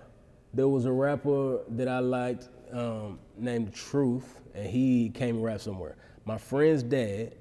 there 0.54 0.68
was 0.68 0.86
a 0.86 0.92
rapper 0.92 1.60
that 1.70 1.88
I 1.88 2.00
liked 2.00 2.50
um, 2.72 3.20
named 3.38 3.74
Truth, 3.74 4.42
and 4.54 4.68
he 4.68 5.10
came 5.10 5.36
and 5.36 5.44
rapped 5.44 5.62
somewhere. 5.62 5.96
My 6.26 6.38
friend's 6.38 6.84
dad, 6.84 7.36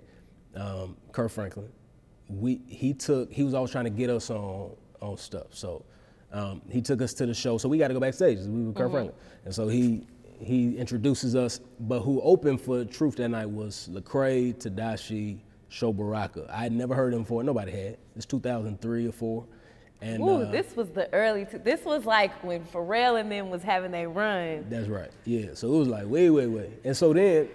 um, 0.54 0.96
Kurt 1.12 1.30
Franklin, 1.30 1.68
we 2.28 2.60
he 2.66 2.92
took 2.92 3.32
he 3.32 3.42
was 3.42 3.54
always 3.54 3.70
trying 3.70 3.84
to 3.84 3.90
get 3.90 4.10
us 4.10 4.30
on 4.30 4.76
on 5.00 5.16
stuff. 5.16 5.46
So 5.50 5.84
um, 6.32 6.60
he 6.68 6.80
took 6.82 7.00
us 7.02 7.14
to 7.14 7.26
the 7.26 7.34
show. 7.34 7.58
So 7.58 7.68
we 7.68 7.78
got 7.78 7.88
to 7.88 7.94
go 7.94 8.00
backstage. 8.00 8.38
We 8.40 8.64
were 8.66 8.72
Kurt 8.72 8.88
Mhm. 8.88 8.92
Franklin, 8.92 9.14
and 9.44 9.54
so 9.54 9.68
he 9.68 10.06
he 10.40 10.76
introduces 10.76 11.34
us. 11.34 11.60
But 11.80 12.00
who 12.00 12.20
opened 12.20 12.60
for 12.60 12.84
Truth 12.84 13.16
that 13.16 13.28
night 13.28 13.46
was 13.50 13.88
Lecrae, 13.92 14.54
Tedashii, 14.54 15.38
Sho 15.68 15.92
Baraka. 15.92 16.46
I 16.48 16.58
had 16.62 16.72
never 16.72 16.94
heard 16.94 17.12
him 17.12 17.22
before. 17.22 17.42
Nobody 17.42 17.72
had. 17.72 17.96
It's 18.14 18.26
2003 18.26 19.06
or 19.08 19.12
four. 19.12 19.44
And 20.00 20.22
Ooh, 20.22 20.42
uh, 20.42 20.50
this 20.52 20.76
was 20.76 20.90
the 20.90 21.12
early. 21.12 21.44
T- 21.44 21.58
this 21.58 21.84
was 21.84 22.04
like 22.06 22.30
when 22.44 22.62
Pharrell 22.66 23.18
and 23.20 23.32
them 23.32 23.50
was 23.50 23.64
having 23.64 23.90
their 23.90 24.08
run. 24.08 24.64
That's 24.70 24.86
right. 24.86 25.10
Yeah. 25.24 25.54
So 25.54 25.74
it 25.74 25.78
was 25.78 25.88
like 25.88 26.06
way, 26.06 26.30
way, 26.30 26.46
way. 26.46 26.70
And 26.84 26.96
so 26.96 27.12
then, 27.12 27.48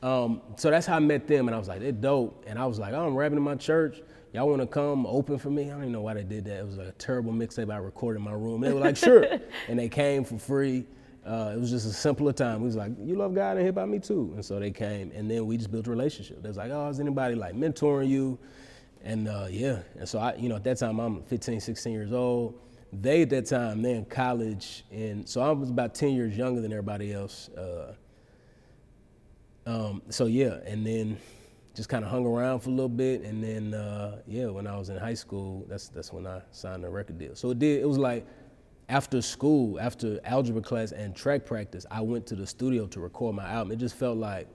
um, 0.00 0.40
so 0.54 0.70
that's 0.70 0.86
how 0.86 0.96
I 0.96 1.00
met 1.00 1.26
them, 1.26 1.48
and 1.48 1.54
I 1.56 1.58
was 1.58 1.66
like, 1.66 1.80
they're 1.80 1.90
dope. 1.90 2.44
And 2.46 2.56
I 2.56 2.66
was 2.66 2.78
like, 2.78 2.92
oh, 2.94 3.04
I'm 3.04 3.16
rapping 3.16 3.36
in 3.36 3.42
my 3.42 3.56
church. 3.56 4.00
Y'all 4.32 4.48
want 4.48 4.62
to 4.62 4.66
come 4.66 5.04
open 5.06 5.38
for 5.38 5.50
me? 5.50 5.64
I 5.64 5.74
don't 5.74 5.80
even 5.80 5.92
know 5.92 6.00
why 6.00 6.14
they 6.14 6.22
did 6.22 6.46
that. 6.46 6.60
It 6.60 6.66
was 6.66 6.78
like 6.78 6.88
a 6.88 6.92
terrible 6.92 7.32
mixtape 7.32 7.70
I 7.70 7.76
recorded 7.76 8.18
in 8.18 8.24
my 8.24 8.32
room. 8.32 8.62
And 8.62 8.72
they 8.72 8.74
were 8.74 8.80
like, 8.80 8.96
sure. 8.96 9.26
and 9.68 9.78
they 9.78 9.90
came 9.90 10.24
for 10.24 10.38
free. 10.38 10.86
Uh, 11.26 11.52
it 11.54 11.60
was 11.60 11.70
just 11.70 11.86
a 11.86 11.92
simpler 11.92 12.32
time. 12.32 12.60
We 12.60 12.66
was 12.66 12.76
like, 12.76 12.92
you 12.98 13.14
love 13.14 13.34
God 13.34 13.58
and 13.58 13.66
hip 13.66 13.76
hop, 13.76 13.88
me 13.88 13.98
too. 13.98 14.32
And 14.34 14.44
so 14.44 14.58
they 14.58 14.70
came, 14.70 15.12
and 15.14 15.30
then 15.30 15.46
we 15.46 15.56
just 15.56 15.70
built 15.70 15.86
a 15.86 15.90
relationship. 15.90 16.42
They 16.42 16.48
was 16.48 16.56
like, 16.56 16.70
oh, 16.70 16.88
is 16.88 16.98
anybody 16.98 17.34
like 17.34 17.54
mentoring 17.54 18.08
you? 18.08 18.38
And 19.04 19.28
uh, 19.28 19.46
yeah, 19.50 19.80
and 19.98 20.08
so 20.08 20.18
I, 20.18 20.34
you 20.36 20.48
know, 20.48 20.56
at 20.56 20.64
that 20.64 20.78
time 20.78 20.98
I'm 20.98 21.22
15, 21.24 21.60
16 21.60 21.92
years 21.92 22.12
old. 22.12 22.58
They 22.92 23.22
at 23.22 23.30
that 23.30 23.46
time 23.46 23.82
they're 23.82 23.96
in 23.96 24.04
college, 24.04 24.84
and 24.90 25.28
so 25.28 25.40
I 25.40 25.50
was 25.50 25.70
about 25.70 25.94
10 25.94 26.10
years 26.10 26.36
younger 26.36 26.60
than 26.60 26.72
everybody 26.72 27.12
else. 27.12 27.48
Uh, 27.50 27.94
um, 29.66 30.02
so 30.08 30.26
yeah, 30.26 30.58
and 30.66 30.86
then 30.86 31.18
just 31.74 31.88
kind 31.88 32.04
of 32.04 32.10
hung 32.10 32.26
around 32.26 32.60
for 32.60 32.70
a 32.70 32.72
little 32.72 32.88
bit, 32.88 33.22
and 33.22 33.42
then 33.42 33.74
uh, 33.74 34.20
yeah, 34.26 34.46
when 34.46 34.66
I 34.66 34.76
was 34.76 34.88
in 34.90 34.96
high 34.96 35.14
school, 35.14 35.64
that's 35.68 35.88
that's 35.88 36.12
when 36.12 36.26
I 36.26 36.42
signed 36.50 36.84
a 36.84 36.90
record 36.90 37.18
deal. 37.18 37.34
So 37.34 37.50
it 37.50 37.58
did. 37.58 37.80
It 37.82 37.88
was 37.88 37.98
like 37.98 38.26
after 38.88 39.22
school, 39.22 39.80
after 39.80 40.20
algebra 40.24 40.60
class 40.62 40.92
and 40.92 41.16
track 41.16 41.46
practice, 41.46 41.86
I 41.90 42.00
went 42.02 42.26
to 42.26 42.36
the 42.36 42.46
studio 42.46 42.86
to 42.88 43.00
record 43.00 43.34
my 43.36 43.48
album. 43.48 43.72
It 43.72 43.76
just 43.76 43.96
felt 43.96 44.18
like 44.18 44.48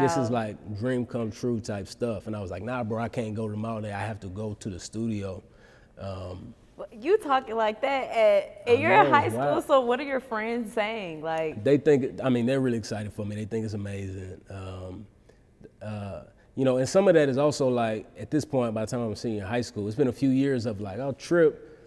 this 0.00 0.16
is 0.16 0.30
like 0.30 0.56
dream 0.78 1.06
come 1.06 1.30
true 1.30 1.60
type 1.60 1.88
stuff, 1.88 2.26
and 2.26 2.36
I 2.36 2.40
was 2.40 2.50
like, 2.50 2.62
nah, 2.62 2.84
bro, 2.84 3.02
I 3.02 3.08
can't 3.08 3.34
go 3.34 3.48
tomorrow 3.48 3.80
day. 3.80 3.92
I 3.92 4.00
have 4.00 4.20
to 4.20 4.28
go 4.28 4.54
to 4.54 4.68
the 4.70 4.80
studio. 4.80 5.42
Um, 5.98 6.54
You 6.90 7.16
talking 7.18 7.54
like 7.56 7.80
that 7.82 8.10
at, 8.10 8.62
and 8.66 8.80
you're 8.80 8.92
in 8.92 9.10
high 9.10 9.28
school. 9.28 9.62
So 9.62 9.80
what 9.80 10.00
are 10.00 10.04
your 10.04 10.20
friends 10.20 10.72
saying? 10.74 11.22
Like, 11.22 11.62
they 11.62 11.78
think 11.78 12.20
i 12.22 12.28
mean 12.28 12.46
they're 12.46 12.60
really 12.60 12.76
excited 12.78 13.12
for 13.12 13.24
me 13.24 13.36
they 13.36 13.44
think 13.44 13.64
it's 13.64 13.74
amazing 13.74 14.40
um, 14.50 15.06
uh, 15.80 16.22
you 16.56 16.64
know 16.64 16.76
and 16.78 16.88
some 16.88 17.08
of 17.08 17.14
that 17.14 17.28
is 17.28 17.38
also 17.38 17.68
like 17.68 18.06
at 18.18 18.30
this 18.30 18.44
point 18.44 18.74
by 18.74 18.84
the 18.84 18.90
time 18.90 19.00
i'm 19.00 19.12
a 19.12 19.16
senior 19.16 19.42
in 19.42 19.48
high 19.48 19.60
school 19.60 19.86
it's 19.86 19.96
been 19.96 20.08
a 20.08 20.12
few 20.12 20.28
years 20.30 20.66
of 20.66 20.80
like 20.80 20.98
oh 20.98 21.12
trip 21.12 21.78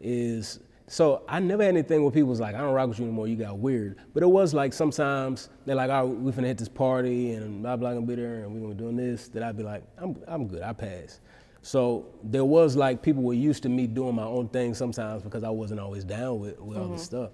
is 0.00 0.60
so 0.86 1.22
i 1.28 1.38
never 1.38 1.62
had 1.62 1.70
anything 1.70 2.02
where 2.02 2.10
people 2.10 2.28
was 2.28 2.40
like 2.40 2.54
i 2.54 2.58
don't 2.58 2.72
rock 2.74 2.88
with 2.88 2.98
you 2.98 3.04
anymore 3.04 3.28
you 3.28 3.36
got 3.36 3.58
weird 3.58 3.96
but 4.14 4.22
it 4.22 4.26
was 4.26 4.54
like 4.54 4.72
sometimes 4.72 5.50
they're 5.66 5.76
like 5.76 5.90
oh 5.90 6.06
we 6.06 6.32
finna 6.32 6.46
hit 6.46 6.58
this 6.58 6.68
party 6.68 7.32
and 7.32 7.62
blah 7.62 7.76
blah 7.76 7.92
gonna 7.92 8.06
be 8.06 8.14
there 8.14 8.44
and 8.44 8.52
we're 8.52 8.60
gonna 8.60 8.74
be 8.74 8.78
doing 8.78 8.96
this 8.96 9.28
that 9.28 9.42
i'd 9.42 9.56
be 9.56 9.62
like 9.62 9.82
i'm, 9.98 10.16
I'm 10.26 10.46
good 10.48 10.62
i 10.62 10.72
pass 10.72 11.20
so 11.62 12.06
there 12.22 12.44
was 12.44 12.74
like 12.76 13.02
people 13.02 13.22
were 13.22 13.34
used 13.34 13.62
to 13.64 13.68
me 13.68 13.86
doing 13.86 14.14
my 14.14 14.24
own 14.24 14.48
thing 14.48 14.72
sometimes 14.74 15.22
because 15.22 15.44
i 15.44 15.50
wasn't 15.50 15.80
always 15.80 16.04
down 16.04 16.40
with, 16.40 16.58
with 16.60 16.78
all 16.78 16.86
Mhm. 16.88 16.92
this 16.92 17.02
stuff 17.02 17.30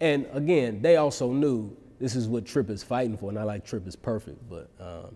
and 0.00 0.26
again, 0.32 0.82
they 0.82 0.96
also 0.96 1.30
knew 1.32 1.74
this 2.00 2.16
is 2.16 2.26
what 2.26 2.44
Trip 2.44 2.68
is 2.68 2.82
fighting 2.82 3.16
for. 3.16 3.30
Not 3.30 3.46
like 3.46 3.64
Trip 3.64 3.86
is 3.86 3.94
perfect, 3.94 4.38
but 4.50 4.68
um, 4.80 5.14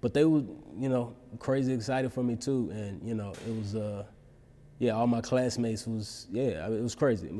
but 0.00 0.14
they 0.14 0.24
were, 0.24 0.42
you 0.76 0.88
know, 0.88 1.14
crazy 1.38 1.72
excited 1.72 2.12
for 2.12 2.22
me 2.22 2.36
too. 2.36 2.70
And 2.72 3.06
you 3.06 3.14
know, 3.14 3.32
it 3.46 3.56
was, 3.56 3.74
uh, 3.74 4.04
yeah, 4.78 4.92
all 4.92 5.06
my 5.06 5.20
classmates 5.20 5.86
was, 5.86 6.26
yeah, 6.30 6.64
I 6.64 6.68
mean, 6.68 6.78
it 6.78 6.82
was 6.82 6.94
crazy. 6.94 7.30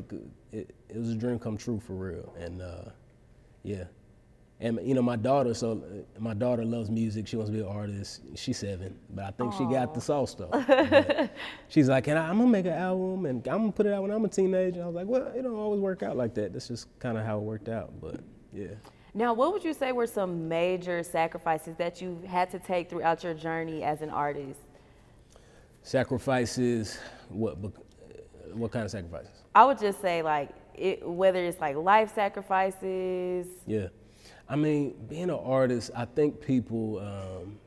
It, 0.53 0.75
it 0.89 0.97
was 0.97 1.11
a 1.11 1.15
dream 1.15 1.39
come 1.39 1.57
true 1.57 1.81
for 1.81 1.95
real. 1.95 2.35
And 2.39 2.61
uh, 2.61 2.91
yeah, 3.63 3.85
and 4.61 4.79
you 4.83 4.95
know, 4.95 5.01
my 5.03 5.17
daughter, 5.17 5.55
so 5.55 5.73
uh, 5.73 6.21
my 6.21 6.35
daughter 6.35 6.65
loves 6.65 6.91
music. 6.91 7.27
She 7.27 7.37
wants 7.37 7.51
to 7.51 7.57
be 7.57 7.63
an 7.63 7.67
artist. 7.67 8.21
She's 8.35 8.59
seven, 8.59 8.99
but 9.09 9.25
I 9.25 9.31
think 9.31 9.55
she 9.55 9.65
got 9.65 9.95
the 9.95 10.01
sauce 10.03 10.35
though. 10.35 11.29
She's 11.69 11.89
like, 11.89 12.09
and 12.09 12.19
I, 12.19 12.29
I'm 12.29 12.39
gonna 12.39 12.51
make 12.51 12.67
an 12.67 12.73
album 12.73 13.25
and 13.25 13.47
I'm 13.49 13.59
gonna 13.61 13.73
put 13.73 13.87
it 13.87 13.93
out 13.95 14.03
when 14.03 14.11
I'm 14.11 14.25
a 14.25 14.29
teenager. 14.29 14.83
I 14.83 14.87
was 14.87 14.95
like, 14.95 15.07
well, 15.07 15.33
it 15.35 15.43
don't 15.43 15.55
always 15.57 15.81
work 15.81 16.03
out 16.03 16.17
like 16.17 16.35
that. 16.35 16.53
That's 16.53 16.69
just 16.69 16.89
kind 16.99 17.17
of 17.17 17.25
how 17.25 17.39
it 17.39 17.43
worked 17.43 17.71
out. 17.71 17.99
But 18.03 18.21
yeah. 18.53 18.75
Now, 19.15 19.35
what 19.35 19.53
would 19.53 19.65
you 19.65 19.75
say 19.75 19.93
were 19.93 20.07
some 20.07 20.49
major 20.49 21.03
sacrifices 21.03 21.77
that 21.77 22.01
you 22.01 22.23
had 22.29 22.51
to 22.51 22.59
take 22.59 22.89
throughout 22.89 23.25
your 23.25 23.35
journey 23.35 23.83
as 23.83 24.03
an 24.03 24.11
artist? 24.11 24.61
Sacrifices, 25.83 26.99
what? 27.29 27.57
What 28.53 28.73
kind 28.73 28.85
of 28.85 28.91
sacrifices? 28.91 29.31
I 29.55 29.65
would 29.65 29.79
just 29.79 30.01
say 30.01 30.23
like 30.23 30.51
it, 30.75 31.09
whether 31.09 31.45
it's 31.45 31.61
like 31.61 31.77
life 31.77 32.15
sacrifices. 32.15 33.47
Yeah, 33.67 33.89
I 34.49 34.57
mean, 34.57 34.97
being 35.09 35.25
an 35.25 35.31
artist, 35.31 35.93
I 35.95 36.05
think 36.05 36.41
people, 36.41 36.99
um, 36.99 37.59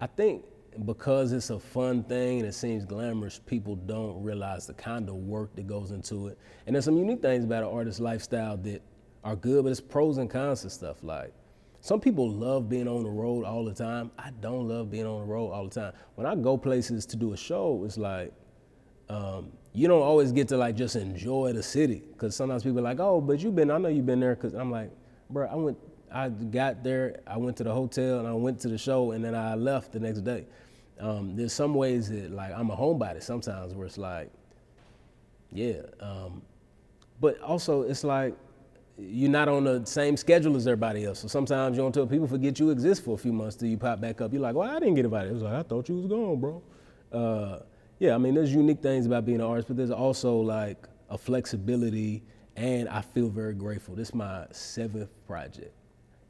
I 0.00 0.08
think 0.08 0.44
because 0.84 1.32
it's 1.32 1.50
a 1.50 1.58
fun 1.58 2.02
thing 2.04 2.40
and 2.40 2.48
it 2.48 2.54
seems 2.54 2.84
glamorous, 2.84 3.40
people 3.46 3.76
don't 3.76 4.22
realize 4.22 4.66
the 4.66 4.74
kind 4.74 5.08
of 5.08 5.14
work 5.14 5.54
that 5.54 5.66
goes 5.66 5.92
into 5.92 6.26
it. 6.26 6.38
And 6.66 6.74
there's 6.74 6.84
some 6.84 6.98
unique 6.98 7.22
things 7.22 7.44
about 7.44 7.62
an 7.62 7.70
artist's 7.70 8.00
lifestyle 8.00 8.56
that 8.58 8.82
are 9.26 9.36
good, 9.36 9.64
but 9.64 9.70
it's 9.70 9.80
pros 9.80 10.18
and 10.18 10.30
cons 10.30 10.62
to 10.62 10.70
stuff. 10.70 11.02
Like 11.02 11.32
some 11.80 12.00
people 12.00 12.30
love 12.30 12.68
being 12.68 12.86
on 12.86 13.02
the 13.02 13.10
road 13.10 13.44
all 13.44 13.64
the 13.64 13.74
time. 13.74 14.12
I 14.16 14.30
don't 14.40 14.68
love 14.68 14.90
being 14.90 15.04
on 15.04 15.20
the 15.20 15.26
road 15.26 15.50
all 15.50 15.64
the 15.64 15.80
time. 15.80 15.92
When 16.14 16.26
I 16.26 16.36
go 16.36 16.56
places 16.56 17.04
to 17.06 17.16
do 17.16 17.32
a 17.32 17.36
show, 17.36 17.82
it's 17.84 17.98
like 17.98 18.32
um, 19.08 19.50
you 19.72 19.88
don't 19.88 20.02
always 20.02 20.30
get 20.30 20.46
to 20.48 20.56
like 20.56 20.76
just 20.76 20.94
enjoy 20.94 21.52
the 21.52 21.62
city 21.62 22.04
because 22.12 22.36
sometimes 22.36 22.62
people 22.62 22.78
are 22.78 22.82
like, 22.82 23.00
oh, 23.00 23.20
but 23.20 23.40
you've 23.40 23.56
been, 23.56 23.70
I 23.70 23.78
know 23.78 23.88
you've 23.88 24.06
been 24.06 24.20
there 24.20 24.36
because 24.36 24.54
I'm 24.54 24.70
like, 24.70 24.90
bro, 25.28 25.48
I 25.48 25.56
went, 25.56 25.78
I 26.12 26.28
got 26.28 26.84
there, 26.84 27.20
I 27.26 27.36
went 27.36 27.56
to 27.56 27.64
the 27.64 27.72
hotel 27.72 28.20
and 28.20 28.28
I 28.28 28.32
went 28.32 28.60
to 28.60 28.68
the 28.68 28.78
show 28.78 29.10
and 29.10 29.24
then 29.24 29.34
I 29.34 29.54
left 29.56 29.92
the 29.92 29.98
next 30.00 30.20
day. 30.20 30.46
Um, 31.00 31.36
there's 31.36 31.52
some 31.52 31.74
ways 31.74 32.08
that 32.10 32.30
like 32.30 32.52
I'm 32.52 32.70
a 32.70 32.76
homebody 32.76 33.22
sometimes 33.22 33.74
where 33.74 33.86
it's 33.86 33.98
like, 33.98 34.30
yeah, 35.52 35.82
um, 36.00 36.42
but 37.20 37.40
also 37.40 37.82
it's 37.82 38.04
like 38.04 38.34
you're 38.98 39.30
not 39.30 39.48
on 39.48 39.64
the 39.64 39.84
same 39.84 40.16
schedule 40.16 40.56
as 40.56 40.66
everybody 40.66 41.04
else. 41.04 41.20
So 41.20 41.28
sometimes 41.28 41.76
you 41.76 41.82
don't 41.82 41.92
tell 41.92 42.06
people 42.06 42.26
forget 42.26 42.58
you 42.58 42.70
exist 42.70 43.04
for 43.04 43.14
a 43.14 43.18
few 43.18 43.32
months 43.32 43.56
till 43.56 43.68
you 43.68 43.76
pop 43.76 44.00
back 44.00 44.20
up. 44.20 44.32
You're 44.32 44.42
like, 44.42 44.54
well, 44.54 44.70
I 44.70 44.78
didn't 44.78 44.94
get 44.94 45.04
invited. 45.04 45.30
It 45.30 45.34
was 45.34 45.42
like 45.42 45.54
I 45.54 45.62
thought 45.62 45.88
you 45.88 45.96
was 45.96 46.06
gone, 46.06 46.40
bro. 46.40 46.62
Uh, 47.12 47.60
yeah, 47.98 48.14
I 48.14 48.18
mean, 48.18 48.34
there's 48.34 48.52
unique 48.52 48.82
things 48.82 49.06
about 49.06 49.26
being 49.26 49.40
an 49.40 49.46
artist, 49.46 49.68
but 49.68 49.76
there's 49.76 49.90
also 49.90 50.36
like 50.36 50.86
a 51.10 51.18
flexibility, 51.18 52.22
and 52.56 52.88
I 52.88 53.00
feel 53.02 53.28
very 53.28 53.54
grateful. 53.54 53.94
This 53.94 54.08
is 54.08 54.14
my 54.14 54.46
seventh 54.50 55.10
project, 55.26 55.72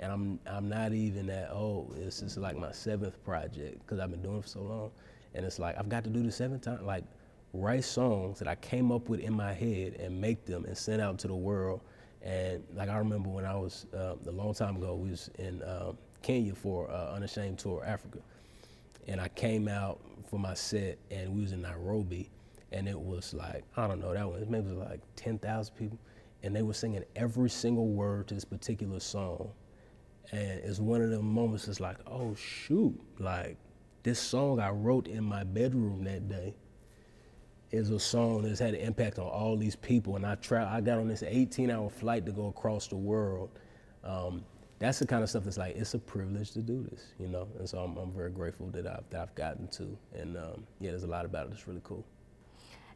and 0.01 0.13
I'm 0.13 0.39
I'm 0.47 0.69
not 0.69 0.93
even 0.93 1.27
that 1.27 1.51
old. 1.53 1.97
This 1.97 2.23
is 2.23 2.37
like 2.37 2.57
my 2.57 2.73
seventh 2.73 3.23
project 3.25 3.79
because 3.81 4.01
I've 4.01 4.11
been 4.11 4.23
doing 4.23 4.39
it 4.39 4.43
for 4.43 4.49
so 4.49 4.61
long, 4.61 4.91
and 5.35 5.45
it's 5.45 5.59
like 5.59 5.79
I've 5.79 5.89
got 5.89 6.05
to 6.05 6.11
do 6.11 6.23
the 6.23 6.33
seventh 6.33 6.63
time, 6.63 6.85
like 6.85 7.05
write 7.53 7.85
songs 7.85 8.39
that 8.39 8.49
I 8.49 8.55
came 8.57 8.93
up 8.93 9.09
with 9.09 9.21
in 9.21 9.35
my 9.35 9.53
head 9.53 9.95
and 9.99 10.21
make 10.21 10.45
them 10.45 10.65
and 10.67 10.77
send 10.77 11.01
out 11.01 11.19
to 11.21 11.29
the 11.29 11.35
world. 11.35 11.81
And 12.27 12.65
like 12.75 12.89
I 12.89 12.97
remember 12.97 13.29
when 13.29 13.45
I 13.45 13.55
was 13.55 13.87
uh, 13.95 14.17
a 14.27 14.33
long 14.33 14.53
time 14.53 14.77
ago, 14.77 14.97
we 14.97 15.11
was 15.11 15.31
in 15.39 15.63
um, 15.63 15.97
Kenya 16.23 16.57
for 16.57 16.91
uh, 16.91 17.13
Unashamed 17.13 17.57
Tour 17.57 17.85
Africa, 17.87 18.19
and 19.07 19.21
I 19.21 19.29
came 19.29 19.69
out 19.69 20.01
for 20.29 20.37
my 20.37 20.55
set, 20.55 20.99
and 21.13 21.33
we 21.33 21.43
was 21.43 21.53
in 21.53 21.63
Nairobi, 21.63 22.29
and 22.73 22.89
it 22.89 22.99
was 22.99 23.33
like 23.33 23.63
I 23.77 23.87
don't 23.87 24.01
know 24.01 24.13
that 24.13 24.29
was 24.29 24.45
maybe 24.49 24.73
was 24.73 24.89
like 24.89 25.01
ten 25.15 25.39
thousand 25.39 25.77
people, 25.77 26.01
and 26.43 26.55
they 26.55 26.63
were 26.63 26.75
singing 26.75 27.05
every 27.15 27.49
single 27.49 27.87
word 27.87 28.27
to 28.27 28.35
this 28.35 28.45
particular 28.45 28.99
song, 28.99 29.53
and 30.33 30.59
it's 30.65 30.81
one 30.81 31.03
of 31.03 31.11
the 31.11 31.23
moments. 31.23 31.69
It's 31.69 31.79
like 31.79 31.99
oh 32.09 32.35
shoot, 32.35 33.01
like 33.21 33.57
this 34.03 34.19
song 34.19 34.59
I 34.59 34.71
wrote 34.71 35.07
in 35.07 35.23
my 35.23 35.45
bedroom 35.45 36.03
that 36.05 36.29
day 36.29 36.57
is 37.71 37.91
a 37.91 37.99
song 37.99 38.43
that's 38.43 38.61
had 38.61 38.75
an 38.75 38.81
impact 38.81 39.19
on 39.19 39.27
all 39.27 39.57
these 39.57 39.77
people. 39.77 40.17
And 40.17 40.25
I 40.25 40.37
tra- 40.37 40.69
I 40.71 40.81
got 40.81 40.99
on 40.99 41.09
this 41.09 41.23
18 41.23 41.71
hour 41.71 41.91
flight 41.91 42.25
to 42.27 42.33
go 42.33 42.49
across 42.49 42.87
the 42.87 42.97
world. 42.97 43.51
Um, 44.05 44.45
that's 44.79 44.99
the 44.99 45.07
kind 45.07 45.23
of 45.23 45.31
stuff 45.31 45.45
that's 45.45 45.57
like 45.57 45.75
it's 45.77 45.95
a 45.95 45.99
privilege 45.99 46.53
to 46.53 46.61
do 46.61 46.87
this, 46.91 47.13
you 47.19 47.29
know. 47.29 47.49
And 47.59 47.69
so 47.69 47.79
I'm, 47.79 47.97
I'm 47.97 48.13
very 48.13 48.31
grateful 48.31 48.67
that 48.69 48.87
I've 48.87 49.09
that 49.11 49.21
I've 49.21 49.35
gotten 49.35 49.69
to, 49.69 49.97
and 50.15 50.37
um, 50.37 50.67
yeah, 50.81 50.91
there's 50.91 51.05
a 51.05 51.09
lot 51.09 51.25
about 51.25 51.47
it 51.47 51.51
that's 51.51 51.67
really 51.67 51.81
cool. 51.83 52.05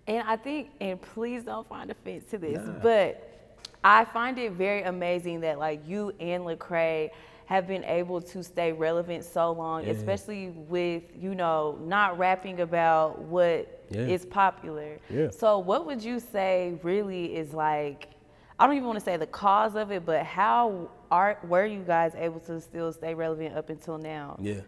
And 0.06 0.22
I 0.26 0.36
think, 0.36 0.70
and 0.80 1.00
please 1.00 1.44
don't 1.44 1.66
find 1.68 1.90
offense 1.90 2.24
to 2.30 2.38
this, 2.38 2.58
nah. 2.58 2.72
but 2.82 3.56
I 3.82 4.04
find 4.04 4.38
it 4.38 4.52
very 4.52 4.82
amazing 4.82 5.40
that 5.40 5.58
like 5.58 5.86
you 5.86 6.12
and 6.20 6.44
Lecrae 6.44 7.10
have 7.50 7.66
been 7.66 7.82
able 7.82 8.20
to 8.20 8.44
stay 8.44 8.70
relevant 8.70 9.24
so 9.24 9.50
long, 9.50 9.84
yeah. 9.84 9.90
especially 9.90 10.50
with 10.68 11.02
you 11.20 11.34
know 11.34 11.76
not 11.82 12.16
rapping 12.16 12.60
about 12.60 13.18
what 13.22 13.84
yeah. 13.90 14.02
is 14.02 14.24
popular. 14.24 15.00
Yeah. 15.10 15.30
So 15.30 15.58
what 15.58 15.84
would 15.84 16.00
you 16.00 16.20
say 16.20 16.78
really 16.84 17.34
is 17.34 17.52
like? 17.52 18.10
I 18.56 18.66
don't 18.66 18.76
even 18.76 18.86
want 18.86 19.00
to 19.00 19.04
say 19.04 19.16
the 19.16 19.26
cause 19.26 19.74
of 19.74 19.90
it, 19.90 20.06
but 20.06 20.24
how 20.24 20.90
are 21.10 21.40
were 21.42 21.66
you 21.66 21.80
guys 21.80 22.12
able 22.16 22.38
to 22.40 22.60
still 22.60 22.92
stay 22.92 23.14
relevant 23.14 23.56
up 23.56 23.68
until 23.68 23.98
now? 23.98 24.36
Yeah, 24.40 24.60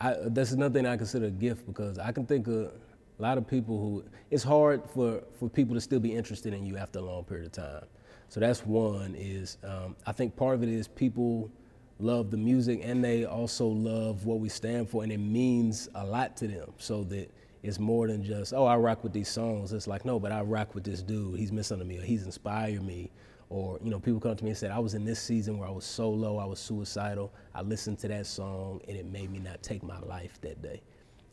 I, 0.00 0.14
that's 0.26 0.52
another 0.52 0.72
thing 0.72 0.86
I 0.86 0.96
consider 0.96 1.26
a 1.26 1.32
gift 1.32 1.66
because 1.66 1.98
I 1.98 2.12
can 2.12 2.24
think 2.24 2.46
of 2.46 2.70
a 3.18 3.22
lot 3.22 3.36
of 3.36 3.48
people 3.48 3.80
who 3.80 4.04
it's 4.30 4.44
hard 4.44 4.82
for 4.94 5.24
for 5.40 5.48
people 5.48 5.74
to 5.74 5.80
still 5.80 5.98
be 5.98 6.14
interested 6.14 6.54
in 6.54 6.64
you 6.64 6.76
after 6.76 7.00
a 7.00 7.02
long 7.02 7.24
period 7.24 7.46
of 7.46 7.52
time. 7.52 7.84
So 8.28 8.38
that's 8.38 8.64
one 8.64 9.16
is 9.18 9.56
um, 9.64 9.96
I 10.06 10.12
think 10.12 10.36
part 10.36 10.54
of 10.54 10.62
it 10.62 10.68
is 10.68 10.86
people 10.86 11.50
love 12.00 12.30
the 12.30 12.36
music 12.36 12.80
and 12.82 13.04
they 13.04 13.24
also 13.24 13.66
love 13.66 14.24
what 14.24 14.38
we 14.38 14.48
stand 14.48 14.88
for 14.88 15.02
and 15.02 15.12
it 15.12 15.18
means 15.18 15.88
a 15.94 16.04
lot 16.04 16.36
to 16.36 16.46
them. 16.46 16.72
So 16.78 17.04
that 17.04 17.30
it's 17.62 17.78
more 17.78 18.06
than 18.06 18.22
just 18.22 18.54
oh 18.54 18.66
i 18.66 18.76
rock 18.76 19.02
with 19.02 19.12
these 19.12 19.28
songs. 19.28 19.72
It's 19.72 19.86
like 19.86 20.04
no 20.04 20.20
but 20.20 20.32
i 20.32 20.40
rock 20.42 20.74
with 20.74 20.84
this 20.84 21.02
dude. 21.02 21.38
He's 21.38 21.52
missing 21.52 21.86
me 21.86 21.98
or 21.98 22.02
he's 22.02 22.24
inspired 22.24 22.82
me. 22.84 23.10
Or 23.50 23.78
you 23.82 23.90
know 23.90 23.98
people 23.98 24.20
come 24.20 24.36
to 24.36 24.44
me 24.44 24.50
and 24.50 24.58
said 24.58 24.70
i 24.70 24.78
was 24.78 24.94
in 24.94 25.04
this 25.04 25.20
season 25.20 25.58
where 25.58 25.68
i 25.68 25.72
was 25.72 25.84
so 25.84 26.10
low 26.10 26.38
i 26.38 26.44
was 26.44 26.60
suicidal. 26.60 27.32
I 27.54 27.62
listened 27.62 27.98
to 28.00 28.08
that 28.08 28.26
song 28.26 28.80
and 28.86 28.96
it 28.96 29.06
made 29.06 29.30
me 29.30 29.38
not 29.38 29.62
take 29.62 29.82
my 29.82 29.98
life 30.00 30.40
that 30.42 30.62
day. 30.62 30.82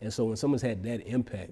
And 0.01 0.11
so 0.11 0.25
when 0.25 0.35
someone's 0.35 0.61
had 0.61 0.83
that 0.83 1.05
impact 1.07 1.51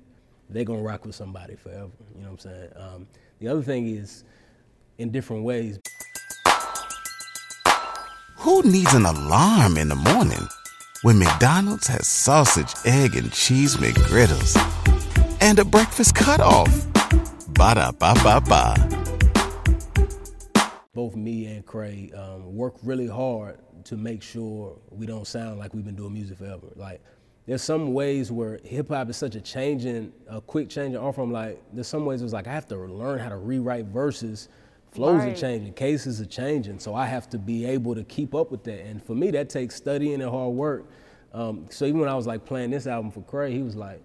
they're 0.49 0.65
going 0.65 0.79
to 0.79 0.85
rock 0.85 1.05
with 1.05 1.15
somebody 1.15 1.55
forever. 1.55 1.89
You 2.15 2.21
know 2.21 2.31
what 2.31 2.31
i'm 2.31 2.39
saying? 2.39 2.69
Um, 2.75 3.07
the 3.39 3.47
other 3.47 3.61
thing 3.61 3.87
is 3.87 4.23
in 4.97 5.11
different 5.11 5.43
ways 5.43 5.79
who 8.43 8.61
needs 8.63 8.93
an 8.93 9.05
alarm 9.05 9.77
in 9.77 9.87
the 9.87 9.95
morning 9.95 10.45
when 11.01 11.17
McDonald's 11.17 11.87
has 11.87 12.05
sausage, 12.05 12.73
egg, 12.83 13.15
and 13.15 13.31
cheese 13.31 13.77
McGriddles 13.77 14.53
and 15.39 15.59
a 15.59 15.63
breakfast 15.63 16.13
cutoff? 16.13 16.69
Ba 17.53 17.75
da 17.75 17.93
ba 17.93 18.13
ba 18.21 18.41
ba. 18.41 18.75
Both 20.93 21.15
me 21.15 21.45
and 21.45 21.65
Craig 21.65 22.13
um, 22.15 22.53
work 22.53 22.75
really 22.83 23.07
hard 23.07 23.59
to 23.85 23.95
make 23.95 24.21
sure 24.21 24.77
we 24.89 25.05
don't 25.05 25.25
sound 25.25 25.57
like 25.57 25.73
we've 25.73 25.85
been 25.85 25.95
doing 25.95 26.13
music 26.13 26.37
forever. 26.37 26.67
Like, 26.75 26.99
there's 27.45 27.61
some 27.61 27.93
ways 27.93 28.29
where 28.29 28.59
hip 28.65 28.89
hop 28.89 29.09
is 29.09 29.15
such 29.15 29.35
a 29.35 29.41
changing, 29.41 30.11
a 30.27 30.41
quick 30.41 30.67
changing 30.67 30.97
art 30.97 31.15
from 31.15 31.31
like, 31.31 31.63
there's 31.71 31.87
some 31.87 32.05
ways 32.05 32.21
it's 32.21 32.33
like 32.33 32.47
I 32.47 32.51
have 32.51 32.67
to 32.67 32.75
learn 32.75 33.19
how 33.19 33.29
to 33.29 33.37
rewrite 33.37 33.85
verses 33.85 34.49
flows 34.93 35.19
right. 35.19 35.33
are 35.33 35.35
changing, 35.35 35.73
cases 35.73 36.21
are 36.21 36.25
changing, 36.25 36.79
so 36.79 36.93
I 36.93 37.05
have 37.05 37.29
to 37.31 37.39
be 37.39 37.65
able 37.65 37.95
to 37.95 38.03
keep 38.03 38.35
up 38.35 38.51
with 38.51 38.63
that. 38.65 38.85
And 38.85 39.03
for 39.03 39.15
me, 39.15 39.31
that 39.31 39.49
takes 39.49 39.75
studying 39.75 40.21
and 40.21 40.29
hard 40.29 40.53
work. 40.53 40.85
Um, 41.33 41.65
so 41.69 41.85
even 41.85 41.99
when 41.99 42.09
I 42.09 42.15
was 42.15 42.27
like 42.27 42.45
playing 42.45 42.69
this 42.69 42.85
album 42.85 43.11
for 43.11 43.21
Craig, 43.21 43.53
he 43.53 43.63
was 43.63 43.75
like, 43.75 44.01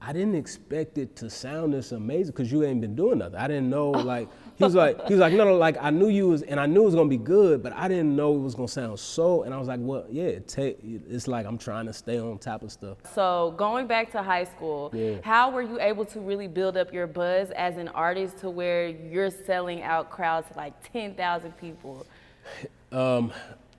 I 0.00 0.12
didn't 0.12 0.34
expect 0.34 0.98
it 0.98 1.16
to 1.16 1.30
sound 1.30 1.72
this 1.72 1.92
amazing 1.92 2.32
because 2.32 2.52
you 2.52 2.64
ain't 2.64 2.80
been 2.80 2.94
doing 2.94 3.18
nothing. 3.18 3.36
I 3.36 3.48
didn't 3.48 3.70
know 3.70 3.90
like 4.12 4.28
he 4.56 4.64
was 4.64 4.74
like 4.74 5.06
he 5.06 5.14
was 5.14 5.20
like 5.20 5.34
no 5.34 5.44
no 5.44 5.56
like 5.56 5.76
I 5.80 5.90
knew 5.90 6.08
you 6.08 6.28
was 6.28 6.42
and 6.42 6.58
I 6.58 6.66
knew 6.66 6.82
it 6.82 6.86
was 6.86 6.94
gonna 6.94 7.08
be 7.08 7.18
good, 7.18 7.62
but 7.62 7.72
I 7.74 7.88
didn't 7.88 8.16
know 8.16 8.34
it 8.34 8.40
was 8.40 8.54
gonna 8.54 8.68
sound 8.68 8.98
so. 8.98 9.42
And 9.42 9.52
I 9.52 9.58
was 9.58 9.68
like, 9.68 9.80
well, 9.82 10.06
yeah, 10.10 10.38
take, 10.46 10.78
it's 10.82 11.28
like 11.28 11.46
I'm 11.46 11.58
trying 11.58 11.86
to 11.86 11.92
stay 11.92 12.18
on 12.18 12.38
top 12.38 12.62
of 12.62 12.72
stuff. 12.72 12.98
So 13.14 13.54
going 13.56 13.86
back 13.86 14.10
to 14.12 14.22
high 14.22 14.44
school, 14.44 14.90
yeah. 14.94 15.16
how 15.22 15.50
were 15.50 15.62
you 15.62 15.78
able 15.80 16.06
to 16.06 16.20
really 16.20 16.48
build 16.48 16.76
up 16.76 16.92
your 16.92 17.06
buzz 17.06 17.50
as 17.50 17.76
an 17.76 17.88
artist 17.88 18.38
to 18.38 18.50
where 18.50 18.88
you're 18.88 19.30
selling 19.30 19.82
out 19.82 20.10
crowds 20.10 20.48
to 20.50 20.56
like 20.56 20.92
ten 20.92 21.14
thousand 21.14 21.52
people? 21.58 22.06
Um, 22.92 23.32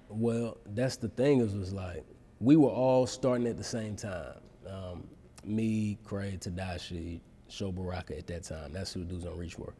well, 0.10 0.58
that's 0.76 0.98
the 0.98 1.10
thing 1.10 1.40
is 1.40 1.56
was 1.56 1.74
like 1.74 2.04
we 2.40 2.56
were 2.56 2.70
all 2.70 3.08
starting 3.08 3.48
at 3.48 3.58
the 3.58 3.64
same 3.64 3.96
time. 3.96 4.36
Um, 4.70 5.08
me, 5.44 5.98
Craig, 6.04 6.42
Tedashii, 6.42 7.22
Sho 7.48 7.72
Baraka 7.72 8.18
at 8.18 8.28
that 8.28 8.44
time. 8.44 8.74
That's 8.74 8.94
who 8.94 9.04
dudes 9.04 9.26
on 9.26 9.38
Reach 9.38 9.58
were. 9.58 9.74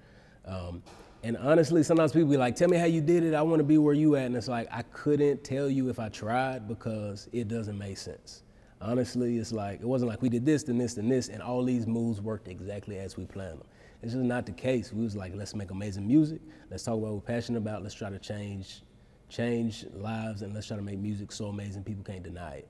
Um, 0.48 0.82
and 1.24 1.36
honestly, 1.38 1.84
sometimes 1.84 2.14
people 2.14 2.30
be 2.30 2.38
like, 2.38 2.56
"Tell 2.56 2.70
me 2.70 2.78
how 2.78 2.86
you 2.86 3.02
did 3.02 3.24
it. 3.24 3.34
I 3.34 3.42
want 3.42 3.60
to 3.60 3.64
be 3.64 3.78
where 3.78 3.94
you 3.94 4.16
at." 4.16 4.28
And 4.28 4.36
it's 4.36 4.48
like 4.48 4.68
I 4.72 4.84
couldn't 4.84 5.44
tell 5.44 5.70
you 5.70 5.90
if 5.90 6.00
I 6.00 6.10
tried 6.10 6.68
because 6.68 7.28
it 7.34 7.48
doesn't 7.48 7.78
make 7.78 7.98
sense. 7.98 8.44
Honestly, 8.80 9.38
it's 9.38 9.52
like 9.52 9.82
it 9.82 9.88
wasn't 9.88 10.10
like 10.10 10.22
we 10.22 10.30
did 10.30 10.46
this, 10.46 10.64
then 10.64 10.78
this, 10.78 10.94
then 10.94 11.10
this, 11.10 11.30
and 11.30 11.42
all 11.42 11.64
these 11.64 11.88
moves 11.88 12.22
worked 12.22 12.48
exactly 12.48 12.98
as 13.00 13.18
we 13.18 13.26
planned 13.26 13.60
them. 13.60 13.68
It's 14.04 14.14
just 14.14 14.24
not 14.24 14.46
the 14.46 14.52
case. 14.52 14.94
We 14.94 15.04
was 15.04 15.16
like, 15.16 15.34
let's 15.36 15.56
make 15.56 15.72
amazing 15.72 16.08
music. 16.08 16.40
Let's 16.70 16.84
talk 16.84 16.94
about 16.94 17.08
what 17.08 17.14
we're 17.16 17.22
passionate 17.22 17.58
about. 17.58 17.82
Let's 17.82 17.96
try 17.96 18.12
to 18.12 18.20
change, 18.20 18.84
change 19.28 19.86
lives, 19.96 20.44
and 20.44 20.54
let's 20.54 20.68
try 20.68 20.78
to 20.78 20.84
make 20.84 21.00
music 21.00 21.32
so 21.32 21.48
amazing 21.48 21.84
people 21.84 22.04
can't 22.04 22.22
deny 22.22 22.58
it. 22.58 22.68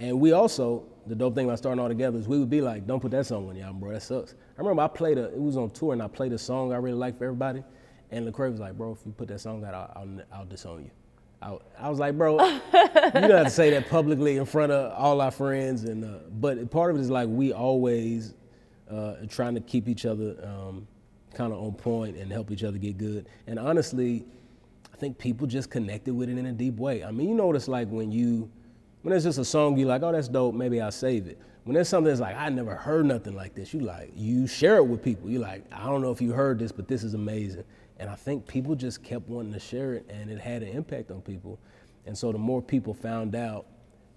And 0.00 0.20
we 0.20 0.32
also, 0.32 0.84
the 1.06 1.14
dope 1.14 1.34
thing 1.34 1.46
about 1.46 1.58
starting 1.58 1.80
all 1.80 1.88
together 1.88 2.18
is 2.18 2.26
we 2.26 2.38
would 2.38 2.50
be 2.50 2.60
like, 2.60 2.86
don't 2.86 3.00
put 3.00 3.12
that 3.12 3.26
song 3.26 3.48
on 3.48 3.54
the 3.54 3.60
album, 3.62 3.80
bro. 3.80 3.92
That 3.92 4.02
sucks. 4.02 4.34
I 4.56 4.60
remember 4.60 4.82
I 4.82 4.88
played 4.88 5.18
a, 5.18 5.26
it 5.26 5.40
was 5.40 5.56
on 5.56 5.70
tour 5.70 5.92
and 5.92 6.02
I 6.02 6.08
played 6.08 6.32
a 6.32 6.38
song 6.38 6.72
I 6.72 6.76
really 6.76 6.96
liked 6.96 7.18
for 7.18 7.24
everybody. 7.24 7.62
And 8.10 8.26
Lecrae 8.26 8.50
was 8.50 8.60
like, 8.60 8.76
bro, 8.76 8.92
if 8.92 8.98
you 9.06 9.12
put 9.12 9.28
that 9.28 9.40
song 9.40 9.64
out, 9.64 9.74
I'll, 9.74 9.92
I'll, 9.96 10.40
I'll 10.40 10.46
disown 10.46 10.84
you. 10.84 10.90
I, 11.42 11.58
I, 11.78 11.90
was 11.90 11.98
like, 11.98 12.16
bro, 12.16 12.42
you 12.44 12.60
don't 12.72 13.30
have 13.30 13.44
to 13.44 13.50
say 13.50 13.70
that 13.70 13.90
publicly 13.90 14.36
in 14.38 14.46
front 14.46 14.72
of 14.72 14.92
all 14.92 15.20
our 15.20 15.30
friends. 15.30 15.84
And 15.84 16.04
uh, 16.04 16.18
but 16.40 16.70
part 16.70 16.90
of 16.90 16.96
it 16.96 17.00
is 17.00 17.10
like 17.10 17.28
we 17.28 17.52
always 17.52 18.34
uh, 18.90 19.14
trying 19.28 19.54
to 19.54 19.60
keep 19.60 19.88
each 19.88 20.06
other 20.06 20.36
um, 20.42 20.86
kind 21.34 21.52
of 21.52 21.60
on 21.60 21.72
point 21.72 22.16
and 22.16 22.32
help 22.32 22.50
each 22.50 22.64
other 22.64 22.78
get 22.78 22.96
good. 22.96 23.28
And 23.46 23.58
honestly, 23.58 24.24
I 24.92 24.96
think 24.96 25.18
people 25.18 25.46
just 25.46 25.70
connected 25.70 26.14
with 26.14 26.30
it 26.30 26.38
in 26.38 26.46
a 26.46 26.52
deep 26.52 26.76
way. 26.76 27.04
I 27.04 27.10
mean, 27.10 27.28
you 27.28 27.34
know 27.34 27.46
what 27.46 27.56
it's 27.56 27.68
like 27.68 27.88
when 27.88 28.10
you 28.10 28.50
when 29.04 29.14
it's 29.14 29.24
just 29.24 29.38
a 29.38 29.44
song 29.44 29.76
you 29.76 29.84
like, 29.84 30.02
oh, 30.02 30.12
that's 30.12 30.28
dope, 30.28 30.54
maybe 30.54 30.80
I'll 30.80 30.90
save 30.90 31.26
it. 31.26 31.38
When 31.64 31.74
there's 31.74 31.90
something 31.90 32.08
that's 32.08 32.22
like, 32.22 32.36
I 32.36 32.48
never 32.48 32.74
heard 32.74 33.04
nothing 33.04 33.34
like 33.34 33.54
this, 33.54 33.74
you 33.74 33.80
like, 33.80 34.10
you 34.14 34.46
share 34.46 34.78
it 34.78 34.84
with 34.84 35.02
people. 35.02 35.28
You 35.28 35.40
like, 35.40 35.62
I 35.70 35.84
don't 35.84 36.00
know 36.00 36.10
if 36.10 36.22
you 36.22 36.32
heard 36.32 36.58
this, 36.58 36.72
but 36.72 36.88
this 36.88 37.04
is 37.04 37.12
amazing. 37.12 37.64
And 37.98 38.08
I 38.08 38.14
think 38.14 38.46
people 38.46 38.74
just 38.74 39.02
kept 39.02 39.28
wanting 39.28 39.52
to 39.52 39.60
share 39.60 39.92
it 39.92 40.06
and 40.08 40.30
it 40.30 40.40
had 40.40 40.62
an 40.62 40.70
impact 40.70 41.10
on 41.10 41.20
people. 41.20 41.58
And 42.06 42.16
so 42.16 42.32
the 42.32 42.38
more 42.38 42.62
people 42.62 42.94
found 42.94 43.34
out, 43.34 43.66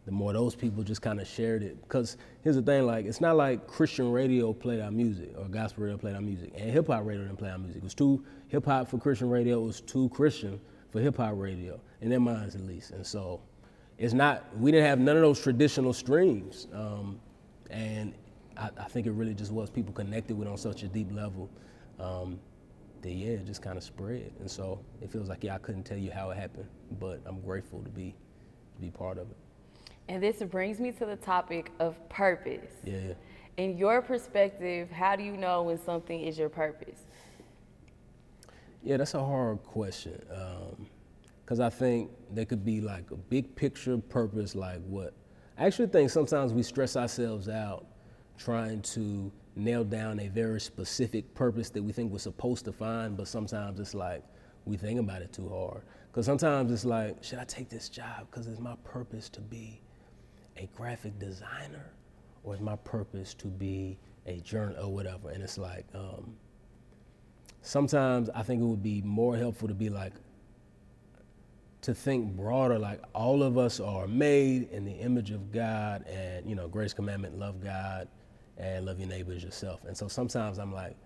the 0.06 0.14
more 0.14 0.32
those 0.32 0.56
people 0.56 0.84
just 0.84 1.02
kind 1.02 1.20
of 1.20 1.28
shared 1.28 1.64
it. 1.64 1.82
Because 1.82 2.16
here's 2.42 2.56
the 2.56 2.62
thing, 2.62 2.86
like, 2.86 3.06
it's 3.06 3.20
not 3.20 3.36
like 3.36 3.68
Christian 3.68 4.10
radio 4.10 4.54
played 4.54 4.80
our 4.80 4.90
music 4.90 5.34
or 5.38 5.50
gospel 5.50 5.84
radio 5.84 5.98
played 5.98 6.16
our 6.16 6.22
music 6.22 6.54
and 6.56 6.72
hip 6.72 6.88
hop 6.88 7.06
radio 7.06 7.24
didn't 7.24 7.40
play 7.40 7.50
our 7.50 7.58
music. 7.58 7.80
It 7.80 7.84
was 7.84 7.94
too 7.94 8.24
hip 8.48 8.64
hop 8.64 8.88
for 8.88 9.00
Christian 9.00 9.30
radio, 9.30 9.62
it 9.62 9.68
was 9.68 9.82
too 9.82 10.08
Christian 10.14 10.62
for 10.92 11.02
hip 11.02 11.18
hop 11.18 11.34
radio, 11.36 11.78
in 12.00 12.10
their 12.10 12.22
minds 12.22 12.56
at 12.56 12.62
least. 12.62 12.92
And 12.92 13.06
so 13.06 13.42
it's 13.98 14.14
not, 14.14 14.46
we 14.58 14.72
didn't 14.72 14.86
have 14.86 15.00
none 15.00 15.16
of 15.16 15.22
those 15.22 15.42
traditional 15.42 15.94
streams. 15.94 16.68
Um, 16.74 17.20
and 17.70 18.14
I, 18.56 18.70
I, 18.80 18.84
think 18.86 19.08
it 19.08 19.12
really 19.12 19.34
just 19.34 19.52
was 19.52 19.70
people 19.70 19.94
connected 19.94 20.38
with 20.38 20.48
on 20.48 20.58
such 20.58 20.84
a 20.84 20.88
deep 20.88 21.12
level 21.12 21.50
um, 22.00 22.40
that, 23.02 23.12
yeah, 23.12 23.32
it 23.32 23.46
just 23.46 23.62
kind 23.62 23.78
of 23.78 23.84
spread. 23.84 24.32
And 24.40 24.50
so 24.50 24.80
it 25.02 25.12
feels 25.12 25.30
like, 25.30 25.44
yeah, 25.44 25.56
I 25.56 25.58
couldn't 25.58 25.84
tell 25.84 25.98
you 25.98 26.12
how 26.12 26.30
it 26.30 26.38
happened, 26.38 26.68
but 27.00 27.22
I'm 27.26 27.42
grateful 27.42 27.82
to 27.82 27.90
be, 27.90 28.16
to 28.76 28.82
be 28.82 28.92
part 28.92 29.18
of 29.18 29.30
it. 29.32 29.38
And 30.10 30.24
this 30.24 30.38
brings 30.44 30.80
me 30.80 30.92
to 30.92 31.06
the 31.06 31.18
topic 31.18 31.72
of 31.80 32.08
purpose. 32.08 32.72
Yeah. 32.86 33.14
In 33.58 33.78
your 33.78 34.02
perspective, 34.02 34.90
how 34.92 35.16
do 35.16 35.24
you 35.24 35.36
know 35.36 35.64
when 35.64 35.84
something 35.84 36.22
is 36.22 36.38
your 36.38 36.50
purpose? 36.50 37.00
Yeah, 38.84 38.98
that's 38.98 39.16
a 39.16 39.20
hard 39.20 39.64
question. 39.64 40.22
Um, 40.32 40.88
because 41.48 41.62
I 41.62 41.70
think 41.70 42.12
there 42.30 42.44
could 42.44 42.66
be 42.66 42.82
like 42.82 43.10
a 43.10 43.16
big 43.16 43.56
picture 43.56 43.98
purpose, 43.98 44.54
like 44.54 44.82
what. 44.84 45.14
I 45.58 45.66
actually 45.66 45.88
think 45.88 46.10
sometimes 46.10 46.52
we 46.52 46.62
stress 46.62 46.98
ourselves 46.98 47.48
out 47.48 47.86
trying 48.38 48.82
to 48.82 49.32
nail 49.56 49.86
down 49.86 50.20
a 50.20 50.28
very 50.28 50.60
specific 50.60 51.34
purpose 51.34 51.70
that 51.70 51.82
we 51.82 51.94
think 51.94 52.12
we're 52.12 52.20
supposed 52.20 52.66
to 52.66 52.74
find, 52.74 53.16
but 53.16 53.30
sometimes 53.30 53.80
it's 53.80 53.94
like 53.94 54.24
we 54.66 54.76
think 54.76 55.00
about 55.00 55.22
it 55.22 55.32
too 55.32 55.48
hard. 55.48 55.84
Because 56.12 56.26
sometimes 56.26 56.70
it's 56.70 56.84
like, 56.84 57.24
should 57.24 57.40
I 57.40 57.46
take 57.46 57.70
this 57.70 57.88
job 57.88 58.28
because 58.30 58.48
it's 58.48 58.60
my 58.60 58.76
purpose 58.84 59.30
to 59.30 59.40
be 59.40 59.80
a 60.58 60.68
graphic 60.76 61.18
designer, 61.18 61.94
or 62.44 62.56
is 62.56 62.60
my 62.60 62.76
purpose 62.76 63.34
to 63.36 63.48
be 63.48 63.98
a 64.26 64.42
journal 64.42 64.88
or 64.88 64.94
whatever? 64.94 65.30
And 65.30 65.42
it's 65.42 65.58
like, 65.58 65.86
um, 65.96 66.36
sometimes 67.62 68.30
I 68.36 68.44
think 68.44 68.62
it 68.62 68.66
would 68.66 68.84
be 68.84 69.02
more 69.02 69.38
helpful 69.38 69.70
to 69.70 69.74
be 69.74 69.90
like, 69.90 70.12
to 71.82 71.94
think 71.94 72.36
broader, 72.36 72.80
like 72.80 73.02
all 73.14 73.44
of 73.44 73.58
us 73.58 73.80
are 73.80 74.08
made 74.08 74.70
in 74.72 74.86
the 74.86 74.94
image 74.94 75.32
of 75.32 75.52
God 75.52 76.06
and, 76.08 76.50
you 76.50 76.56
know, 76.56 76.68
grace 76.68 76.94
commandment, 76.94 77.38
love 77.38 77.64
God 77.64 78.08
and 78.58 78.86
love 78.86 79.00
your 79.00 79.08
neighbor 79.10 79.34
as 79.34 79.44
yourself. 79.44 79.84
And 79.86 79.96
so 79.96 80.08
sometimes 80.08 80.58
I'm 80.58 80.74
like, 80.74 80.98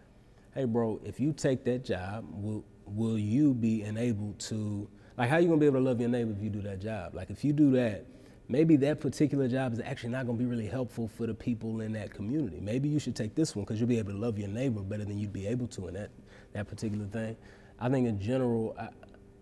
hey, 0.55 0.65
bro, 0.65 0.99
if 1.03 1.19
you 1.19 1.33
take 1.33 1.63
that 1.65 1.83
job, 1.83 2.25
will, 2.31 2.63
will 2.85 3.17
you 3.19 3.53
be 3.53 3.83
enabled 3.83 4.39
to 4.39 4.89
Like, 5.17 5.29
how 5.29 5.37
you 5.37 5.47
gonna 5.47 5.59
be 5.59 5.65
able 5.65 5.79
to 5.79 5.85
love 5.85 5.99
your 5.99 6.09
neighbor 6.09 6.31
if 6.31 6.41
you 6.41 6.49
do 6.49 6.61
that 6.61 6.79
job? 6.79 7.13
Like, 7.13 7.29
if 7.29 7.43
you 7.43 7.53
do 7.53 7.71
that, 7.71 8.05
maybe 8.47 8.75
that 8.77 8.99
particular 8.99 9.47
job 9.47 9.73
is 9.73 9.79
actually 9.79 10.09
not 10.09 10.25
gonna 10.25 10.37
be 10.37 10.45
really 10.45 10.67
helpful 10.67 11.07
for 11.07 11.27
the 11.27 11.33
people 11.33 11.81
in 11.81 11.91
that 11.93 12.13
community. 12.13 12.59
Maybe 12.59 12.89
you 12.89 12.99
should 12.99 13.15
take 13.15 13.35
this 13.35 13.55
one 13.55 13.65
because 13.65 13.79
you'll 13.79 13.89
be 13.89 13.99
able 13.99 14.13
to 14.13 14.17
love 14.17 14.39
your 14.39 14.47
neighbor 14.47 14.81
better 14.81 15.05
than 15.05 15.19
you'd 15.19 15.33
be 15.33 15.47
able 15.47 15.67
to 15.67 15.87
in 15.87 15.93
that 15.95 16.09
that 16.53 16.67
particular 16.67 17.05
thing. 17.05 17.37
I 17.79 17.89
think 17.89 18.07
in 18.07 18.19
general, 18.19 18.75
I, 18.79 18.89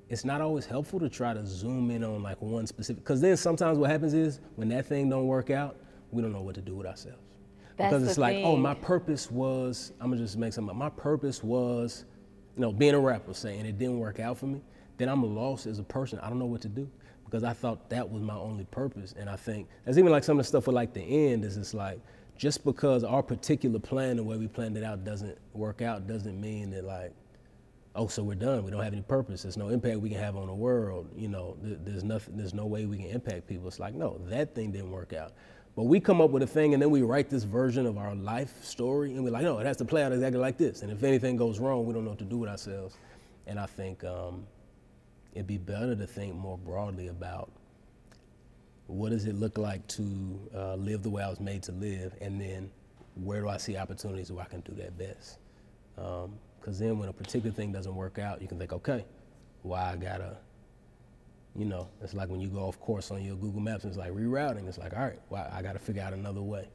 it's 0.10 0.26
not 0.26 0.41
always 0.41 0.66
helpful 0.66 0.99
to 0.99 1.07
try 1.07 1.34
to 1.34 1.45
zoom 1.45 1.91
in 1.91 2.03
on 2.03 2.24
like 2.24 2.41
one 2.41 2.66
specific. 2.66 3.03
Because 3.03 3.22
then 3.22 3.38
sometimes 3.38 3.78
what 3.78 3.89
happens 3.89 4.14
is 4.14 4.39
when 4.55 4.68
that 4.70 4.88
thing 4.88 5.10
don't 5.10 5.28
work 5.28 5.49
out, 5.51 5.78
we 6.12 6.22
don't 6.22 6.34
know 6.34 6.41
what 6.41 6.55
to 6.55 6.62
do 6.62 6.76
with 6.76 6.88
ourselves. 6.88 7.20
That's 7.78 7.93
because 7.93 8.07
it's 8.07 8.18
like, 8.18 8.38
oh, 8.43 8.57
my 8.57 8.74
purpose 8.74 9.32
was. 9.32 9.93
I'm 10.01 10.10
gonna 10.10 10.22
just 10.22 10.38
make 10.38 10.51
something. 10.51 10.72
up. 10.72 10.76
My 10.76 10.89
purpose 10.89 11.43
was, 11.43 12.05
you 12.55 12.62
know, 12.62 12.74
being 12.74 12.95
a 12.95 12.99
rapper, 12.99 13.34
saying 13.34 13.66
it 13.66 13.78
didn't 13.78 13.99
work 13.99 14.20
out 14.20 14.38
for 14.38 14.47
me. 14.47 14.62
Then 14.97 15.07
I'm 15.07 15.24
lost 15.36 15.66
as 15.66 15.80
a 15.80 15.84
person. 15.84 16.20
I 16.20 16.28
don't 16.28 16.39
know 16.39 16.45
what 16.45 16.62
to 16.62 16.68
do 16.68 16.89
because 17.24 17.43
I 17.43 17.53
thought 17.53 17.89
that 17.89 18.10
was 18.10 18.22
my 18.22 18.36
only 18.36 18.66
purpose. 18.66 19.14
And 19.18 19.30
I 19.30 19.36
think 19.36 19.68
that's 19.86 19.97
even 19.97 20.12
like 20.12 20.24
some 20.24 20.39
of 20.39 20.45
the 20.45 20.47
stuff 20.47 20.68
with 20.68 20.76
like 20.76 20.93
the 20.93 21.01
end 21.01 21.45
is 21.45 21.55
it's 21.55 21.74
like 21.74 21.99
just 22.36 22.66
because 22.66 23.03
our 23.03 23.22
particular 23.22 23.80
plan, 23.80 24.18
the 24.18 24.24
way 24.24 24.38
we 24.38 24.47
planned 24.47 24.76
it 24.76 24.84
out, 24.84 25.05
doesn't 25.05 25.38
work 25.53 25.82
out, 25.82 26.07
doesn't 26.07 26.39
mean 26.41 26.72
that 26.72 26.84
like 26.84 27.14
oh, 27.96 28.08
so 28.08 28.24
we're 28.24 28.36
done. 28.36 28.64
We 28.64 28.72
don't 28.72 28.84
have 28.84 28.94
any 28.94 29.02
purpose. 29.02 29.44
There's 29.44 29.58
no 29.58 29.70
impact 29.70 30.00
we 30.00 30.10
can 30.10 30.20
have 30.20 30.36
on 30.36 30.48
the 30.48 30.54
world. 30.54 31.10
You 31.16 31.28
know, 31.28 31.58
th- 31.64 31.80
there's 31.84 32.04
nothing. 32.04 32.38
There's 32.38 32.54
no 32.54 32.66
way 32.66 32.86
we 32.86 32.98
can 32.98 33.08
impact 33.08 33.48
people. 33.48 33.68
It's 33.68 33.80
like, 33.80 33.94
no, 33.94 34.20
that 34.26 34.56
thing 34.56 34.72
didn't 34.72 34.92
work 34.92 35.14
out. 35.14 35.34
But 35.76 35.84
we 35.84 36.00
come 36.00 36.20
up 36.20 36.32
with 36.32 36.44
a 36.44 36.48
thing, 36.48 36.74
and 36.74 36.82
then 36.82 36.90
we 36.90 37.04
write 37.04 37.30
this 37.30 37.44
version 37.44 37.86
of 37.86 37.98
our 37.98 38.14
life 38.16 38.64
story, 38.64 39.14
and 39.14 39.24
we're 39.24 39.32
like, 39.32 39.44
no, 39.44 39.60
it 39.60 39.66
has 39.66 39.78
to 39.78 39.86
play 39.86 40.04
out 40.04 40.12
exactly 40.12 40.40
like 40.40 40.58
this. 40.58 40.82
And 40.82 40.92
if 40.92 41.04
anything 41.04 41.38
goes 41.38 41.60
wrong, 41.60 41.86
we 41.86 41.94
don't 41.94 42.04
know 42.04 42.10
what 42.12 42.20
to 42.20 42.26
do 42.26 42.38
with 42.38 42.50
ourselves. 42.50 42.98
And 43.48 43.60
I 43.60 43.66
think 43.66 44.04
um, 44.04 44.46
it'd 45.34 45.48
be 45.48 45.58
better 45.58 45.96
to 45.96 46.08
think 46.08 46.36
more 46.36 46.58
broadly 46.58 47.08
about 47.08 47.52
what 48.88 49.12
does 49.12 49.26
it 49.26 49.36
look 49.36 49.58
like 49.58 49.86
to 49.88 50.40
uh, 50.56 50.76
live 50.76 51.04
the 51.04 51.10
way 51.10 51.24
I 51.24 51.30
was 51.30 51.40
made 51.40 51.64
to 51.64 51.72
live, 51.72 52.14
and 52.20 52.42
then 52.42 52.72
where 53.16 53.42
do 53.42 53.48
I 53.48 53.58
see 53.58 53.78
opportunities 53.78 54.32
where 54.32 54.44
I 54.44 54.48
can 54.48 54.62
do 54.62 54.74
that 54.74 54.98
best? 54.98 55.38
Because 56.60 56.80
then 56.80 56.97
when 56.99 57.10
a 57.10 57.14
particular 57.14 57.53
thing 57.53 57.72
doesn't 57.72 57.95
work 57.95 58.20
out, 58.20 58.41
you 58.41 58.47
can 58.47 58.57
think, 58.60 58.74
okay, 58.74 59.05
why 59.64 59.91
I 59.91 59.95
gotta, 59.95 60.38
you 61.55 61.66
know, 61.66 61.88
it's 62.01 62.14
like 62.14 62.30
when 62.30 62.39
you 62.39 62.49
go 62.49 62.60
off 62.60 62.80
course 62.80 63.12
on 63.12 63.24
your 63.24 63.36
Google 63.36 63.62
Maps 63.62 63.84
and 63.84 63.91
it's 63.91 63.97
like 63.97 64.12
rerouting. 64.12 64.68
It's 64.68 64.78
like, 64.78 64.93
all 64.95 65.03
right, 65.03 65.20
well, 65.30 65.49
I 65.51 65.62
gotta 65.62 65.80
figure 65.80 66.01
out 66.01 66.14
another 66.14 66.41
way. 66.41 66.68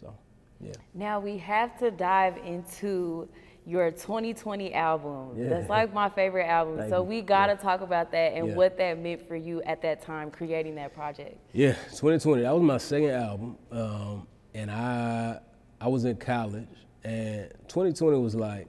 So, 0.00 0.14
yeah. 0.60 0.72
Now 0.94 1.20
we 1.20 1.38
have 1.38 1.78
to 1.78 1.90
dive 1.90 2.36
into 2.38 3.28
your 3.66 3.90
2020 3.90 4.72
album. 4.72 5.34
Yeah. 5.36 5.48
That's 5.50 5.68
like 5.68 5.92
my 5.92 6.08
favorite 6.08 6.46
album. 6.46 6.78
Thank 6.78 6.90
so 6.90 7.02
we 7.02 7.20
gotta 7.20 7.52
Yeah. 7.52 7.58
talk 7.58 7.80
about 7.82 8.10
that 8.12 8.32
and 8.32 8.48
Yeah. 8.48 8.54
what 8.54 8.78
that 8.78 8.98
meant 8.98 9.26
for 9.28 9.36
you 9.36 9.62
at 9.62 9.82
that 9.82 10.00
time 10.00 10.30
creating 10.30 10.74
that 10.76 10.94
project. 10.94 11.36
Yeah, 11.52 11.74
2020. 11.96 12.42
That 12.42 12.54
was 12.54 12.62
my 12.62 12.78
second 12.78 13.10
album, 13.10 13.56
um, 13.70 14.26
and 14.54 14.70
I 14.70 15.40
I 15.80 15.86
was 15.86 16.04
in 16.04 16.16
college, 16.16 16.66
and 17.04 17.52
2020 17.68 18.18
was 18.18 18.34
like 18.34 18.66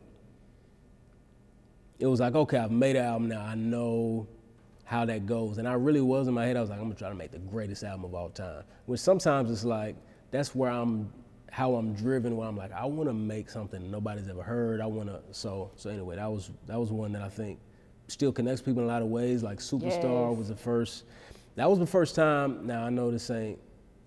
it 2.00 2.08
was 2.08 2.20
like 2.20 2.36
okay, 2.36 2.58
I've 2.58 2.72
made 2.72 2.96
an 2.96 3.06
album 3.06 3.28
now. 3.30 3.42
I 3.42 3.56
know 3.56 4.28
how 4.86 5.06
that 5.06 5.26
goes, 5.28 5.60
and 5.60 5.68
I 5.68 5.74
really 5.74 6.02
was 6.02 6.28
in 6.28 6.34
my 6.34 6.46
head. 6.46 6.58
I 6.58 6.62
was 6.62 6.70
like, 6.70 6.80
I'm 6.80 6.86
gonna 6.86 6.96
try 6.96 7.10
to 7.10 7.16
make 7.16 7.32
the 7.32 7.40
greatest 7.40 7.84
album 7.84 8.06
of 8.06 8.16
all 8.16 8.30
time. 8.30 8.64
Which 8.86 9.00
sometimes 9.00 9.52
it's 9.52 9.64
like 9.64 9.96
that's 10.32 10.56
where 10.56 10.72
I'm 10.72 11.12
how 11.52 11.76
I'm 11.76 11.94
driven. 11.94 12.36
Where 12.38 12.48
I'm 12.48 12.58
like, 12.58 12.72
I 12.72 12.86
want 12.86 13.10
to 13.10 13.14
make 13.14 13.50
something 13.50 13.92
nobody's 13.92 14.30
ever 14.30 14.44
heard. 14.44 14.82
I 14.82 14.86
want 14.86 15.10
to. 15.10 15.22
So 15.32 15.72
so 15.76 15.90
anyway, 15.90 16.16
that 16.16 16.32
was 16.32 16.52
that 16.68 16.80
was 16.80 16.92
one 16.92 17.12
that 17.14 17.22
I 17.22 17.30
think 17.30 17.60
still 18.08 18.32
connects 18.32 18.62
people 18.62 18.82
in 18.82 18.90
a 18.90 18.92
lot 18.92 19.02
of 19.02 19.10
ways. 19.10 19.44
Like 19.44 19.60
Superstar 19.60 20.30
Yes. 20.32 20.38
was 20.38 20.48
the 20.50 20.56
first. 20.56 21.04
That 21.56 21.70
was 21.70 21.80
the 21.80 21.86
first 21.88 22.16
time. 22.16 22.66
Now 22.66 22.84
I 22.86 22.90
know 22.90 23.12
this 23.12 23.30
ain't 23.30 23.60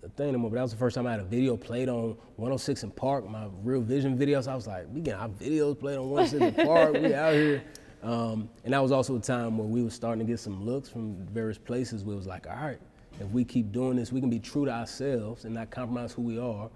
a 0.04 0.08
thing 0.08 0.30
anymore, 0.30 0.50
but 0.50 0.56
that 0.56 0.62
was 0.62 0.72
the 0.72 0.78
first 0.78 0.96
time 0.96 1.06
I 1.06 1.12
had 1.12 1.20
a 1.20 1.24
video 1.24 1.56
played 1.56 1.88
on 1.88 2.16
106 2.36 2.84
& 2.90 2.96
Park. 2.96 3.28
My 3.28 3.46
Real 3.62 3.80
Vision 3.80 4.18
videos. 4.18 4.48
I 4.48 4.54
was 4.56 4.66
like, 4.66 4.86
we 4.92 5.00
getting 5.00 5.20
our 5.20 5.28
videos 5.28 5.78
played 5.78 5.98
on 5.98 6.10
106 6.10 6.64
& 6.64 6.66
Park. 6.66 6.94
We 6.94 7.14
out 7.14 7.34
here. 7.34 7.62
Um, 8.02 8.50
and 8.64 8.74
that 8.74 8.82
was 8.82 8.90
also 8.90 9.16
a 9.16 9.20
time 9.20 9.56
where 9.56 9.66
we 9.66 9.82
were 9.82 9.90
starting 9.90 10.26
to 10.26 10.30
get 10.30 10.40
some 10.40 10.64
looks 10.64 10.88
from 10.88 11.16
various 11.28 11.58
places 11.58 12.04
where 12.04 12.14
it 12.14 12.16
was 12.16 12.26
like, 12.26 12.48
all 12.48 12.56
right, 12.56 12.80
if 13.20 13.28
we 13.28 13.44
keep 13.44 13.70
doing 13.70 13.96
this, 13.96 14.10
we 14.10 14.20
can 14.20 14.30
be 14.30 14.40
true 14.40 14.64
to 14.64 14.72
ourselves 14.72 15.44
and 15.44 15.54
not 15.54 15.70
compromise 15.70 16.12
who 16.12 16.22
we 16.22 16.38
are, 16.38 16.68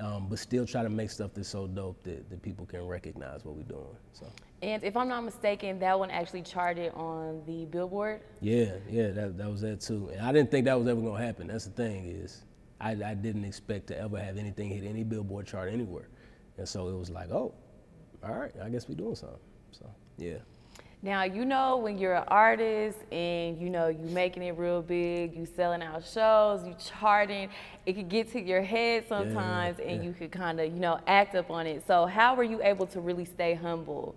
um, 0.00 0.28
but 0.28 0.38
still 0.38 0.64
try 0.64 0.82
to 0.82 0.88
make 0.88 1.10
stuff 1.10 1.32
that's 1.34 1.48
so 1.48 1.66
dope 1.66 2.02
that, 2.04 2.28
that 2.30 2.42
people 2.42 2.64
can 2.64 2.86
recognize 2.86 3.44
what 3.44 3.54
we're 3.54 3.62
doing. 3.64 3.96
So. 4.12 4.26
And 4.62 4.82
if 4.82 4.96
I'm 4.96 5.08
not 5.08 5.22
mistaken, 5.22 5.78
that 5.80 5.98
one 5.98 6.10
actually 6.10 6.42
charted 6.42 6.92
on 6.94 7.42
the 7.46 7.66
Billboard. 7.66 8.22
Yeah, 8.40 8.76
yeah, 8.88 9.08
that, 9.10 9.36
that 9.36 9.50
was 9.50 9.60
that 9.60 9.80
too. 9.80 10.10
And 10.12 10.24
I 10.24 10.32
didn't 10.32 10.50
think 10.50 10.64
that 10.64 10.78
was 10.78 10.88
ever 10.88 11.00
gonna 11.00 11.22
happen. 11.22 11.48
That's 11.48 11.66
the 11.66 11.72
thing 11.72 12.06
is, 12.06 12.44
I, 12.80 12.92
I 12.92 13.14
didn't 13.14 13.44
expect 13.44 13.88
to 13.88 13.98
ever 13.98 14.18
have 14.18 14.38
anything 14.38 14.70
hit 14.70 14.84
any 14.84 15.04
Billboard 15.04 15.46
chart 15.46 15.70
anywhere. 15.70 16.08
And 16.56 16.68
so 16.68 16.88
it 16.88 16.96
was 16.96 17.10
like, 17.10 17.30
oh, 17.30 17.52
all 18.24 18.34
right, 18.34 18.52
I 18.62 18.70
guess 18.70 18.88
we're 18.88 18.94
doing 18.94 19.16
something. 19.16 19.38
So 19.72 19.90
yeah. 20.16 20.38
Now 21.04 21.24
you 21.24 21.44
know 21.44 21.78
when 21.78 21.98
you're 21.98 22.14
an 22.14 22.24
artist 22.28 22.98
and 23.10 23.60
you 23.60 23.68
know 23.70 23.88
you're 23.88 24.10
making 24.10 24.44
it 24.44 24.56
real 24.56 24.80
big, 24.80 25.34
you 25.34 25.46
selling 25.46 25.82
out 25.82 26.04
shows, 26.06 26.64
you 26.64 26.76
charting, 26.78 27.48
it 27.86 27.94
could 27.94 28.08
get 28.08 28.30
to 28.32 28.40
your 28.40 28.62
head 28.62 29.06
sometimes 29.08 29.80
and 29.80 29.96
yeah. 29.96 30.02
you 30.02 30.12
could 30.12 30.30
kind 30.30 30.60
of, 30.60 30.72
you 30.72 30.78
know, 30.78 31.00
act 31.08 31.34
up 31.34 31.50
on 31.50 31.66
it. 31.66 31.84
So 31.88 32.06
how 32.06 32.36
were 32.36 32.44
you 32.44 32.62
able 32.62 32.86
to 32.86 33.00
really 33.00 33.24
stay 33.24 33.54
humble? 33.54 34.14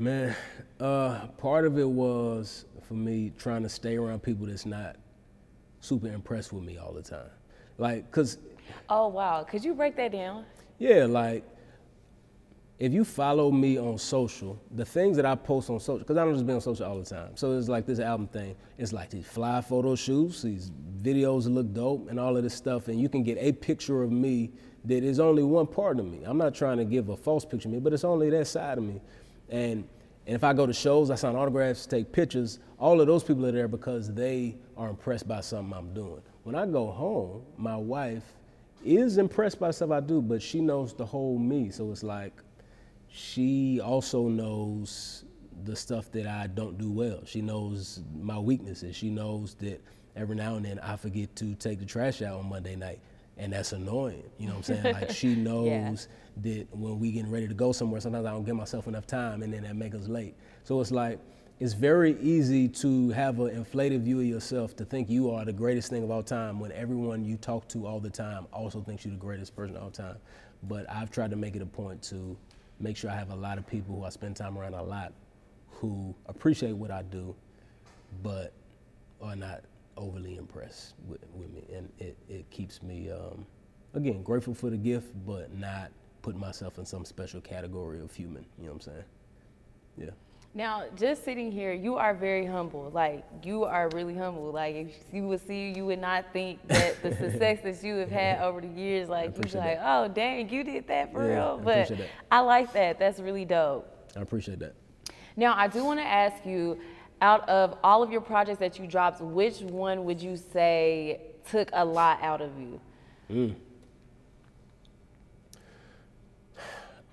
Man, 0.00 0.34
uh, 0.80 1.28
part 1.38 1.64
of 1.64 1.78
it 1.78 1.88
was 1.88 2.64
for 2.82 2.94
me 2.94 3.32
trying 3.38 3.62
to 3.62 3.68
stay 3.68 3.96
around 3.96 4.20
people 4.20 4.46
that's 4.46 4.66
not 4.66 4.96
super 5.78 6.08
impressed 6.08 6.52
with 6.52 6.64
me 6.64 6.76
all 6.76 6.92
the 6.92 7.02
time. 7.02 7.30
Like, 7.78 8.10
cause 8.10 8.38
Oh 8.88 9.06
wow, 9.08 9.44
could 9.44 9.64
you 9.64 9.74
break 9.74 9.94
that 9.96 10.10
down? 10.10 10.44
Yeah, 10.78 11.06
like 11.06 11.44
if 12.78 12.92
you 12.92 13.04
follow 13.04 13.50
me 13.50 13.78
on 13.78 13.98
social, 13.98 14.60
the 14.72 14.84
things 14.84 15.16
that 15.16 15.26
I 15.26 15.34
post 15.34 15.70
on 15.70 15.78
social, 15.78 15.98
because 15.98 16.16
I 16.16 16.24
don't 16.24 16.34
just 16.34 16.46
be 16.46 16.52
on 16.52 16.60
social 16.60 16.86
all 16.86 16.98
the 16.98 17.04
time. 17.04 17.36
So 17.36 17.56
it's 17.56 17.68
like 17.68 17.86
this 17.86 18.00
album 18.00 18.26
thing. 18.26 18.56
It's 18.78 18.92
like 18.92 19.10
these 19.10 19.26
fly 19.26 19.60
photo 19.60 19.94
shoots, 19.94 20.42
these 20.42 20.70
videos 21.00 21.44
that 21.44 21.50
look 21.50 21.72
dope, 21.72 22.10
and 22.10 22.18
all 22.18 22.36
of 22.36 22.42
this 22.42 22.54
stuff. 22.54 22.88
And 22.88 23.00
you 23.00 23.08
can 23.08 23.22
get 23.22 23.38
a 23.38 23.52
picture 23.52 24.02
of 24.02 24.10
me 24.10 24.50
that 24.84 25.04
is 25.04 25.20
only 25.20 25.44
one 25.44 25.66
part 25.66 26.00
of 26.00 26.06
me. 26.06 26.22
I'm 26.24 26.38
not 26.38 26.54
trying 26.54 26.78
to 26.78 26.84
give 26.84 27.08
a 27.10 27.16
false 27.16 27.44
picture 27.44 27.68
of 27.68 27.74
me, 27.74 27.78
but 27.80 27.92
it's 27.92 28.04
only 28.04 28.30
that 28.30 28.46
side 28.46 28.78
of 28.78 28.84
me. 28.84 29.00
And 29.48 29.84
and 30.26 30.36
if 30.36 30.44
I 30.44 30.52
go 30.52 30.66
to 30.66 30.72
shows, 30.72 31.10
I 31.10 31.16
sign 31.16 31.34
autographs, 31.34 31.84
take 31.84 32.12
pictures, 32.12 32.60
all 32.78 33.00
of 33.00 33.06
those 33.08 33.24
people 33.24 33.44
are 33.46 33.52
there 33.52 33.66
because 33.66 34.12
they 34.12 34.56
are 34.76 34.88
impressed 34.88 35.26
by 35.26 35.40
something 35.40 35.76
I'm 35.76 35.92
doing. 35.92 36.22
When 36.44 36.54
I 36.54 36.64
go 36.66 36.90
home, 36.90 37.42
my 37.56 37.76
wife 37.76 38.22
is 38.84 39.18
impressed 39.18 39.58
by 39.58 39.72
stuff 39.72 39.90
I 39.90 40.00
do, 40.00 40.22
but 40.22 40.40
she 40.40 40.60
knows 40.60 40.94
the 40.94 41.04
whole 41.04 41.38
me. 41.38 41.70
So 41.70 41.90
it's 41.90 42.04
like 42.04 42.32
she 43.12 43.78
also 43.78 44.26
knows 44.26 45.24
the 45.64 45.76
stuff 45.76 46.10
that 46.12 46.26
I 46.26 46.46
don't 46.46 46.78
do 46.78 46.90
well. 46.90 47.20
She 47.26 47.42
knows 47.42 48.00
my 48.18 48.38
weaknesses. 48.38 48.96
She 48.96 49.10
knows 49.10 49.54
that 49.56 49.84
every 50.16 50.34
now 50.34 50.56
and 50.56 50.64
then 50.64 50.78
I 50.78 50.96
forget 50.96 51.36
to 51.36 51.54
take 51.54 51.78
the 51.78 51.84
trash 51.84 52.22
out 52.22 52.38
on 52.38 52.48
Monday 52.48 52.74
night. 52.74 53.00
And 53.36 53.52
that's 53.52 53.72
annoying. 53.72 54.24
You 54.38 54.46
know 54.46 54.54
what 54.54 54.70
I'm 54.70 54.82
saying? 54.82 54.94
Like 54.94 55.10
she 55.10 55.34
knows 55.36 56.08
that 56.38 56.66
when 56.70 56.98
we 56.98 57.12
getting 57.12 57.30
ready 57.30 57.46
to 57.48 57.54
go 57.54 57.72
somewhere, 57.72 58.00
sometimes 58.00 58.24
I 58.24 58.30
don't 58.30 58.44
give 58.44 58.56
myself 58.56 58.86
enough 58.86 59.06
time 59.06 59.42
and 59.42 59.52
then 59.52 59.62
that 59.64 59.76
makes 59.76 59.94
us 59.96 60.08
late. 60.08 60.34
So 60.64 60.80
it's 60.80 60.90
like 60.90 61.18
it's 61.60 61.74
very 61.74 62.18
easy 62.18 62.66
to 62.66 63.10
have 63.10 63.40
an 63.40 63.50
inflated 63.50 64.02
view 64.02 64.20
of 64.20 64.26
yourself 64.26 64.74
to 64.76 64.84
think 64.86 65.10
you 65.10 65.30
are 65.30 65.44
the 65.44 65.52
greatest 65.52 65.90
thing 65.90 66.02
of 66.02 66.10
all 66.10 66.22
time 66.22 66.58
when 66.58 66.72
everyone 66.72 67.24
you 67.24 67.36
talk 67.36 67.68
to 67.68 67.86
all 67.86 68.00
the 68.00 68.10
time 68.10 68.46
also 68.52 68.80
thinks 68.80 69.04
you're 69.04 69.12
the 69.12 69.20
greatest 69.20 69.54
person 69.54 69.76
of 69.76 69.82
all 69.82 69.90
time. 69.90 70.16
But 70.62 70.88
I've 70.90 71.10
tried 71.10 71.30
to 71.30 71.36
make 71.36 71.56
it 71.56 71.62
a 71.62 71.66
point 71.66 72.02
to 72.04 72.36
make 72.82 72.96
sure 72.96 73.10
I 73.10 73.14
have 73.14 73.30
a 73.30 73.36
lot 73.36 73.58
of 73.58 73.66
people 73.66 73.96
who 73.96 74.04
I 74.04 74.10
spend 74.10 74.36
time 74.36 74.58
around 74.58 74.74
a 74.74 74.82
lot 74.82 75.12
who 75.70 76.14
appreciate 76.26 76.72
what 76.72 76.90
I 76.90 77.02
do, 77.02 77.34
but 78.22 78.52
are 79.20 79.36
not 79.36 79.62
overly 79.96 80.36
impressed 80.36 80.94
with, 81.08 81.20
with 81.34 81.50
me. 81.52 81.64
And 81.74 81.88
it, 81.98 82.16
it 82.28 82.48
keeps 82.50 82.82
me, 82.82 83.10
um, 83.10 83.46
again, 83.94 84.22
grateful 84.22 84.54
for 84.54 84.70
the 84.70 84.76
gift, 84.76 85.08
but 85.26 85.54
not 85.54 85.90
putting 86.22 86.40
myself 86.40 86.78
in 86.78 86.86
some 86.86 87.04
special 87.04 87.40
category 87.40 88.00
of 88.00 88.14
human. 88.14 88.44
You 88.58 88.66
know 88.66 88.72
what 88.72 88.86
I'm 88.86 88.92
saying? 88.92 89.04
Yeah. 89.98 90.10
Now, 90.54 90.84
just 90.96 91.24
sitting 91.24 91.50
here, 91.50 91.72
you 91.72 91.96
are 91.96 92.12
very 92.12 92.44
humble. 92.44 92.90
Like 92.92 93.24
you 93.42 93.64
are 93.64 93.88
really 93.94 94.14
humble. 94.14 94.50
Like 94.52 94.76
if 94.76 94.94
you 95.10 95.26
would 95.28 95.46
see 95.46 95.68
you, 95.68 95.74
you 95.76 95.86
would 95.86 96.00
not 96.00 96.26
think 96.32 96.66
that 96.68 97.02
the 97.02 97.14
success 97.16 97.60
that 97.62 97.82
you 97.82 97.96
have 97.96 98.10
had 98.10 98.40
over 98.40 98.60
the 98.60 98.68
years, 98.68 99.08
like 99.08 99.34
you'd 99.36 99.50
be 99.50 99.58
like, 99.58 99.78
oh 99.82 100.08
dang, 100.08 100.50
you 100.50 100.62
did 100.62 100.86
that 100.88 101.12
for 101.12 101.26
Yeah, 101.26 101.34
real. 101.34 101.58
I 101.60 101.64
But 101.64 101.88
that. 101.88 102.08
I 102.30 102.40
like 102.40 102.72
that. 102.74 102.98
That's 102.98 103.18
really 103.18 103.46
dope. 103.46 103.88
I 104.14 104.20
appreciate 104.20 104.58
that. 104.58 104.74
Now, 105.36 105.54
I 105.56 105.68
do 105.68 105.84
want 105.84 105.98
to 106.00 106.06
ask 106.06 106.44
you, 106.44 106.78
out 107.22 107.48
of 107.48 107.78
all 107.84 108.02
of 108.02 108.10
your 108.10 108.20
projects 108.20 108.58
that 108.58 108.78
you 108.78 108.86
dropped, 108.86 109.20
which 109.20 109.60
one 109.60 110.04
would 110.04 110.20
you 110.20 110.36
say 110.36 111.20
took 111.48 111.70
a 111.72 111.84
lot 111.84 112.20
out 112.22 112.42
of 112.42 112.50
you? 113.30 113.56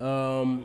Um, 0.00 0.64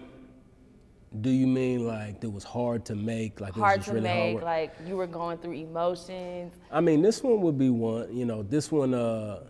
Do 1.22 1.30
you 1.30 1.48
mean 1.48 1.86
like 1.88 2.24
it 2.24 2.32
was 2.32 2.44
hard 2.44 2.86
to 2.86 2.96
make? 2.96 3.40
Like 3.40 3.50
it 3.50 3.56
was 3.58 3.62
hard 3.62 3.82
to 3.84 3.92
really 3.92 4.04
make, 4.04 4.32
hard 4.34 4.44
like 4.44 4.76
you 4.88 4.98
were 4.98 5.08
going 5.08 5.38
through 5.38 5.54
emotions. 5.54 6.54
I 6.72 6.82
mean, 6.82 7.02
this 7.02 7.24
one 7.24 7.42
would 7.42 7.58
be 7.58 7.70
one. 7.70 8.16
You 8.16 8.26
know, 8.26 8.44
this 8.44 8.72
one. 8.72 8.94
Uh, 8.94 9.44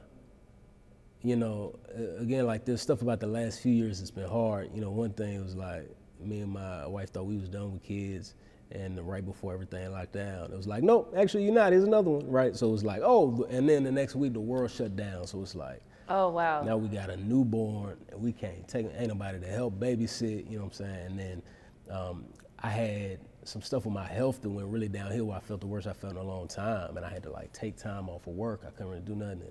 you 1.25 1.35
know, 1.35 1.75
again, 2.19 2.45
like 2.45 2.65
there's 2.65 2.81
stuff 2.81 3.01
about 3.01 3.19
the 3.19 3.25
last 3.27 3.59
few 3.59 3.73
years 3.73 3.97
that's 3.97 4.11
been 4.11 4.29
hard. 4.29 4.69
You 4.75 4.81
know, 4.81 4.91
one 4.91 5.11
thing 5.11 5.43
was 5.43 5.55
like 5.55 5.89
me 6.19 6.41
and 6.41 6.51
my 6.51 6.85
wife 6.85 7.11
thought 7.11 7.25
we 7.25 7.37
was 7.37 7.49
done 7.49 7.73
with 7.73 7.83
kids, 7.83 8.35
and 8.71 8.99
right 9.07 9.25
before 9.25 9.51
everything 9.51 9.91
locked 9.91 10.13
down, 10.13 10.51
it 10.51 10.55
was 10.55 10.67
like, 10.67 10.83
nope, 10.83 11.13
actually 11.17 11.45
you're 11.45 11.53
not. 11.53 11.71
Here's 11.71 11.83
another 11.83 12.11
one, 12.11 12.29
right? 12.29 12.55
So 12.55 12.69
it 12.69 12.71
was 12.71 12.83
like, 12.83 13.01
oh, 13.03 13.47
and 13.49 13.67
then 13.67 13.83
the 13.83 13.91
next 13.91 14.15
week 14.15 14.33
the 14.33 14.39
world 14.39 14.69
shut 14.69 14.95
down. 14.95 15.25
So 15.25 15.41
it's 15.41 15.55
like, 15.55 15.81
Oh 16.07 16.29
wow. 16.29 16.63
now 16.63 16.77
we 16.77 16.87
got 16.87 17.09
a 17.09 17.17
newborn, 17.17 17.97
and 18.11 18.21
we 18.21 18.31
can't 18.31 18.67
take 18.67 18.87
ain't 18.95 19.07
nobody 19.07 19.39
to 19.39 19.47
help 19.47 19.79
babysit. 19.79 20.49
You 20.49 20.57
know 20.57 20.65
what 20.65 20.79
I'm 20.79 20.85
saying? 20.85 21.05
And 21.07 21.19
then 21.19 21.41
um, 21.89 22.25
I 22.61 22.69
had 22.69 23.19
some 23.43 23.61
stuff 23.61 23.85
with 23.85 23.93
my 23.93 24.05
health 24.05 24.41
that 24.41 24.49
went 24.49 24.67
really 24.67 24.87
downhill. 24.87 25.25
Where 25.25 25.37
I 25.37 25.39
felt 25.39 25.61
the 25.61 25.67
worst 25.67 25.87
I 25.87 25.93
felt 25.93 26.13
in 26.13 26.19
a 26.19 26.23
long 26.23 26.47
time, 26.47 26.97
and 26.97 27.05
I 27.05 27.09
had 27.09 27.23
to 27.23 27.31
like 27.31 27.51
take 27.53 27.75
time 27.77 28.07
off 28.09 28.27
of 28.27 28.33
work. 28.33 28.61
I 28.67 28.69
couldn't 28.71 28.89
really 28.89 29.01
do 29.01 29.15
nothing. 29.15 29.41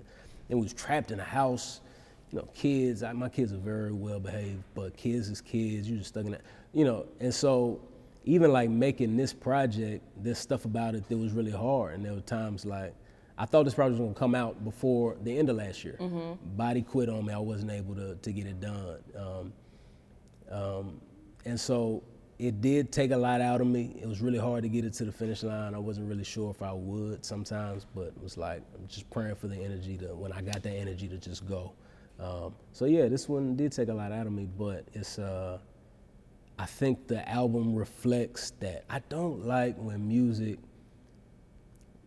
And 0.49 0.59
was 0.61 0.73
trapped 0.73 1.11
in 1.11 1.19
a 1.19 1.23
house. 1.23 1.81
You 2.31 2.39
know, 2.39 2.47
kids. 2.53 3.03
I, 3.03 3.11
my 3.13 3.29
kids 3.29 3.51
are 3.53 3.57
very 3.57 3.91
well 3.91 4.19
behaved, 4.19 4.63
but 4.73 4.95
kids 4.95 5.29
is 5.29 5.41
kids. 5.41 5.89
You 5.89 5.97
just 5.97 6.09
stuck 6.09 6.25
in 6.25 6.31
that. 6.31 6.41
You 6.73 6.85
know, 6.85 7.05
and 7.19 7.33
so 7.33 7.81
even 8.23 8.51
like 8.51 8.69
making 8.69 9.17
this 9.17 9.33
project, 9.33 10.03
there's 10.17 10.39
stuff 10.39 10.65
about 10.65 10.95
it 10.95 11.07
that 11.09 11.17
was 11.17 11.33
really 11.33 11.51
hard, 11.51 11.95
and 11.95 12.05
there 12.05 12.13
were 12.13 12.21
times 12.21 12.65
like. 12.65 12.93
I 13.37 13.45
thought 13.45 13.63
this 13.63 13.73
project 13.73 13.99
was 13.99 14.07
gonna 14.07 14.13
come 14.13 14.35
out 14.35 14.63
before 14.63 15.17
the 15.21 15.37
end 15.37 15.49
of 15.49 15.57
last 15.57 15.83
year. 15.83 15.97
Body 16.55 16.81
quit 16.81 17.09
on 17.09 17.25
me. 17.25 17.33
I 17.33 17.39
wasn't 17.39 17.71
able 17.71 17.95
to, 17.95 18.15
to 18.15 18.31
get 18.31 18.45
it 18.47 18.59
done. 18.61 18.97
Um, 19.17 19.53
um, 20.49 21.01
and 21.45 21.59
so 21.59 22.01
it 22.39 22.61
did 22.61 22.91
take 22.91 23.11
a 23.11 23.17
lot 23.17 23.41
out 23.41 23.61
of 23.61 23.67
me. 23.67 23.97
It 24.01 24.07
was 24.07 24.21
really 24.21 24.39
hard 24.39 24.63
to 24.63 24.69
get 24.69 24.85
it 24.85 24.93
to 24.93 25.05
the 25.05 25.11
finish 25.11 25.43
line. 25.43 25.73
I 25.73 25.77
wasn't 25.79 26.07
really 26.09 26.23
sure 26.23 26.51
if 26.51 26.61
I 26.61 26.73
would 26.73 27.25
sometimes, 27.25 27.85
but 27.95 28.07
it 28.07 28.21
was 28.21 28.37
like 28.37 28.61
I'm 28.77 28.87
just 28.87 29.09
praying 29.09 29.35
for 29.35 29.47
the 29.47 29.57
energy 29.57 29.97
to 29.97 30.15
when 30.15 30.31
I 30.31 30.41
got 30.41 30.63
that 30.63 30.73
energy 30.73 31.07
to 31.07 31.17
just 31.17 31.45
go. 31.45 31.73
Um, 32.19 32.55
so 32.71 32.85
yeah, 32.85 33.07
this 33.07 33.27
one 33.27 33.55
did 33.55 33.71
take 33.71 33.89
a 33.89 33.93
lot 33.93 34.11
out 34.11 34.27
of 34.27 34.33
me, 34.33 34.47
but 34.57 34.85
it's 34.93 35.19
uh, 35.19 35.59
I 36.57 36.65
think 36.65 37.07
the 37.07 37.27
album 37.29 37.75
reflects 37.75 38.51
that. 38.61 38.85
I 38.89 38.99
don't 39.09 39.45
like 39.45 39.75
when 39.77 40.07
music 40.07 40.59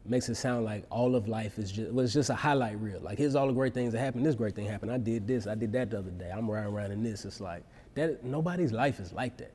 makes 0.09 0.29
it 0.29 0.37
sound 0.37 0.65
like 0.65 0.85
all 0.91 1.15
of 1.15 1.29
life 1.29 1.59
is 1.59 1.71
just 1.71 1.91
well, 1.93 2.05
it's 2.05 2.15
just 2.15 2.31
a 2.31 2.35
highlight 2.35 2.81
reel. 2.81 3.01
Like 3.01 3.19
here's 3.19 3.35
all 3.35 3.47
the 3.47 3.53
great 3.53 3.75
things 3.75 3.93
that 3.93 4.01
happened. 4.01 4.25
This 4.25 4.35
great 4.35 4.55
thing 4.55 4.67
happened. 4.67 4.93
I 4.93 4.99
did 4.99 5.27
this. 5.27 5.47
I 5.47 5.55
did 5.55 5.73
that 5.73 5.91
the 5.91 5.99
other 5.99 6.11
day. 6.11 6.31
I'm 6.31 6.51
riding 6.51 6.73
around 6.73 6.93
in 6.93 7.03
this. 7.03 7.25
It's 7.25 7.41
like 7.41 7.63
that. 7.95 8.25
Nobody's 8.25 8.73
life 8.73 9.01
is 9.01 9.13
like 9.13 9.37
that. 9.39 9.53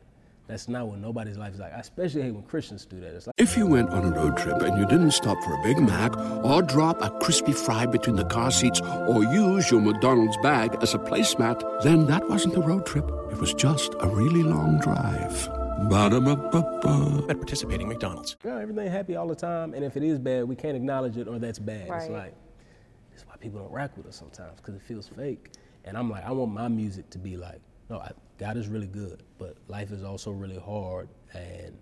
That's 0.48 0.68
not 0.68 0.88
what 0.88 1.00
nobody's 1.00 1.38
life 1.38 1.54
is 1.54 1.60
like. 1.60 1.74
I 1.74 1.80
especially 1.80 2.24
hate 2.24 2.32
when 2.32 2.44
Christians 2.44 2.86
do 2.86 3.00
that. 3.00 3.16
It's 3.16 3.28
like 3.28 3.34
If 3.38 3.56
you 3.56 3.66
went 3.66 3.92
on 3.92 4.06
a 4.06 4.12
road 4.12 4.36
trip 4.36 4.62
and 4.62 4.78
you 4.78 4.86
didn't 4.86 5.12
stop 5.12 5.42
for 5.42 5.54
a 5.54 5.64
Big 5.64 5.80
Mac 5.80 6.18
or 6.18 6.62
drop 6.62 7.02
a 7.02 7.10
crispy 7.22 7.54
fry 7.54 7.86
between 7.86 8.18
the 8.18 8.26
car 8.26 8.52
seats 8.52 8.82
or 8.82 9.24
use 9.24 9.72
your 9.72 9.80
McDonald's 9.82 10.38
bag 10.38 10.78
as 10.82 10.94
a 10.94 11.00
placemat, 11.00 11.82
then 11.84 12.06
that 12.08 12.28
wasn't 12.28 12.58
a 12.58 12.62
road 12.62 12.86
trip. 12.86 13.10
It 13.32 13.38
was 13.40 13.54
just 13.54 13.94
a 14.02 14.08
really 14.08 14.44
long 14.44 14.80
drive. 14.80 15.63
Ba-da-ba-ba-ba. 15.90 17.26
At 17.30 17.38
participating 17.38 17.88
McDonald's. 17.88 18.36
yeah, 18.46 18.60
everything 18.60 18.90
happy 18.92 19.16
all 19.16 19.28
the 19.28 19.36
time, 19.36 19.74
and 19.74 19.84
if 19.84 19.98
it 19.98 20.04
is 20.04 20.20
bad, 20.20 20.46
we 20.46 20.56
can't 20.56 20.76
acknowledge 20.76 21.18
it 21.18 21.28
or 21.28 21.40
that's 21.40 21.60
bad. 21.60 21.90
Right. 21.90 22.02
It's 22.02 22.10
like 22.10 22.34
that's 23.12 23.26
why 23.28 23.36
people 23.40 23.60
don't 23.60 23.72
rock 23.72 23.96
with 23.98 24.08
us 24.08 24.16
sometimes 24.16 24.58
because 24.58 24.76
it 24.76 24.82
feels 24.82 25.08
fake. 25.08 25.52
And 25.86 25.98
I'm 25.98 26.10
like, 26.10 26.26
I 26.26 26.32
want 26.32 26.54
my 26.54 26.68
music 26.68 27.10
to 27.12 27.18
be 27.18 27.36
like, 27.38 27.60
no, 27.90 28.00
I, 28.00 28.12
God 28.38 28.56
is 28.58 28.68
really 28.68 28.88
good, 28.88 29.24
but 29.38 29.58
life 29.68 29.92
is 29.92 30.04
also 30.04 30.32
really 30.32 30.58
hard, 30.60 31.10
and 31.34 31.78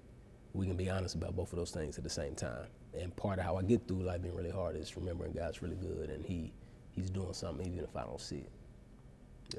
we 0.53 0.65
can 0.65 0.75
be 0.75 0.89
honest 0.89 1.15
about 1.15 1.35
both 1.35 1.53
of 1.53 1.59
those 1.59 1.71
things 1.71 1.97
at 1.97 2.03
the 2.03 2.09
same 2.09 2.35
time. 2.35 2.67
And 2.99 3.15
part 3.15 3.39
of 3.39 3.45
how 3.45 3.55
I 3.57 3.61
get 3.61 3.87
through 3.87 4.03
life 4.03 4.21
being 4.21 4.35
really 4.35 4.49
hard 4.51 4.75
is 4.75 4.95
remembering 4.97 5.33
God's 5.33 5.61
really 5.61 5.77
good, 5.77 6.09
and 6.09 6.25
He 6.25 6.51
He's 6.91 7.09
doing 7.09 7.33
something 7.33 7.65
even 7.65 7.83
if 7.85 7.95
I 7.95 8.03
don't 8.03 8.19
see 8.19 8.37
it. 8.37 8.51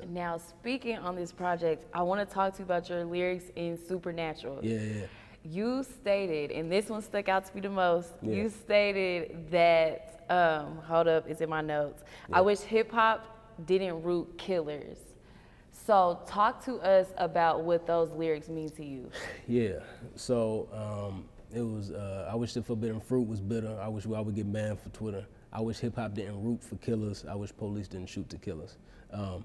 Now 0.09 0.39
speaking 0.39 0.99
on 0.99 1.17
this 1.17 1.33
project, 1.33 1.85
I 1.93 2.03
want 2.03 2.27
to 2.27 2.35
talk 2.35 2.55
to 2.55 2.59
you 2.61 2.65
about 2.65 2.89
your 2.89 3.05
lyrics 3.05 3.45
in 3.57 3.79
Supernatural. 3.79 4.61
Yeah, 4.63 4.81
yeah. 4.81 5.07
You 5.45 5.83
stated, 5.83 6.53
and 6.53 6.71
this 6.71 6.89
one 6.89 7.03
stuck 7.03 7.29
out 7.29 7.47
to 7.47 7.55
me 7.55 7.61
the 7.61 7.71
most. 7.71 8.11
Yeah. 8.23 8.35
You 8.35 8.49
stated 8.49 9.51
that, 9.51 10.25
um, 10.31 10.79
hold 10.87 11.09
up, 11.09 11.29
it's 11.29 11.41
in 11.41 11.49
my 11.51 11.61
notes. 11.61 12.05
I 12.33 12.41
wish 12.41 12.61
hip 12.61 12.93
hop 12.93 13.27
didn't 13.67 14.03
root 14.03 14.39
killers. 14.39 14.99
So 15.73 16.21
talk 16.27 16.65
to 16.67 16.77
us 16.77 17.09
about 17.17 17.65
what 17.65 17.87
those 17.87 18.13
lyrics 18.13 18.49
mean 18.49 18.71
to 18.71 18.85
you. 18.85 19.11
Yeah. 19.49 19.81
So 20.15 20.69
um, 20.73 21.25
it 21.53 21.63
was. 21.63 21.91
Uh, 21.91 22.29
I 22.31 22.37
wish 22.37 22.53
the 22.55 22.63
forbidden 22.63 23.01
fruit 23.01 23.27
was 23.27 23.41
bitter. 23.41 23.77
I 23.81 23.89
wish 23.89 24.07
I 24.07 24.21
would 24.21 24.35
get 24.35 24.53
banned 24.53 24.79
for 24.81 24.91
Twitter. 24.91 25.27
I 25.53 25.61
wish 25.61 25.79
hip 25.79 25.97
hop 25.97 26.15
didn't 26.15 26.43
root 26.43 26.63
for 26.63 26.77
killers. 26.77 27.25
I 27.29 27.35
wish 27.35 27.55
police 27.57 27.89
didn't 27.89 28.09
shoot 28.09 28.29
the 28.29 28.39
killers. 28.39 28.77
Um, 29.13 29.45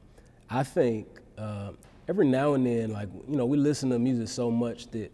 I 0.50 0.64
think 0.64 1.08
uh, 1.38 1.72
every 2.08 2.26
now 2.26 2.54
and 2.54 2.66
then, 2.66 2.92
like 2.92 3.10
you 3.28 3.36
know, 3.36 3.46
we 3.46 3.58
listen 3.58 3.90
to 3.90 4.00
music 4.00 4.30
so 4.30 4.50
much 4.50 4.88
that, 4.92 5.12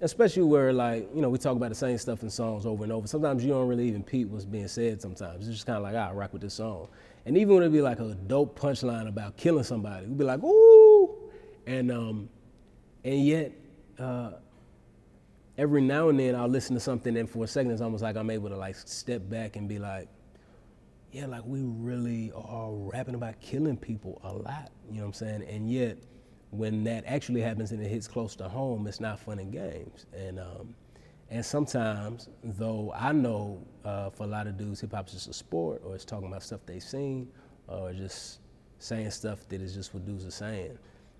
especially 0.00 0.42
where 0.42 0.72
like 0.72 1.08
you 1.14 1.22
know 1.22 1.28
we 1.28 1.38
talk 1.38 1.56
about 1.56 1.68
the 1.68 1.74
same 1.74 1.98
stuff 1.98 2.22
in 2.22 2.30
songs 2.30 2.66
over 2.66 2.82
and 2.82 2.92
over. 2.92 3.06
Sometimes 3.06 3.44
you 3.44 3.50
don't 3.50 3.68
really 3.68 3.88
even 3.88 4.02
peep 4.02 4.28
what's 4.28 4.44
being 4.44 4.68
said. 4.68 5.00
Sometimes 5.00 5.46
it's 5.46 5.56
just 5.56 5.66
kind 5.66 5.76
of 5.76 5.82
like, 5.82 5.94
I 5.94 6.12
rock 6.12 6.32
with 6.32 6.42
this 6.42 6.54
song. 6.54 6.88
And 7.24 7.38
even 7.38 7.54
when 7.54 7.62
it 7.62 7.70
be 7.70 7.80
like 7.80 8.00
a 8.00 8.14
dope 8.26 8.58
punchline 8.58 9.08
about 9.08 9.36
killing 9.36 9.64
somebody, 9.64 10.06
we'd 10.06 10.18
be 10.18 10.24
like, 10.24 10.42
ooh, 10.42 11.16
and 11.66 11.90
um, 11.90 12.28
and 13.04 13.24
yet. 13.24 13.52
Uh, 13.98 14.32
every 15.58 15.82
now 15.82 16.08
and 16.08 16.18
then 16.18 16.34
I'll 16.34 16.48
listen 16.48 16.74
to 16.74 16.80
something 16.80 17.14
and 17.16 17.28
for 17.28 17.44
a 17.44 17.46
second 17.46 17.72
it's 17.72 17.82
almost 17.82 18.02
like 18.02 18.16
I'm 18.16 18.30
able 18.30 18.48
to 18.48 18.56
like 18.56 18.74
step 18.74 19.28
back 19.28 19.56
and 19.56 19.68
be 19.68 19.78
like, 19.78 20.08
yeah, 21.12 21.26
like 21.26 21.42
we 21.44 21.60
really 21.62 22.32
are 22.34 22.72
rapping 22.72 23.14
about 23.14 23.40
killing 23.40 23.76
people 23.76 24.20
a 24.24 24.32
lot, 24.32 24.70
you 24.90 24.96
know 24.96 25.02
what 25.02 25.06
I'm 25.08 25.12
saying? 25.12 25.44
And 25.48 25.70
yet 25.70 25.98
when 26.50 26.84
that 26.84 27.04
actually 27.06 27.40
happens 27.40 27.72
and 27.72 27.82
it 27.82 27.88
hits 27.88 28.08
close 28.08 28.34
to 28.36 28.48
home, 28.48 28.86
it's 28.86 29.00
not 29.00 29.18
fun 29.18 29.38
and 29.38 29.52
games. 29.52 30.06
And 30.12 30.38
um, 30.40 30.74
and 31.30 31.44
sometimes, 31.44 32.28
though 32.42 32.92
I 32.94 33.12
know 33.12 33.62
uh, 33.84 34.10
for 34.10 34.24
a 34.24 34.26
lot 34.26 34.46
of 34.46 34.58
dudes, 34.58 34.80
hip 34.80 34.92
hop's 34.92 35.12
just 35.12 35.28
a 35.28 35.32
sport, 35.32 35.82
or 35.84 35.94
it's 35.94 36.04
talking 36.04 36.28
about 36.28 36.42
stuff 36.42 36.60
they've 36.66 36.82
seen, 36.82 37.28
or 37.68 37.92
just 37.92 38.40
saying 38.78 39.10
stuff 39.10 39.48
that 39.48 39.60
is 39.62 39.74
just 39.74 39.94
what 39.94 40.04
dudes 40.04 40.26
are 40.26 40.30
saying. 40.30 40.78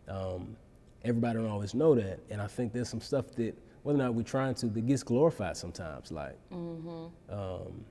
Um, 0.08 0.56
everybody 1.02 1.38
don't 1.38 1.48
always 1.48 1.74
know 1.74 1.94
that, 1.94 2.20
and 2.30 2.42
I 2.42 2.46
think 2.46 2.72
there's 2.72 2.88
some 2.90 3.00
stuff 3.00 3.30
that, 3.36 3.54
whether 3.84 3.98
or 3.98 4.02
not 4.02 4.14
we're 4.14 4.22
trying 4.22 4.54
to, 4.56 4.66
that 4.66 4.86
gets 4.86 5.02
glorified 5.02 5.56
sometimes. 5.56 6.12
Like, 6.12 6.38
um, 7.30 7.84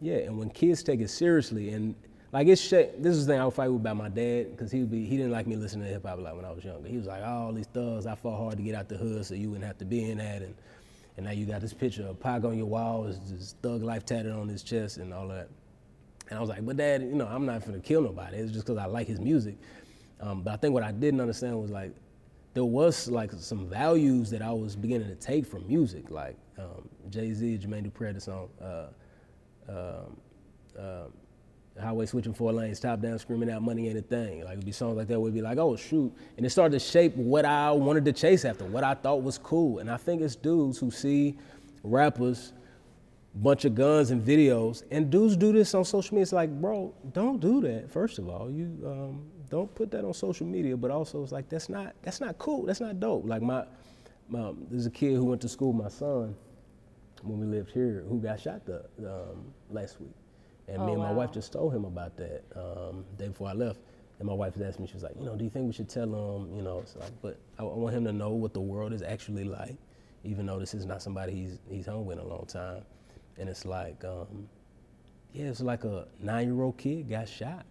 yeah, 0.00 0.16
and 0.16 0.38
when 0.38 0.50
kids 0.50 0.82
take 0.82 1.00
it 1.00 1.10
seriously, 1.10 1.70
and 1.70 1.94
like 2.32 2.46
it's 2.46 2.60
sh- 2.60 2.92
this 2.98 3.16
is 3.16 3.26
the 3.26 3.32
thing 3.32 3.40
I 3.40 3.44
would 3.44 3.54
fight 3.54 3.68
with 3.68 3.80
about 3.80 3.96
my 3.96 4.08
dad 4.08 4.52
because 4.52 4.70
he 4.70 4.80
would 4.80 4.90
be 4.90 5.04
he 5.04 5.16
didn't 5.16 5.32
like 5.32 5.46
me 5.46 5.56
listening 5.56 5.86
to 5.86 5.92
hip 5.92 6.06
hop 6.06 6.20
like 6.20 6.34
when 6.34 6.44
I 6.44 6.50
was 6.50 6.64
younger. 6.64 6.88
He 6.88 6.96
was 6.96 7.06
like, 7.06 7.22
oh, 7.22 7.46
all 7.46 7.52
these 7.52 7.66
thugs, 7.66 8.06
I 8.06 8.14
fought 8.14 8.38
hard 8.38 8.56
to 8.56 8.62
get 8.62 8.74
out 8.74 8.88
the 8.88 8.96
hood 8.96 9.24
so 9.26 9.34
you 9.34 9.50
wouldn't 9.50 9.66
have 9.66 9.78
to 9.78 9.84
be 9.84 10.10
in 10.10 10.18
that, 10.18 10.42
and 10.42 10.54
and 11.16 11.26
now 11.26 11.32
you 11.32 11.44
got 11.44 11.60
this 11.60 11.74
picture 11.74 12.06
of 12.06 12.18
Pac 12.20 12.44
on 12.44 12.56
your 12.56 12.66
wall, 12.66 13.06
is 13.06 13.18
this 13.30 13.54
thug 13.62 13.82
life 13.82 14.06
tatted 14.06 14.32
on 14.32 14.48
his 14.48 14.62
chest 14.62 14.96
and 14.96 15.12
all 15.12 15.28
that. 15.28 15.48
And 16.30 16.38
I 16.38 16.40
was 16.40 16.48
like, 16.48 16.64
but 16.64 16.76
dad, 16.76 17.02
you 17.02 17.14
know, 17.14 17.26
I'm 17.26 17.44
not 17.44 17.64
gonna 17.66 17.80
kill 17.80 18.02
nobody. 18.02 18.38
It's 18.38 18.52
just 18.52 18.64
because 18.64 18.78
I 18.78 18.86
like 18.86 19.08
his 19.08 19.20
music. 19.20 19.56
Um, 20.20 20.42
but 20.42 20.52
I 20.52 20.56
think 20.56 20.72
what 20.74 20.82
I 20.82 20.92
didn't 20.92 21.20
understand 21.20 21.60
was 21.60 21.70
like 21.70 21.92
there 22.54 22.64
was 22.64 23.08
like 23.08 23.32
some 23.32 23.68
values 23.68 24.30
that 24.30 24.42
I 24.42 24.52
was 24.52 24.76
beginning 24.76 25.08
to 25.08 25.14
take 25.14 25.46
from 25.46 25.66
music, 25.66 26.10
like 26.10 26.36
um, 26.58 26.88
Jay 27.10 27.32
Z, 27.32 27.60
Jermaine 27.62 27.90
Dupri, 27.90 28.14
the 28.14 28.20
song. 28.20 28.48
Uh, 28.60 28.86
um, 29.68 30.16
um, 30.78 31.12
highway 31.80 32.06
switching 32.06 32.34
four 32.34 32.52
lanes, 32.52 32.80
top 32.80 33.00
down, 33.00 33.18
screaming 33.18 33.50
out 33.50 33.62
money 33.62 33.88
ain't 33.88 33.98
a 33.98 34.02
thing. 34.02 34.44
Like 34.44 34.54
it'd 34.54 34.64
be 34.64 34.72
songs 34.72 34.96
like 34.96 35.08
that 35.08 35.14
it'd 35.14 35.34
be 35.34 35.42
like, 35.42 35.58
oh 35.58 35.76
shoot, 35.76 36.12
and 36.36 36.44
it 36.44 36.50
started 36.50 36.72
to 36.72 36.78
shape 36.78 37.14
what 37.16 37.44
I 37.44 37.70
wanted 37.70 38.04
to 38.06 38.12
chase 38.12 38.44
after, 38.44 38.64
what 38.64 38.84
I 38.84 38.94
thought 38.94 39.22
was 39.22 39.38
cool. 39.38 39.78
And 39.78 39.90
I 39.90 39.96
think 39.96 40.22
it's 40.22 40.36
dudes 40.36 40.78
who 40.78 40.90
see 40.90 41.36
rappers, 41.82 42.52
bunch 43.34 43.64
of 43.64 43.74
guns 43.74 44.10
and 44.10 44.24
videos, 44.24 44.82
and 44.90 45.10
dudes 45.10 45.36
do 45.36 45.52
this 45.52 45.74
on 45.74 45.84
social 45.84 46.14
media. 46.14 46.22
It's 46.22 46.32
like, 46.32 46.50
bro, 46.50 46.94
don't 47.12 47.40
do 47.40 47.60
that. 47.62 47.90
First 47.90 48.18
of 48.18 48.28
all, 48.28 48.50
you 48.50 48.76
um, 48.84 49.30
don't 49.48 49.72
put 49.74 49.90
that 49.90 50.04
on 50.04 50.14
social 50.14 50.46
media. 50.46 50.76
But 50.76 50.90
also, 50.90 51.22
it's 51.22 51.32
like 51.32 51.48
that's 51.48 51.68
not 51.68 51.94
that's 52.02 52.20
not 52.20 52.38
cool. 52.38 52.64
That's 52.64 52.80
not 52.80 52.98
dope. 53.00 53.26
Like 53.26 53.42
my, 53.42 53.64
my 54.28 54.52
there's 54.70 54.86
a 54.86 54.90
kid 54.90 55.14
who 55.14 55.24
went 55.24 55.40
to 55.42 55.48
school, 55.48 55.72
my 55.72 55.88
son, 55.88 56.34
when 57.22 57.38
we 57.40 57.46
lived 57.46 57.70
here, 57.72 58.04
who 58.08 58.20
got 58.20 58.40
shot 58.40 58.64
the 58.66 58.84
um, 59.00 59.52
last 59.70 60.00
week. 60.00 60.14
And 60.68 60.84
me 60.86 60.92
Oh, 60.92 60.94
and 60.94 61.02
my 61.02 61.10
wow. 61.10 61.16
wife 61.16 61.32
just 61.32 61.52
told 61.52 61.74
him 61.74 61.84
about 61.84 62.16
that 62.16 62.42
um, 62.56 63.04
day 63.18 63.28
before 63.28 63.48
I 63.48 63.52
left. 63.54 63.80
And 64.18 64.26
my 64.28 64.34
wife 64.34 64.54
asked 64.62 64.78
me, 64.78 64.86
she 64.86 64.94
was 64.94 65.02
like, 65.02 65.16
you 65.18 65.24
know, 65.24 65.34
do 65.36 65.44
you 65.44 65.50
think 65.50 65.66
we 65.66 65.72
should 65.72 65.88
tell 65.88 66.04
him, 66.04 66.54
you 66.54 66.62
know, 66.62 66.78
it's 66.80 66.94
like, 66.96 67.10
but 67.22 67.38
I, 67.58 67.62
I 67.62 67.66
want 67.66 67.94
him 67.96 68.04
to 68.04 68.12
know 68.12 68.30
what 68.30 68.52
the 68.54 68.60
world 68.60 68.92
is 68.92 69.02
actually 69.02 69.44
like, 69.44 69.76
even 70.24 70.46
though 70.46 70.58
this 70.58 70.74
is 70.74 70.84
not 70.86 71.02
somebody 71.02 71.32
he's 71.32 71.58
he's 71.68 71.86
hung 71.86 72.04
with 72.06 72.18
in 72.18 72.24
a 72.24 72.28
long 72.28 72.46
time. 72.46 72.82
And 73.38 73.48
it's 73.48 73.64
like, 73.64 74.04
um, 74.04 74.48
yeah, 75.32 75.46
it's 75.46 75.60
like 75.62 75.84
a 75.84 76.06
nine-year-old 76.20 76.76
kid 76.76 77.08
got 77.08 77.28
shot 77.28 77.64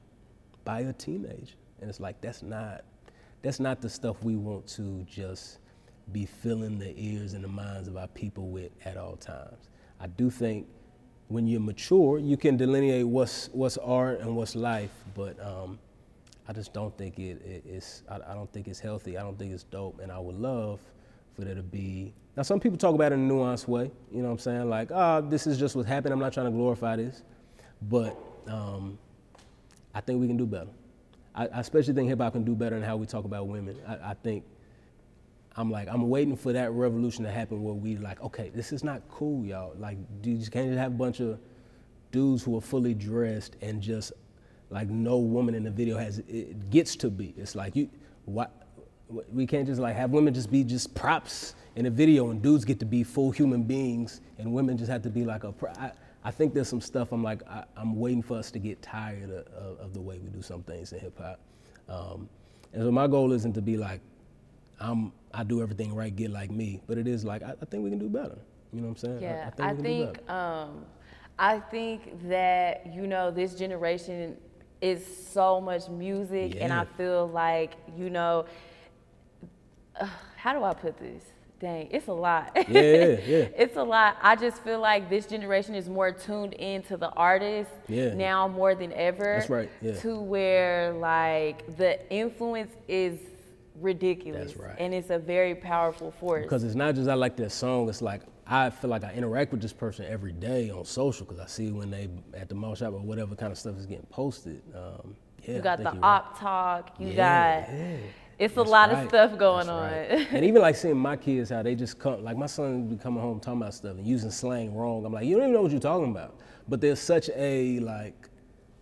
by 0.66 0.82
a 0.82 0.93
teenager, 0.93 1.56
and 1.82 1.89
it's 1.89 2.00
like 2.00 2.20
that's 2.22 2.41
not 2.41 2.84
that's 3.41 3.60
not 3.60 3.82
the 3.82 3.89
stuff 3.89 4.24
we 4.24 4.36
want 4.36 4.68
to 4.68 5.06
just 5.10 5.60
be 6.12 6.26
filling 6.26 6.80
the 6.80 6.93
ears 6.97 7.34
and 7.34 7.43
the 7.43 7.47
minds 7.47 7.88
of 7.88 7.97
our 7.97 8.07
people 8.07 8.49
with 8.49 8.72
at 8.86 8.97
all 8.97 9.16
times. 9.16 9.70
I 9.99 10.07
do 10.07 10.30
think 10.30 10.68
when 11.28 11.47
you're 11.47 11.60
mature, 11.60 12.18
you 12.18 12.38
can 12.38 12.57
delineate 12.57 13.07
what's 13.07 13.49
what's 13.53 13.78
art 13.78 14.20
and 14.20 14.36
what's 14.36 14.55
life, 14.55 14.91
but 15.16 15.39
um, 15.45 15.80
I 16.47 16.53
just 16.53 16.74
don't 16.74 16.95
think 16.97 17.20
it, 17.20 17.41
it 17.45 17.64
it's 17.68 18.03
I, 18.10 18.16
I, 18.16 18.34
don't 18.34 18.51
think 18.51 18.68
it's 18.68 18.80
healthy. 18.80 19.18
I 19.18 19.22
don't 19.22 19.38
think 19.38 19.53
it's 19.53 19.64
dope, 19.64 19.99
and 19.99 20.12
I 20.12 20.20
would 20.20 20.36
love 20.36 20.80
for 21.36 21.45
there 21.45 21.55
to 21.55 21.62
be. 21.62 22.14
Now, 22.36 22.43
some 22.43 22.60
people 22.60 22.78
talk 22.78 22.95
about 22.95 23.12
it 23.12 23.16
in 23.16 23.30
a 23.30 23.34
nuanced 23.34 23.68
way. 23.68 23.91
You 24.12 24.22
know 24.22 24.30
what 24.30 24.34
I'm 24.34 24.39
saying? 24.39 24.70
Like, 24.70 24.89
ah, 24.91 25.18
oh, 25.18 25.22
this 25.22 25.45
is 25.45 25.60
just 25.60 25.76
what 25.76 25.86
happened. 25.86 26.14
I'm 26.14 26.20
not 26.20 26.34
trying 26.34 26.47
to 26.47 26.51
glorify 26.51 26.95
this, 26.95 27.22
but 27.84 28.18
um, 28.47 28.97
I 29.93 30.01
think 30.01 30.20
we 30.20 30.28
can 30.28 30.38
do 30.38 30.47
better. 30.47 30.72
I, 31.36 31.45
I 31.47 31.60
especially 31.60 31.93
think 31.93 32.10
hip 32.10 32.20
hop 32.20 32.34
can 32.34 32.43
do 32.43 32.55
better 32.55 32.76
in 32.76 32.82
how 32.82 32.97
we 32.97 33.05
talk 33.05 33.26
about 33.26 33.47
women. 33.47 33.78
I, 33.88 34.12
I 34.12 34.14
think 34.16 34.43
I'm 35.60 35.70
like, 35.70 35.89
I'm 35.89 36.07
waiting 36.07 36.38
for 36.38 36.53
that 36.53 36.72
revolution 36.72 37.26
to 37.26 37.32
happen 37.32 37.62
where 37.62 37.74
we 37.74 37.97
like, 37.97 38.22
okay, 38.22 38.49
this 38.55 38.72
is 38.72 38.82
not 38.82 39.01
cool, 39.10 39.45
y'all. 39.45 39.76
Like, 39.78 39.97
you 40.24 40.38
just 40.38 40.53
can't 40.53 40.70
just 40.70 40.80
have 40.80 40.93
a 40.93 40.95
bunch 40.95 41.20
of 41.20 41.38
dudes 42.12 42.43
who 42.43 42.57
are 42.57 42.62
fully 42.62 42.93
dressed 42.93 43.57
and 43.62 43.82
just 43.82 44.14
like 44.70 44.88
no 44.88 45.18
woman 45.18 45.53
in 45.53 45.64
the 45.66 45.70
video 45.70 45.97
has 45.97 46.20
it 46.20 46.70
gets 46.70 46.95
to 46.95 47.10
be. 47.10 47.34
It's 47.36 47.55
like 47.55 47.76
you, 47.76 47.89
what 48.24 48.53
we 49.34 49.45
can't 49.45 49.68
just 49.68 49.82
like 49.82 49.97
have 49.97 50.12
women 50.12 50.34
just 50.34 50.49
be 50.49 50.64
just 50.64 50.95
props 50.95 51.55
in 51.76 51.88
a 51.88 51.89
video 51.89 52.30
and 52.30 52.41
dudes 52.41 52.64
get 52.64 52.80
to 52.80 52.86
be 52.86 53.03
full 53.03 53.30
human 53.30 53.64
beings 53.64 54.22
and 54.38 54.53
women 54.53 54.78
just 54.78 54.89
have 54.89 55.01
to 55.01 55.10
be 55.10 55.26
like 55.26 55.43
a. 55.43 55.53
I, 55.78 55.91
I 56.24 56.32
think 56.32 56.53
there's 56.53 56.70
some 56.70 56.80
stuff 56.80 57.12
I'm 57.12 57.22
like 57.22 57.41
I, 57.49 57.66
am 57.76 57.99
waiting 57.99 58.22
for 58.22 58.38
us 58.38 58.49
to 58.51 58.60
get 58.60 58.82
tired 58.82 59.30
of, 59.30 59.47
of, 59.47 59.80
of, 59.80 59.93
the 59.93 59.99
way 59.99 60.20
we 60.20 60.30
do 60.30 60.41
some 60.41 60.64
things 60.64 60.93
in 60.93 60.99
hip 60.99 61.20
hop, 61.20 61.39
um, 61.89 62.30
and 62.72 62.84
so 62.84 62.91
my 62.91 63.07
goal 63.07 63.34
isn't 63.34 63.53
to 63.53 63.62
be 63.62 63.76
like 63.76 63.99
I'm 64.80 65.12
I 65.34 65.43
do 65.43 65.61
everything 65.61 65.93
right, 65.93 66.15
get 66.15 66.32
like 66.32 66.51
me. 66.51 66.82
But 66.88 66.97
it 66.97 67.07
is 67.07 67.23
like 67.23 67.43
I, 67.43 67.53
I 67.61 67.65
think 67.65 67.84
we 67.84 67.89
can 67.89 67.99
do 67.99 68.09
better. 68.09 68.38
You 68.73 68.82
know 68.82 68.88
what 68.88 68.91
I'm 68.91 68.97
saying? 68.97 69.21
Yeah, 69.21 69.49
I, 69.59 69.69
I 69.69 69.73
think, 69.73 70.09
I 70.09 70.13
think, 70.13 70.30
um, 70.30 70.86
I 71.39 71.59
think 71.59 72.30
that 72.30 72.93
you 72.93 73.07
know 73.07 73.32
this 73.32 73.55
generation 73.55 74.38
is 74.82 75.05
so 75.32 75.59
much 75.59 75.89
music, 75.89 76.55
yeah. 76.55 76.63
and 76.63 76.73
I 76.73 76.86
feel 76.86 77.27
like 77.27 77.73
you 77.97 78.09
know, 78.09 78.45
uh, 79.99 80.07
how 80.36 80.53
do 80.53 80.63
I 80.63 80.73
put 80.73 80.97
this? 80.97 81.23
Dang, 81.59 81.89
it's 81.91 82.07
a 82.07 82.13
lot. 82.13 82.51
Yeah, 82.55 82.63
yeah, 82.69 83.05
yeah. 83.05 83.15
it's 83.57 83.75
a 83.75 83.84
lot. 83.84 84.15
I 84.21 84.38
just 84.38 84.63
feel 84.63 84.80
like 84.80 85.09
this 85.09 85.25
generation 85.25 85.75
is 85.75 85.89
more 85.89 86.11
tuned 86.11 86.53
into 86.53 86.95
the 86.95 87.09
artist 87.09 87.71
yeah. 87.89 88.13
now 88.13 88.47
more 88.47 88.75
than 88.75 88.93
ever. 88.93 89.36
That's 89.38 89.49
right. 89.49 89.69
Yeah. 89.82 89.99
To 89.99 90.19
where 90.21 90.93
like 90.93 91.75
the 91.75 92.09
influence 92.09 92.71
is 92.88 93.19
ridiculous. 93.80 94.53
That's 94.53 94.57
right. 94.57 94.75
And 94.80 94.93
it's 94.93 95.09
a 95.09 95.19
very 95.19 95.55
powerful 95.55 96.11
force. 96.11 96.43
Because 96.43 96.63
it's 96.63 96.75
not 96.75 96.95
just 96.95 97.09
I 97.09 97.13
like 97.13 97.36
that 97.38 97.51
song, 97.51 97.89
it's 97.89 98.01
like 98.01 98.21
I 98.47 98.69
feel 98.71 98.89
like 98.89 99.03
I 99.03 99.13
interact 99.13 99.51
with 99.51 99.61
this 99.61 99.73
person 99.73 100.05
every 100.05 100.32
day 100.32 100.71
on 100.71 100.84
social 100.84 101.25
because 101.25 101.39
I 101.39 101.45
see 101.45 101.71
when 101.71 101.91
they 101.91 102.09
at 102.34 102.49
the 102.49 102.55
mall 102.55 102.73
shop 102.75 102.93
or 102.93 102.99
whatever 102.99 103.36
kind 103.36 103.51
of 103.51 103.57
stuff 103.57 103.77
is 103.77 103.86
getting 103.86 104.07
posted. 104.07 104.61
Um, 104.75 105.15
yeah, 105.43 105.55
you 105.55 105.61
got 105.61 105.77
the 105.84 105.95
op 106.01 106.39
talk, 106.39 106.95
you 106.99 107.09
yeah, 107.09 107.61
got 107.61 107.73
yeah. 107.73 107.97
it's 108.39 108.55
That's 108.55 108.67
a 108.67 108.71
lot 108.71 108.91
right. 108.91 109.03
of 109.03 109.09
stuff 109.09 109.38
going 109.38 109.69
on. 109.69 109.91
Right. 109.91 110.27
and 110.32 110.43
even 110.45 110.61
like 110.61 110.75
seeing 110.75 110.97
my 110.97 111.15
kids 111.15 111.51
how 111.51 111.61
they 111.61 111.75
just 111.75 111.99
come 111.99 112.23
like 112.23 112.38
my 112.38 112.47
son 112.47 112.88
be 112.88 112.97
coming 112.97 113.21
home 113.21 113.39
talking 113.39 113.61
about 113.61 113.73
stuff 113.75 113.97
and 113.97 114.07
using 114.07 114.32
slang 114.32 114.73
wrong. 114.73 115.05
I'm 115.05 115.13
like, 115.13 115.25
you 115.25 115.36
don't 115.36 115.43
even 115.43 115.53
know 115.53 115.61
what 115.61 115.71
you're 115.71 115.80
talking 115.80 116.09
about. 116.09 116.39
But 116.67 116.82
there's 116.82 116.99
such 116.99 117.30
a 117.36 117.80
like 117.80 118.28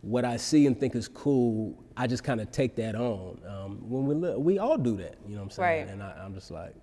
what 0.07 0.23
I 0.23 0.37
see 0.37 0.67
and 0.67 0.79
think 0.79 0.95
is 0.95 1.09
cool, 1.09 1.83
I 1.97 2.07
just 2.07 2.23
kind 2.23 2.39
of 2.39 2.49
take 2.49 2.77
that 2.77 2.95
on. 2.95 3.41
Um, 3.45 3.89
when 3.89 4.05
we 4.05 4.15
li- 4.15 4.37
we 4.37 4.57
all 4.57 4.77
do 4.77 4.95
that, 4.97 5.17
you 5.27 5.35
know 5.35 5.41
what 5.41 5.43
I'm 5.43 5.49
saying? 5.51 5.87
Right. 5.87 5.93
And 5.93 6.01
I, 6.01 6.23
am 6.23 6.33
just 6.33 6.49
like, 6.49 6.73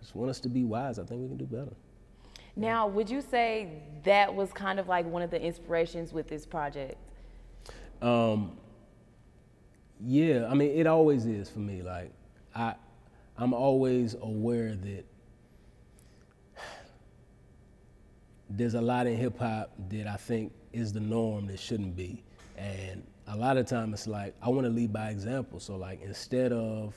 just 0.00 0.14
want 0.14 0.28
us 0.28 0.38
to 0.40 0.50
be 0.50 0.64
wise. 0.64 0.98
I 0.98 1.04
think 1.04 1.22
we 1.22 1.28
can 1.28 1.38
do 1.38 1.46
better. 1.46 1.72
Now, 2.56 2.86
would 2.86 3.08
you 3.08 3.22
say 3.22 3.80
that 4.04 4.34
was 4.34 4.52
kind 4.52 4.78
of 4.78 4.86
like 4.86 5.06
one 5.06 5.22
of 5.22 5.30
the 5.30 5.40
inspirations 5.40 6.12
with 6.12 6.28
this 6.28 6.44
project? 6.44 6.96
Um, 8.02 8.58
yeah, 10.04 10.46
I 10.50 10.52
mean, 10.52 10.78
it 10.78 10.86
always 10.86 11.24
is 11.24 11.48
for 11.48 11.60
me. 11.60 11.80
Like, 11.80 12.12
I, 12.54 12.74
I'm 13.38 13.54
always 13.54 14.14
aware 14.20 14.74
that 14.76 15.06
there's 18.50 18.74
a 18.74 18.82
lot 18.82 19.06
in 19.06 19.16
hip 19.16 19.38
hop 19.38 19.72
that 19.88 20.06
I 20.06 20.16
think 20.16 20.52
is 20.74 20.92
the 20.92 21.00
norm 21.00 21.46
that 21.46 21.58
shouldn't 21.58 21.96
be. 21.96 22.24
And 22.58 23.06
a 23.28 23.36
lot 23.36 23.56
of 23.56 23.66
time 23.66 23.94
it's 23.94 24.06
like 24.06 24.34
I 24.42 24.48
want 24.48 24.64
to 24.66 24.70
lead 24.70 24.92
by 24.92 25.10
example. 25.10 25.60
So 25.60 25.76
like 25.76 26.02
instead 26.02 26.52
of 26.52 26.94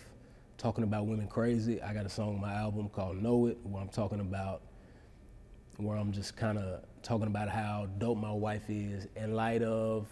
talking 0.58 0.84
about 0.84 1.06
women 1.06 1.28
crazy, 1.28 1.82
I 1.82 1.94
got 1.94 2.06
a 2.06 2.10
song 2.10 2.36
on 2.36 2.42
my 2.42 2.54
album 2.54 2.90
called 2.90 3.22
Know 3.22 3.48
It 3.48 3.58
where 3.64 3.82
I'm 3.82 3.90
talking 3.90 4.20
about 4.20 4.62
where 5.78 5.98
I'm 5.98 6.12
just 6.12 6.36
kind 6.36 6.58
of 6.58 6.82
talking 7.02 7.28
about 7.28 7.50
how 7.50 7.88
dope 7.98 8.18
my 8.18 8.32
wife 8.32 8.64
is 8.70 9.08
in 9.16 9.34
light 9.34 9.64
of 9.64 10.08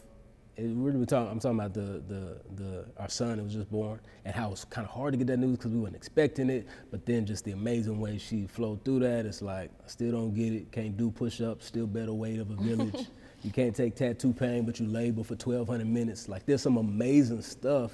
really 0.58 1.06
talking, 1.06 1.32
I'm 1.32 1.40
talking 1.40 1.60
about 1.60 1.74
the, 1.74 2.04
the, 2.08 2.38
the, 2.56 2.86
our 2.98 3.10
son 3.10 3.38
that 3.38 3.44
was 3.44 3.54
just 3.54 3.72
born 3.72 4.00
and 4.26 4.36
how 4.36 4.52
it's 4.52 4.66
kind 4.66 4.86
of 4.86 4.94
hard 4.94 5.14
to 5.14 5.18
get 5.18 5.28
that 5.28 5.38
news 5.38 5.58
because 5.58 5.72
we 5.72 5.80
weren't 5.80 5.96
expecting 5.96 6.50
it, 6.50 6.68
but 6.92 7.06
then 7.06 7.26
just 7.26 7.46
the 7.46 7.52
amazing 7.52 8.00
way 8.00 8.18
she 8.18 8.46
flowed 8.48 8.84
through 8.84 9.00
that. 9.00 9.26
It's 9.26 9.42
like, 9.42 9.72
I 9.84 9.88
still 9.88 10.12
don't 10.12 10.34
get 10.34 10.54
it, 10.54 10.72
can't 10.72 10.98
do 10.98 11.12
push 11.12 11.42
ups, 11.42 11.66
still 11.66 11.88
better 11.88 12.14
weight 12.14 12.40
of 12.40 12.52
a 12.52 12.56
village. 12.56 13.08
You 13.44 13.52
can't 13.52 13.76
take 13.76 13.96
tattoo 13.96 14.34
pain, 14.34 14.66
but 14.66 14.80
you 14.80 14.88
labor 14.88 15.24
for 15.24 15.36
1,200 15.36 15.88
minutes. 15.88 16.28
Like 16.28 16.46
there's 16.46 16.62
some 16.62 16.78
amazing 16.78 17.42
stuff 17.42 17.92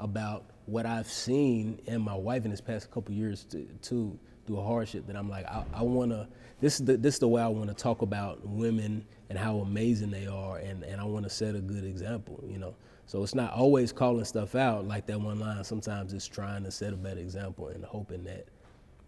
about 0.00 0.44
what 0.66 0.86
I've 0.86 1.10
seen 1.10 1.80
and 1.86 2.02
my 2.02 2.14
wife 2.14 2.44
in 2.44 2.50
this 2.50 2.60
past 2.60 2.90
couple 2.90 3.14
years 3.14 3.44
to, 3.44 3.64
to 3.82 4.18
through 4.46 4.58
a 4.58 4.64
hardship 4.64 5.06
that 5.06 5.16
I'm 5.16 5.28
like, 5.28 5.44
I, 5.46 5.64
I 5.74 5.82
want 5.82 6.12
to, 6.12 6.26
this 6.60 6.80
is 6.80 6.86
the, 6.86 6.96
this 6.96 7.14
is 7.14 7.20
the 7.20 7.28
way 7.28 7.42
I 7.42 7.48
want 7.48 7.68
to 7.68 7.74
talk 7.74 8.02
about 8.02 8.46
women 8.46 9.04
and 9.28 9.38
how 9.38 9.58
amazing 9.58 10.10
they 10.10 10.26
are. 10.26 10.58
And, 10.58 10.84
and 10.84 11.00
I 11.00 11.04
want 11.04 11.24
to 11.24 11.30
set 11.30 11.54
a 11.54 11.60
good 11.60 11.84
example, 11.84 12.42
you 12.46 12.58
know? 12.58 12.74
So 13.06 13.22
it's 13.22 13.34
not 13.34 13.52
always 13.52 13.92
calling 13.92 14.24
stuff 14.24 14.54
out 14.54 14.86
like 14.86 15.06
that 15.06 15.20
one 15.20 15.38
line. 15.38 15.62
Sometimes 15.62 16.12
it's 16.12 16.26
trying 16.26 16.64
to 16.64 16.70
set 16.70 16.92
a 16.92 16.96
better 16.96 17.20
example 17.20 17.68
and 17.68 17.84
hoping 17.84 18.24
that, 18.24 18.46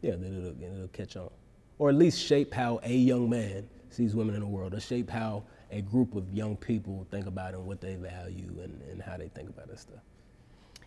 yeah, 0.03 0.13
that 0.13 0.27
it'll, 0.27 0.63
it'll 0.63 0.89
catch 0.89 1.17
on. 1.17 1.31
Or 1.79 1.89
at 1.89 1.97
least 1.97 2.21
shape 2.21 2.53
how 2.53 2.81
a 2.85 2.93
young 2.93 3.29
man 3.29 3.69
sees 3.91 4.15
women 4.15 4.35
in 4.35 4.41
the 4.41 4.47
world, 4.47 4.75
or 4.75 4.81
shape 4.81 5.11
how 5.11 5.45
a 5.71 5.81
group 5.83 6.15
of 6.15 6.33
young 6.33 6.57
people 6.57 7.07
think 7.11 7.27
about 7.27 7.55
and 7.55 7.65
what 7.65 7.81
they 7.81 7.95
value 7.97 8.61
and, 8.63 8.81
and 8.91 9.03
how 9.03 9.17
they 9.17 9.29
think 9.29 9.49
about 9.49 9.69
that 9.69 9.79
stuff. 9.79 10.01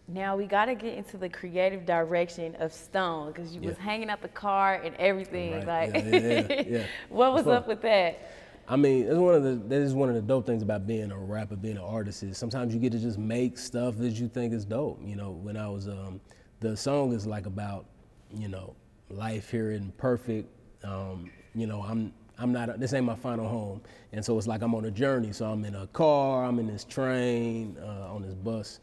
Now 0.07 0.35
we 0.35 0.45
got 0.45 0.65
to 0.65 0.75
get 0.75 0.95
into 0.95 1.17
the 1.17 1.29
creative 1.29 1.85
direction 1.85 2.55
of 2.55 2.73
Stone 2.73 3.31
because 3.31 3.53
you 3.53 3.61
yeah. 3.61 3.69
was 3.69 3.77
hanging 3.77 4.09
out 4.09 4.21
the 4.21 4.27
car 4.27 4.75
and 4.75 4.95
everything. 4.95 5.65
Right. 5.65 5.93
Like, 5.93 6.03
yeah, 6.05 6.63
yeah, 6.67 6.85
what 7.09 7.33
was 7.33 7.47
up 7.47 7.67
with 7.67 7.81
that? 7.83 8.19
I 8.67 8.75
mean, 8.75 9.05
it's 9.05 9.17
one 9.17 9.35
of 9.35 9.43
the 9.43 9.55
that 9.55 9.81
is 9.81 9.93
one 9.93 10.09
of 10.09 10.15
the 10.15 10.21
dope 10.21 10.45
things 10.45 10.63
about 10.63 10.87
being 10.87 11.11
a 11.11 11.17
rapper, 11.17 11.55
being 11.55 11.77
an 11.77 11.83
artist 11.83 12.23
is 12.23 12.37
sometimes 12.37 12.73
you 12.73 12.79
get 12.79 12.91
to 12.93 12.99
just 12.99 13.17
make 13.17 13.57
stuff 13.57 13.97
that 13.97 14.11
you 14.11 14.27
think 14.27 14.53
is 14.53 14.65
dope. 14.65 14.99
You 15.03 15.15
know, 15.15 15.31
when 15.31 15.55
I 15.57 15.67
was 15.67 15.87
um, 15.87 16.19
the 16.59 16.75
song 16.75 17.13
is 17.13 17.25
like 17.25 17.45
about 17.45 17.85
you 18.33 18.47
know 18.47 18.75
life 19.09 19.51
here 19.51 19.71
in 19.71 19.91
perfect. 19.93 20.49
Um, 20.83 21.29
you 21.53 21.67
know, 21.67 21.83
I'm 21.83 22.13
I'm 22.41 22.51
not, 22.51 22.79
this 22.79 22.93
ain't 22.93 23.05
my 23.05 23.15
final 23.15 23.47
home. 23.47 23.81
And 24.13 24.25
so 24.25 24.37
it's 24.37 24.47
like 24.47 24.63
I'm 24.63 24.73
on 24.73 24.85
a 24.85 24.91
journey. 24.91 25.31
So 25.31 25.45
I'm 25.45 25.63
in 25.63 25.75
a 25.75 25.85
car, 25.87 26.43
I'm 26.43 26.57
in 26.57 26.67
this 26.67 26.83
train, 26.83 27.77
uh, 27.81 28.13
on 28.13 28.23
this 28.23 28.33
bus. 28.33 28.79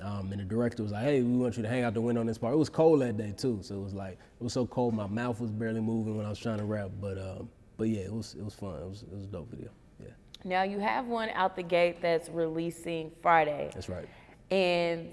Um, 0.00 0.32
and 0.32 0.40
the 0.40 0.44
director 0.44 0.82
was 0.82 0.92
like, 0.92 1.04
hey, 1.04 1.22
we 1.22 1.36
want 1.36 1.56
you 1.56 1.62
to 1.62 1.68
hang 1.68 1.84
out 1.84 1.94
the 1.94 2.00
window 2.00 2.22
on 2.22 2.26
this 2.26 2.38
part. 2.38 2.54
It 2.54 2.56
was 2.56 2.70
cold 2.70 3.02
that 3.02 3.18
day 3.18 3.34
too. 3.36 3.58
So 3.62 3.76
it 3.76 3.82
was 3.82 3.92
like, 3.92 4.12
it 4.12 4.42
was 4.42 4.54
so 4.54 4.66
cold, 4.66 4.94
my 4.94 5.06
mouth 5.06 5.40
was 5.40 5.50
barely 5.50 5.80
moving 5.80 6.16
when 6.16 6.24
I 6.24 6.30
was 6.30 6.38
trying 6.38 6.58
to 6.58 6.64
rap. 6.64 6.90
But, 7.00 7.18
uh, 7.18 7.42
but 7.76 7.84
yeah, 7.84 8.00
it 8.00 8.12
was, 8.12 8.34
it 8.34 8.44
was 8.44 8.54
fun. 8.54 8.80
It 8.80 8.88
was, 8.88 9.02
it 9.02 9.12
was 9.12 9.24
a 9.24 9.26
dope 9.26 9.50
video. 9.50 9.70
Yeah. 10.00 10.08
Now 10.44 10.62
you 10.62 10.80
have 10.80 11.06
one 11.06 11.28
out 11.34 11.54
the 11.54 11.62
gate 11.62 12.00
that's 12.00 12.30
releasing 12.30 13.12
Friday. 13.20 13.70
That's 13.74 13.90
right. 13.90 14.08
And 14.50 15.10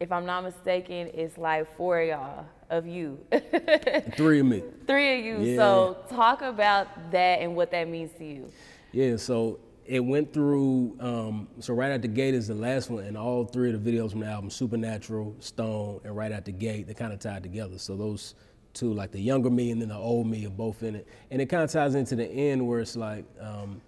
if 0.00 0.12
I'm 0.12 0.26
not 0.26 0.44
mistaken, 0.44 1.10
it's 1.14 1.38
like 1.38 1.74
four 1.76 2.00
of 2.00 2.08
y'all 2.08 2.46
of 2.70 2.86
you. 2.86 3.18
Three 4.16 4.40
of 4.40 4.46
me. 4.46 4.62
Three 4.86 5.18
of 5.18 5.24
you. 5.24 5.50
Yeah. 5.52 5.56
So 5.56 5.96
talk 6.10 6.42
about 6.42 7.10
that 7.12 7.40
and 7.40 7.54
what 7.54 7.70
that 7.70 7.88
means 7.88 8.12
to 8.18 8.24
you. 8.24 8.50
Yeah, 8.92 9.16
so 9.16 9.60
it 9.84 10.00
went 10.00 10.32
through, 10.32 10.96
um, 11.00 11.48
so 11.60 11.74
right 11.74 11.90
at 11.92 12.02
the 12.02 12.08
gate 12.08 12.34
is 12.34 12.48
the 12.48 12.54
last 12.54 12.90
one, 12.90 13.04
and 13.04 13.16
all 13.16 13.44
three 13.44 13.72
of 13.72 13.84
the 13.84 13.92
videos 13.92 14.10
from 14.10 14.20
the 14.20 14.26
album, 14.26 14.50
Supernatural, 14.50 15.36
Stone, 15.38 16.00
and 16.04 16.16
Right 16.16 16.32
at 16.32 16.44
the 16.44 16.52
Gate, 16.52 16.86
they 16.88 16.94
kind 16.94 17.12
of 17.12 17.20
tied 17.20 17.42
together. 17.42 17.78
So 17.78 17.96
those 17.96 18.34
two, 18.74 18.92
like 18.92 19.12
the 19.12 19.20
younger 19.20 19.50
me 19.50 19.70
and 19.70 19.80
then 19.80 19.88
the 19.88 19.96
old 19.96 20.26
me, 20.26 20.46
are 20.46 20.50
both 20.50 20.82
in 20.82 20.96
it. 20.96 21.06
And 21.30 21.40
it 21.40 21.46
kind 21.46 21.62
of 21.62 21.70
ties 21.70 21.94
into 21.94 22.16
the 22.16 22.26
end 22.26 22.66
where 22.66 22.80
it's 22.80 22.96
like 22.96 23.24
um, 23.40 23.80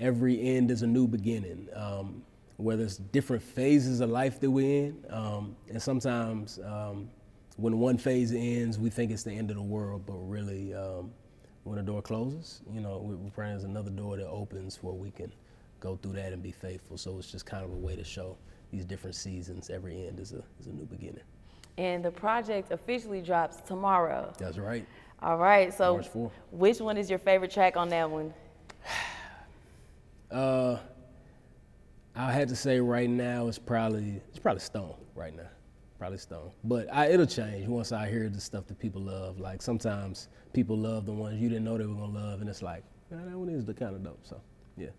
every 0.00 0.40
end 0.40 0.70
is 0.70 0.82
a 0.82 0.86
new 0.86 1.06
beginning. 1.06 1.68
Um, 1.74 2.22
where 2.56 2.76
there's 2.76 2.98
different 2.98 3.42
phases 3.42 4.00
of 4.00 4.10
life 4.10 4.40
that 4.40 4.50
we're 4.50 4.86
in, 4.86 5.04
um, 5.10 5.56
and 5.68 5.80
sometimes 5.82 6.58
um, 6.64 7.08
when 7.56 7.78
one 7.78 7.98
phase 7.98 8.32
ends, 8.32 8.78
we 8.78 8.90
think 8.90 9.10
it's 9.10 9.22
the 9.22 9.32
end 9.32 9.50
of 9.50 9.56
the 9.56 9.62
world, 9.62 10.04
but 10.06 10.16
really, 10.16 10.74
um, 10.74 11.10
when 11.64 11.78
a 11.78 11.82
door 11.82 12.02
closes, 12.02 12.60
you 12.72 12.80
know, 12.80 12.98
we're 12.98 13.30
praying 13.30 13.52
there's 13.52 13.64
another 13.64 13.90
door 13.90 14.16
that 14.16 14.28
opens 14.28 14.78
where 14.82 14.92
we 14.92 15.10
can 15.10 15.32
go 15.80 15.96
through 15.96 16.12
that 16.12 16.32
and 16.32 16.42
be 16.42 16.52
faithful. 16.52 16.96
So 16.96 17.18
it's 17.18 17.30
just 17.30 17.46
kind 17.46 17.64
of 17.64 17.70
a 17.70 17.76
way 17.76 17.96
to 17.96 18.04
show 18.04 18.36
these 18.70 18.84
different 18.84 19.16
seasons. 19.16 19.70
Every 19.70 20.06
end 20.06 20.20
is 20.20 20.32
a, 20.32 20.42
is 20.60 20.66
a 20.66 20.72
new 20.72 20.84
beginning. 20.84 21.24
And 21.78 22.04
the 22.04 22.10
project 22.10 22.70
officially 22.70 23.20
drops 23.20 23.56
tomorrow. 23.66 24.32
That's 24.38 24.58
right. 24.58 24.86
All 25.22 25.38
right. 25.38 25.72
So, 25.72 25.94
March 25.94 26.12
4th. 26.12 26.30
which 26.50 26.80
one 26.80 26.96
is 26.96 27.08
your 27.08 27.18
favorite 27.18 27.50
track 27.50 27.76
on 27.76 27.88
that 27.88 28.08
one? 28.10 28.32
Uh, 30.30 30.80
I 32.16 32.32
had 32.32 32.48
to 32.48 32.56
say 32.56 32.80
right 32.80 33.10
now 33.10 33.48
it's 33.48 33.58
probably 33.58 34.20
it's 34.28 34.38
probably 34.38 34.60
Stone 34.60 34.94
right 35.14 35.34
now, 35.34 35.48
probably 35.98 36.18
Stone. 36.18 36.50
But 36.62 36.92
I, 36.92 37.08
it'll 37.08 37.26
change 37.26 37.66
once 37.66 37.90
I 37.92 38.08
hear 38.08 38.28
the 38.28 38.40
stuff 38.40 38.66
that 38.68 38.78
people 38.78 39.02
love. 39.02 39.40
Like 39.40 39.62
sometimes 39.62 40.28
people 40.52 40.76
love 40.76 41.06
the 41.06 41.12
ones 41.12 41.40
you 41.40 41.48
didn't 41.48 41.64
know 41.64 41.76
they 41.76 41.86
were 41.86 41.94
gonna 41.94 42.12
love, 42.12 42.40
and 42.40 42.48
it's 42.48 42.62
like, 42.62 42.84
man, 43.10 43.30
that 43.30 43.36
one 43.36 43.48
is 43.48 43.64
the 43.64 43.74
kind 43.74 43.94
of 43.96 44.04
dope. 44.04 44.20
So 44.22 44.40
yeah. 44.76 44.90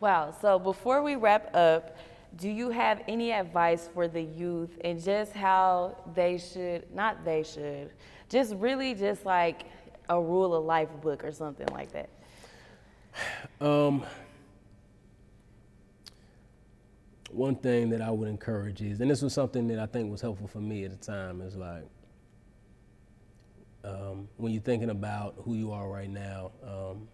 Wow. 0.00 0.34
So 0.40 0.58
before 0.58 1.02
we 1.02 1.16
wrap 1.16 1.54
up, 1.54 1.96
do 2.36 2.48
you 2.48 2.70
have 2.70 3.02
any 3.08 3.32
advice 3.32 3.88
for 3.92 4.06
the 4.06 4.22
youth 4.22 4.78
and 4.84 5.02
just 5.02 5.32
how 5.32 5.96
they 6.14 6.38
should, 6.38 6.84
not 6.94 7.24
they 7.24 7.42
should, 7.42 7.90
just 8.28 8.54
really 8.56 8.94
just 8.94 9.24
like 9.24 9.64
a 10.08 10.20
rule 10.20 10.54
of 10.54 10.64
life 10.64 10.88
book 11.00 11.24
or 11.24 11.32
something 11.32 11.66
like 11.68 11.90
that? 11.92 12.08
Um, 13.60 14.04
one 17.30 17.56
thing 17.56 17.90
that 17.90 18.00
I 18.00 18.10
would 18.10 18.28
encourage 18.28 18.82
is, 18.82 19.00
and 19.00 19.10
this 19.10 19.22
was 19.22 19.32
something 19.34 19.68
that 19.68 19.78
I 19.78 19.86
think 19.86 20.10
was 20.10 20.20
helpful 20.20 20.48
for 20.48 20.60
me 20.60 20.84
at 20.84 20.90
the 20.90 20.96
time, 20.96 21.40
is 21.40 21.56
like 21.56 21.84
um, 23.84 24.28
when 24.36 24.52
you're 24.52 24.62
thinking 24.62 24.90
about 24.90 25.34
who 25.44 25.54
you 25.54 25.72
are 25.72 25.88
right 25.88 26.10
now, 26.10 26.52
um, 26.62 27.08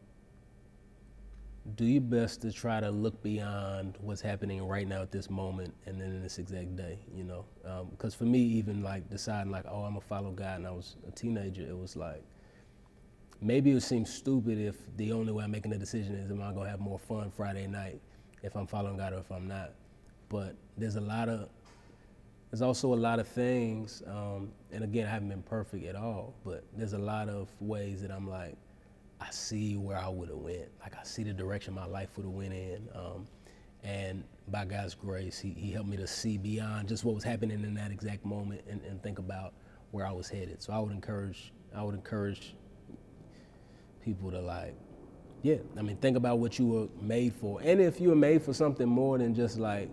do 1.76 1.84
your 1.84 2.02
best 2.02 2.42
to 2.42 2.52
try 2.52 2.78
to 2.78 2.90
look 2.90 3.22
beyond 3.22 3.96
what's 4.00 4.20
happening 4.20 4.66
right 4.66 4.86
now 4.86 5.00
at 5.00 5.10
this 5.10 5.30
moment 5.30 5.72
and 5.86 5.98
then 5.98 6.08
in 6.10 6.22
this 6.22 6.38
exact 6.38 6.76
day, 6.76 6.98
you 7.14 7.24
know? 7.24 7.46
Because 7.90 8.14
for 8.14 8.24
me, 8.24 8.38
even 8.38 8.82
like 8.82 9.08
deciding 9.08 9.50
like, 9.50 9.64
oh, 9.66 9.82
I'm 9.82 9.94
gonna 9.94 10.00
follow 10.02 10.30
God, 10.30 10.58
and 10.58 10.66
I 10.66 10.70
was 10.70 10.96
a 11.08 11.10
teenager, 11.10 11.62
it 11.62 11.76
was 11.76 11.96
like 11.96 12.22
maybe 13.40 13.70
it 13.70 13.74
would 13.74 13.82
seem 13.82 14.04
stupid 14.04 14.58
if 14.58 14.76
the 14.96 15.12
only 15.12 15.32
way 15.32 15.44
I'm 15.44 15.50
making 15.50 15.72
a 15.72 15.78
decision 15.78 16.14
is 16.16 16.30
am 16.30 16.42
I 16.42 16.52
gonna 16.52 16.70
have 16.70 16.80
more 16.80 16.98
fun 16.98 17.30
Friday 17.30 17.66
night 17.66 18.00
if 18.42 18.56
I'm 18.56 18.66
following 18.66 18.96
God 18.96 19.12
or 19.12 19.18
if 19.18 19.30
I'm 19.30 19.48
not. 19.48 19.72
But 20.28 20.56
there's 20.76 20.96
a 20.96 21.00
lot 21.00 21.28
of 21.28 21.48
there's 22.50 22.62
also 22.62 22.94
a 22.94 22.96
lot 22.96 23.18
of 23.18 23.26
things, 23.26 24.00
um, 24.06 24.52
and 24.70 24.84
again, 24.84 25.06
I 25.06 25.10
haven't 25.10 25.28
been 25.28 25.42
perfect 25.42 25.86
at 25.86 25.96
all, 25.96 26.34
but 26.44 26.62
there's 26.76 26.92
a 26.92 26.98
lot 26.98 27.28
of 27.28 27.48
ways 27.60 28.00
that 28.02 28.12
I'm 28.12 28.30
like, 28.30 28.54
I 29.20 29.30
see 29.30 29.76
where 29.76 29.98
I 29.98 30.08
would 30.08 30.28
have 30.28 30.38
went. 30.38 30.68
Like 30.80 30.94
I 30.96 31.02
see 31.02 31.24
the 31.24 31.32
direction 31.32 31.74
my 31.74 31.86
life 31.86 32.10
would 32.16 32.26
have 32.26 32.32
went 32.32 32.52
in. 32.52 32.88
Um, 32.94 33.26
and 33.82 34.24
by 34.48 34.64
God's 34.64 34.94
grace, 34.94 35.38
he, 35.38 35.50
he 35.50 35.72
helped 35.72 35.88
me 35.88 35.96
to 35.96 36.06
see 36.06 36.38
beyond 36.38 36.88
just 36.88 37.04
what 37.04 37.14
was 37.14 37.24
happening 37.24 37.64
in 37.64 37.74
that 37.74 37.90
exact 37.90 38.24
moment 38.24 38.62
and, 38.68 38.80
and 38.82 39.02
think 39.02 39.18
about 39.18 39.52
where 39.90 40.06
I 40.06 40.12
was 40.12 40.28
headed. 40.28 40.62
So 40.62 40.72
I 40.72 40.78
would 40.78 40.92
encourage, 40.92 41.52
I 41.74 41.82
would 41.82 41.94
encourage 41.94 42.54
people 44.04 44.30
to 44.30 44.40
like, 44.40 44.74
yeah, 45.42 45.56
I 45.78 45.82
mean, 45.82 45.96
think 45.96 46.16
about 46.16 46.38
what 46.38 46.58
you 46.58 46.66
were 46.66 46.88
made 47.00 47.34
for. 47.34 47.60
And 47.62 47.80
if 47.80 48.00
you 48.00 48.10
were 48.10 48.16
made 48.16 48.42
for 48.42 48.54
something 48.54 48.88
more 48.88 49.18
than 49.18 49.34
just 49.34 49.58
like, 49.58 49.90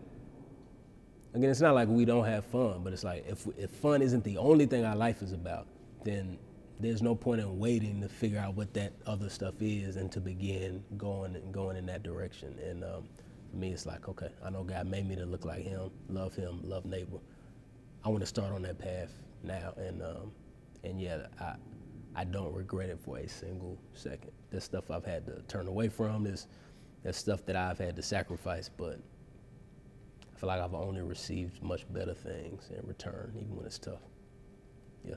again, 1.33 1.49
it's 1.49 1.61
not 1.61 1.75
like 1.75 1.87
we 1.87 2.05
don't 2.05 2.25
have 2.25 2.45
fun, 2.45 2.81
but 2.83 2.93
it's 2.93 3.03
like 3.03 3.25
if, 3.27 3.47
if 3.57 3.69
fun 3.71 4.01
isn't 4.01 4.23
the 4.23 4.37
only 4.37 4.65
thing 4.65 4.85
our 4.85 4.95
life 4.95 5.21
is 5.21 5.31
about, 5.31 5.67
then 6.03 6.37
there's 6.79 7.01
no 7.01 7.13
point 7.15 7.39
in 7.39 7.59
waiting 7.59 8.01
to 8.01 8.09
figure 8.09 8.39
out 8.39 8.55
what 8.55 8.73
that 8.73 8.93
other 9.05 9.29
stuff 9.29 9.53
is 9.61 9.97
and 9.97 10.11
to 10.11 10.19
begin 10.19 10.83
going 10.97 11.35
and 11.35 11.53
going 11.53 11.77
in 11.77 11.85
that 11.85 12.03
direction. 12.03 12.57
And 12.59 12.83
um, 12.83 13.03
for 13.49 13.57
me, 13.57 13.71
it's 13.71 13.85
like, 13.85 14.09
okay, 14.09 14.29
I 14.43 14.49
know 14.49 14.63
God 14.63 14.87
made 14.87 15.07
me 15.07 15.15
to 15.15 15.25
look 15.25 15.45
like 15.45 15.63
Him, 15.63 15.91
love 16.09 16.35
Him, 16.35 16.59
love 16.63 16.85
neighbor. 16.85 17.19
I 18.03 18.09
want 18.09 18.21
to 18.21 18.27
start 18.27 18.51
on 18.51 18.63
that 18.63 18.79
path 18.79 19.13
now, 19.43 19.73
and 19.77 20.01
um, 20.01 20.31
and 20.83 20.99
yeah, 20.99 21.27
I 21.39 21.53
I 22.15 22.23
don't 22.23 22.53
regret 22.53 22.89
it 22.89 22.99
for 22.99 23.19
a 23.19 23.29
single 23.29 23.77
second. 23.93 24.31
There's 24.49 24.63
stuff 24.63 24.89
I've 24.89 25.05
had 25.05 25.25
to 25.27 25.41
turn 25.47 25.67
away 25.67 25.87
from. 25.87 26.23
There's 26.23 26.47
there's 27.03 27.17
stuff 27.17 27.45
that 27.45 27.55
I've 27.55 27.77
had 27.77 27.95
to 27.95 28.01
sacrifice, 28.01 28.69
but 28.75 28.99
feel 30.41 30.47
like 30.47 30.59
I've 30.59 30.73
only 30.73 31.01
received 31.01 31.61
much 31.61 31.85
better 31.93 32.15
things 32.15 32.67
in 32.75 32.87
return, 32.87 33.31
even 33.35 33.55
when 33.55 33.63
it's 33.67 33.77
tough. 33.77 33.99
Yeah. 35.05 35.13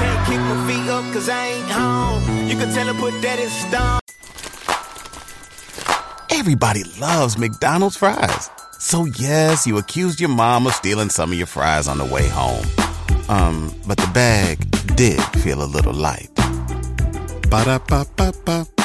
Can't 0.00 0.26
keep 0.26 0.40
my 0.40 0.66
feet 0.66 0.90
up 0.90 1.04
cause 1.12 1.28
I 1.28 1.46
ain't 1.46 1.70
home. 1.70 2.48
You 2.48 2.56
can 2.56 2.74
tell 2.74 2.92
her 2.92 3.00
put 3.00 3.22
that 3.22 3.38
in 3.38 3.48
stone. 3.48 4.00
Everybody 6.36 6.82
loves 6.98 7.38
McDonald's 7.38 7.96
fries. 7.96 8.50
So 8.80 9.04
yes, 9.04 9.68
you 9.68 9.78
accused 9.78 10.18
your 10.20 10.30
mom 10.30 10.66
of 10.66 10.74
stealing 10.74 11.10
some 11.10 11.30
of 11.30 11.38
your 11.38 11.46
fries 11.46 11.86
on 11.86 11.98
the 11.98 12.04
way 12.04 12.28
home. 12.28 12.66
Um, 13.28 13.72
but 13.86 13.98
the 13.98 14.10
bag 14.12 14.68
did 14.96 15.22
feel 15.44 15.62
a 15.62 15.68
little 15.76 15.94
light. 15.94 16.34
Ba-da-ba-ba-ba. 17.48 18.79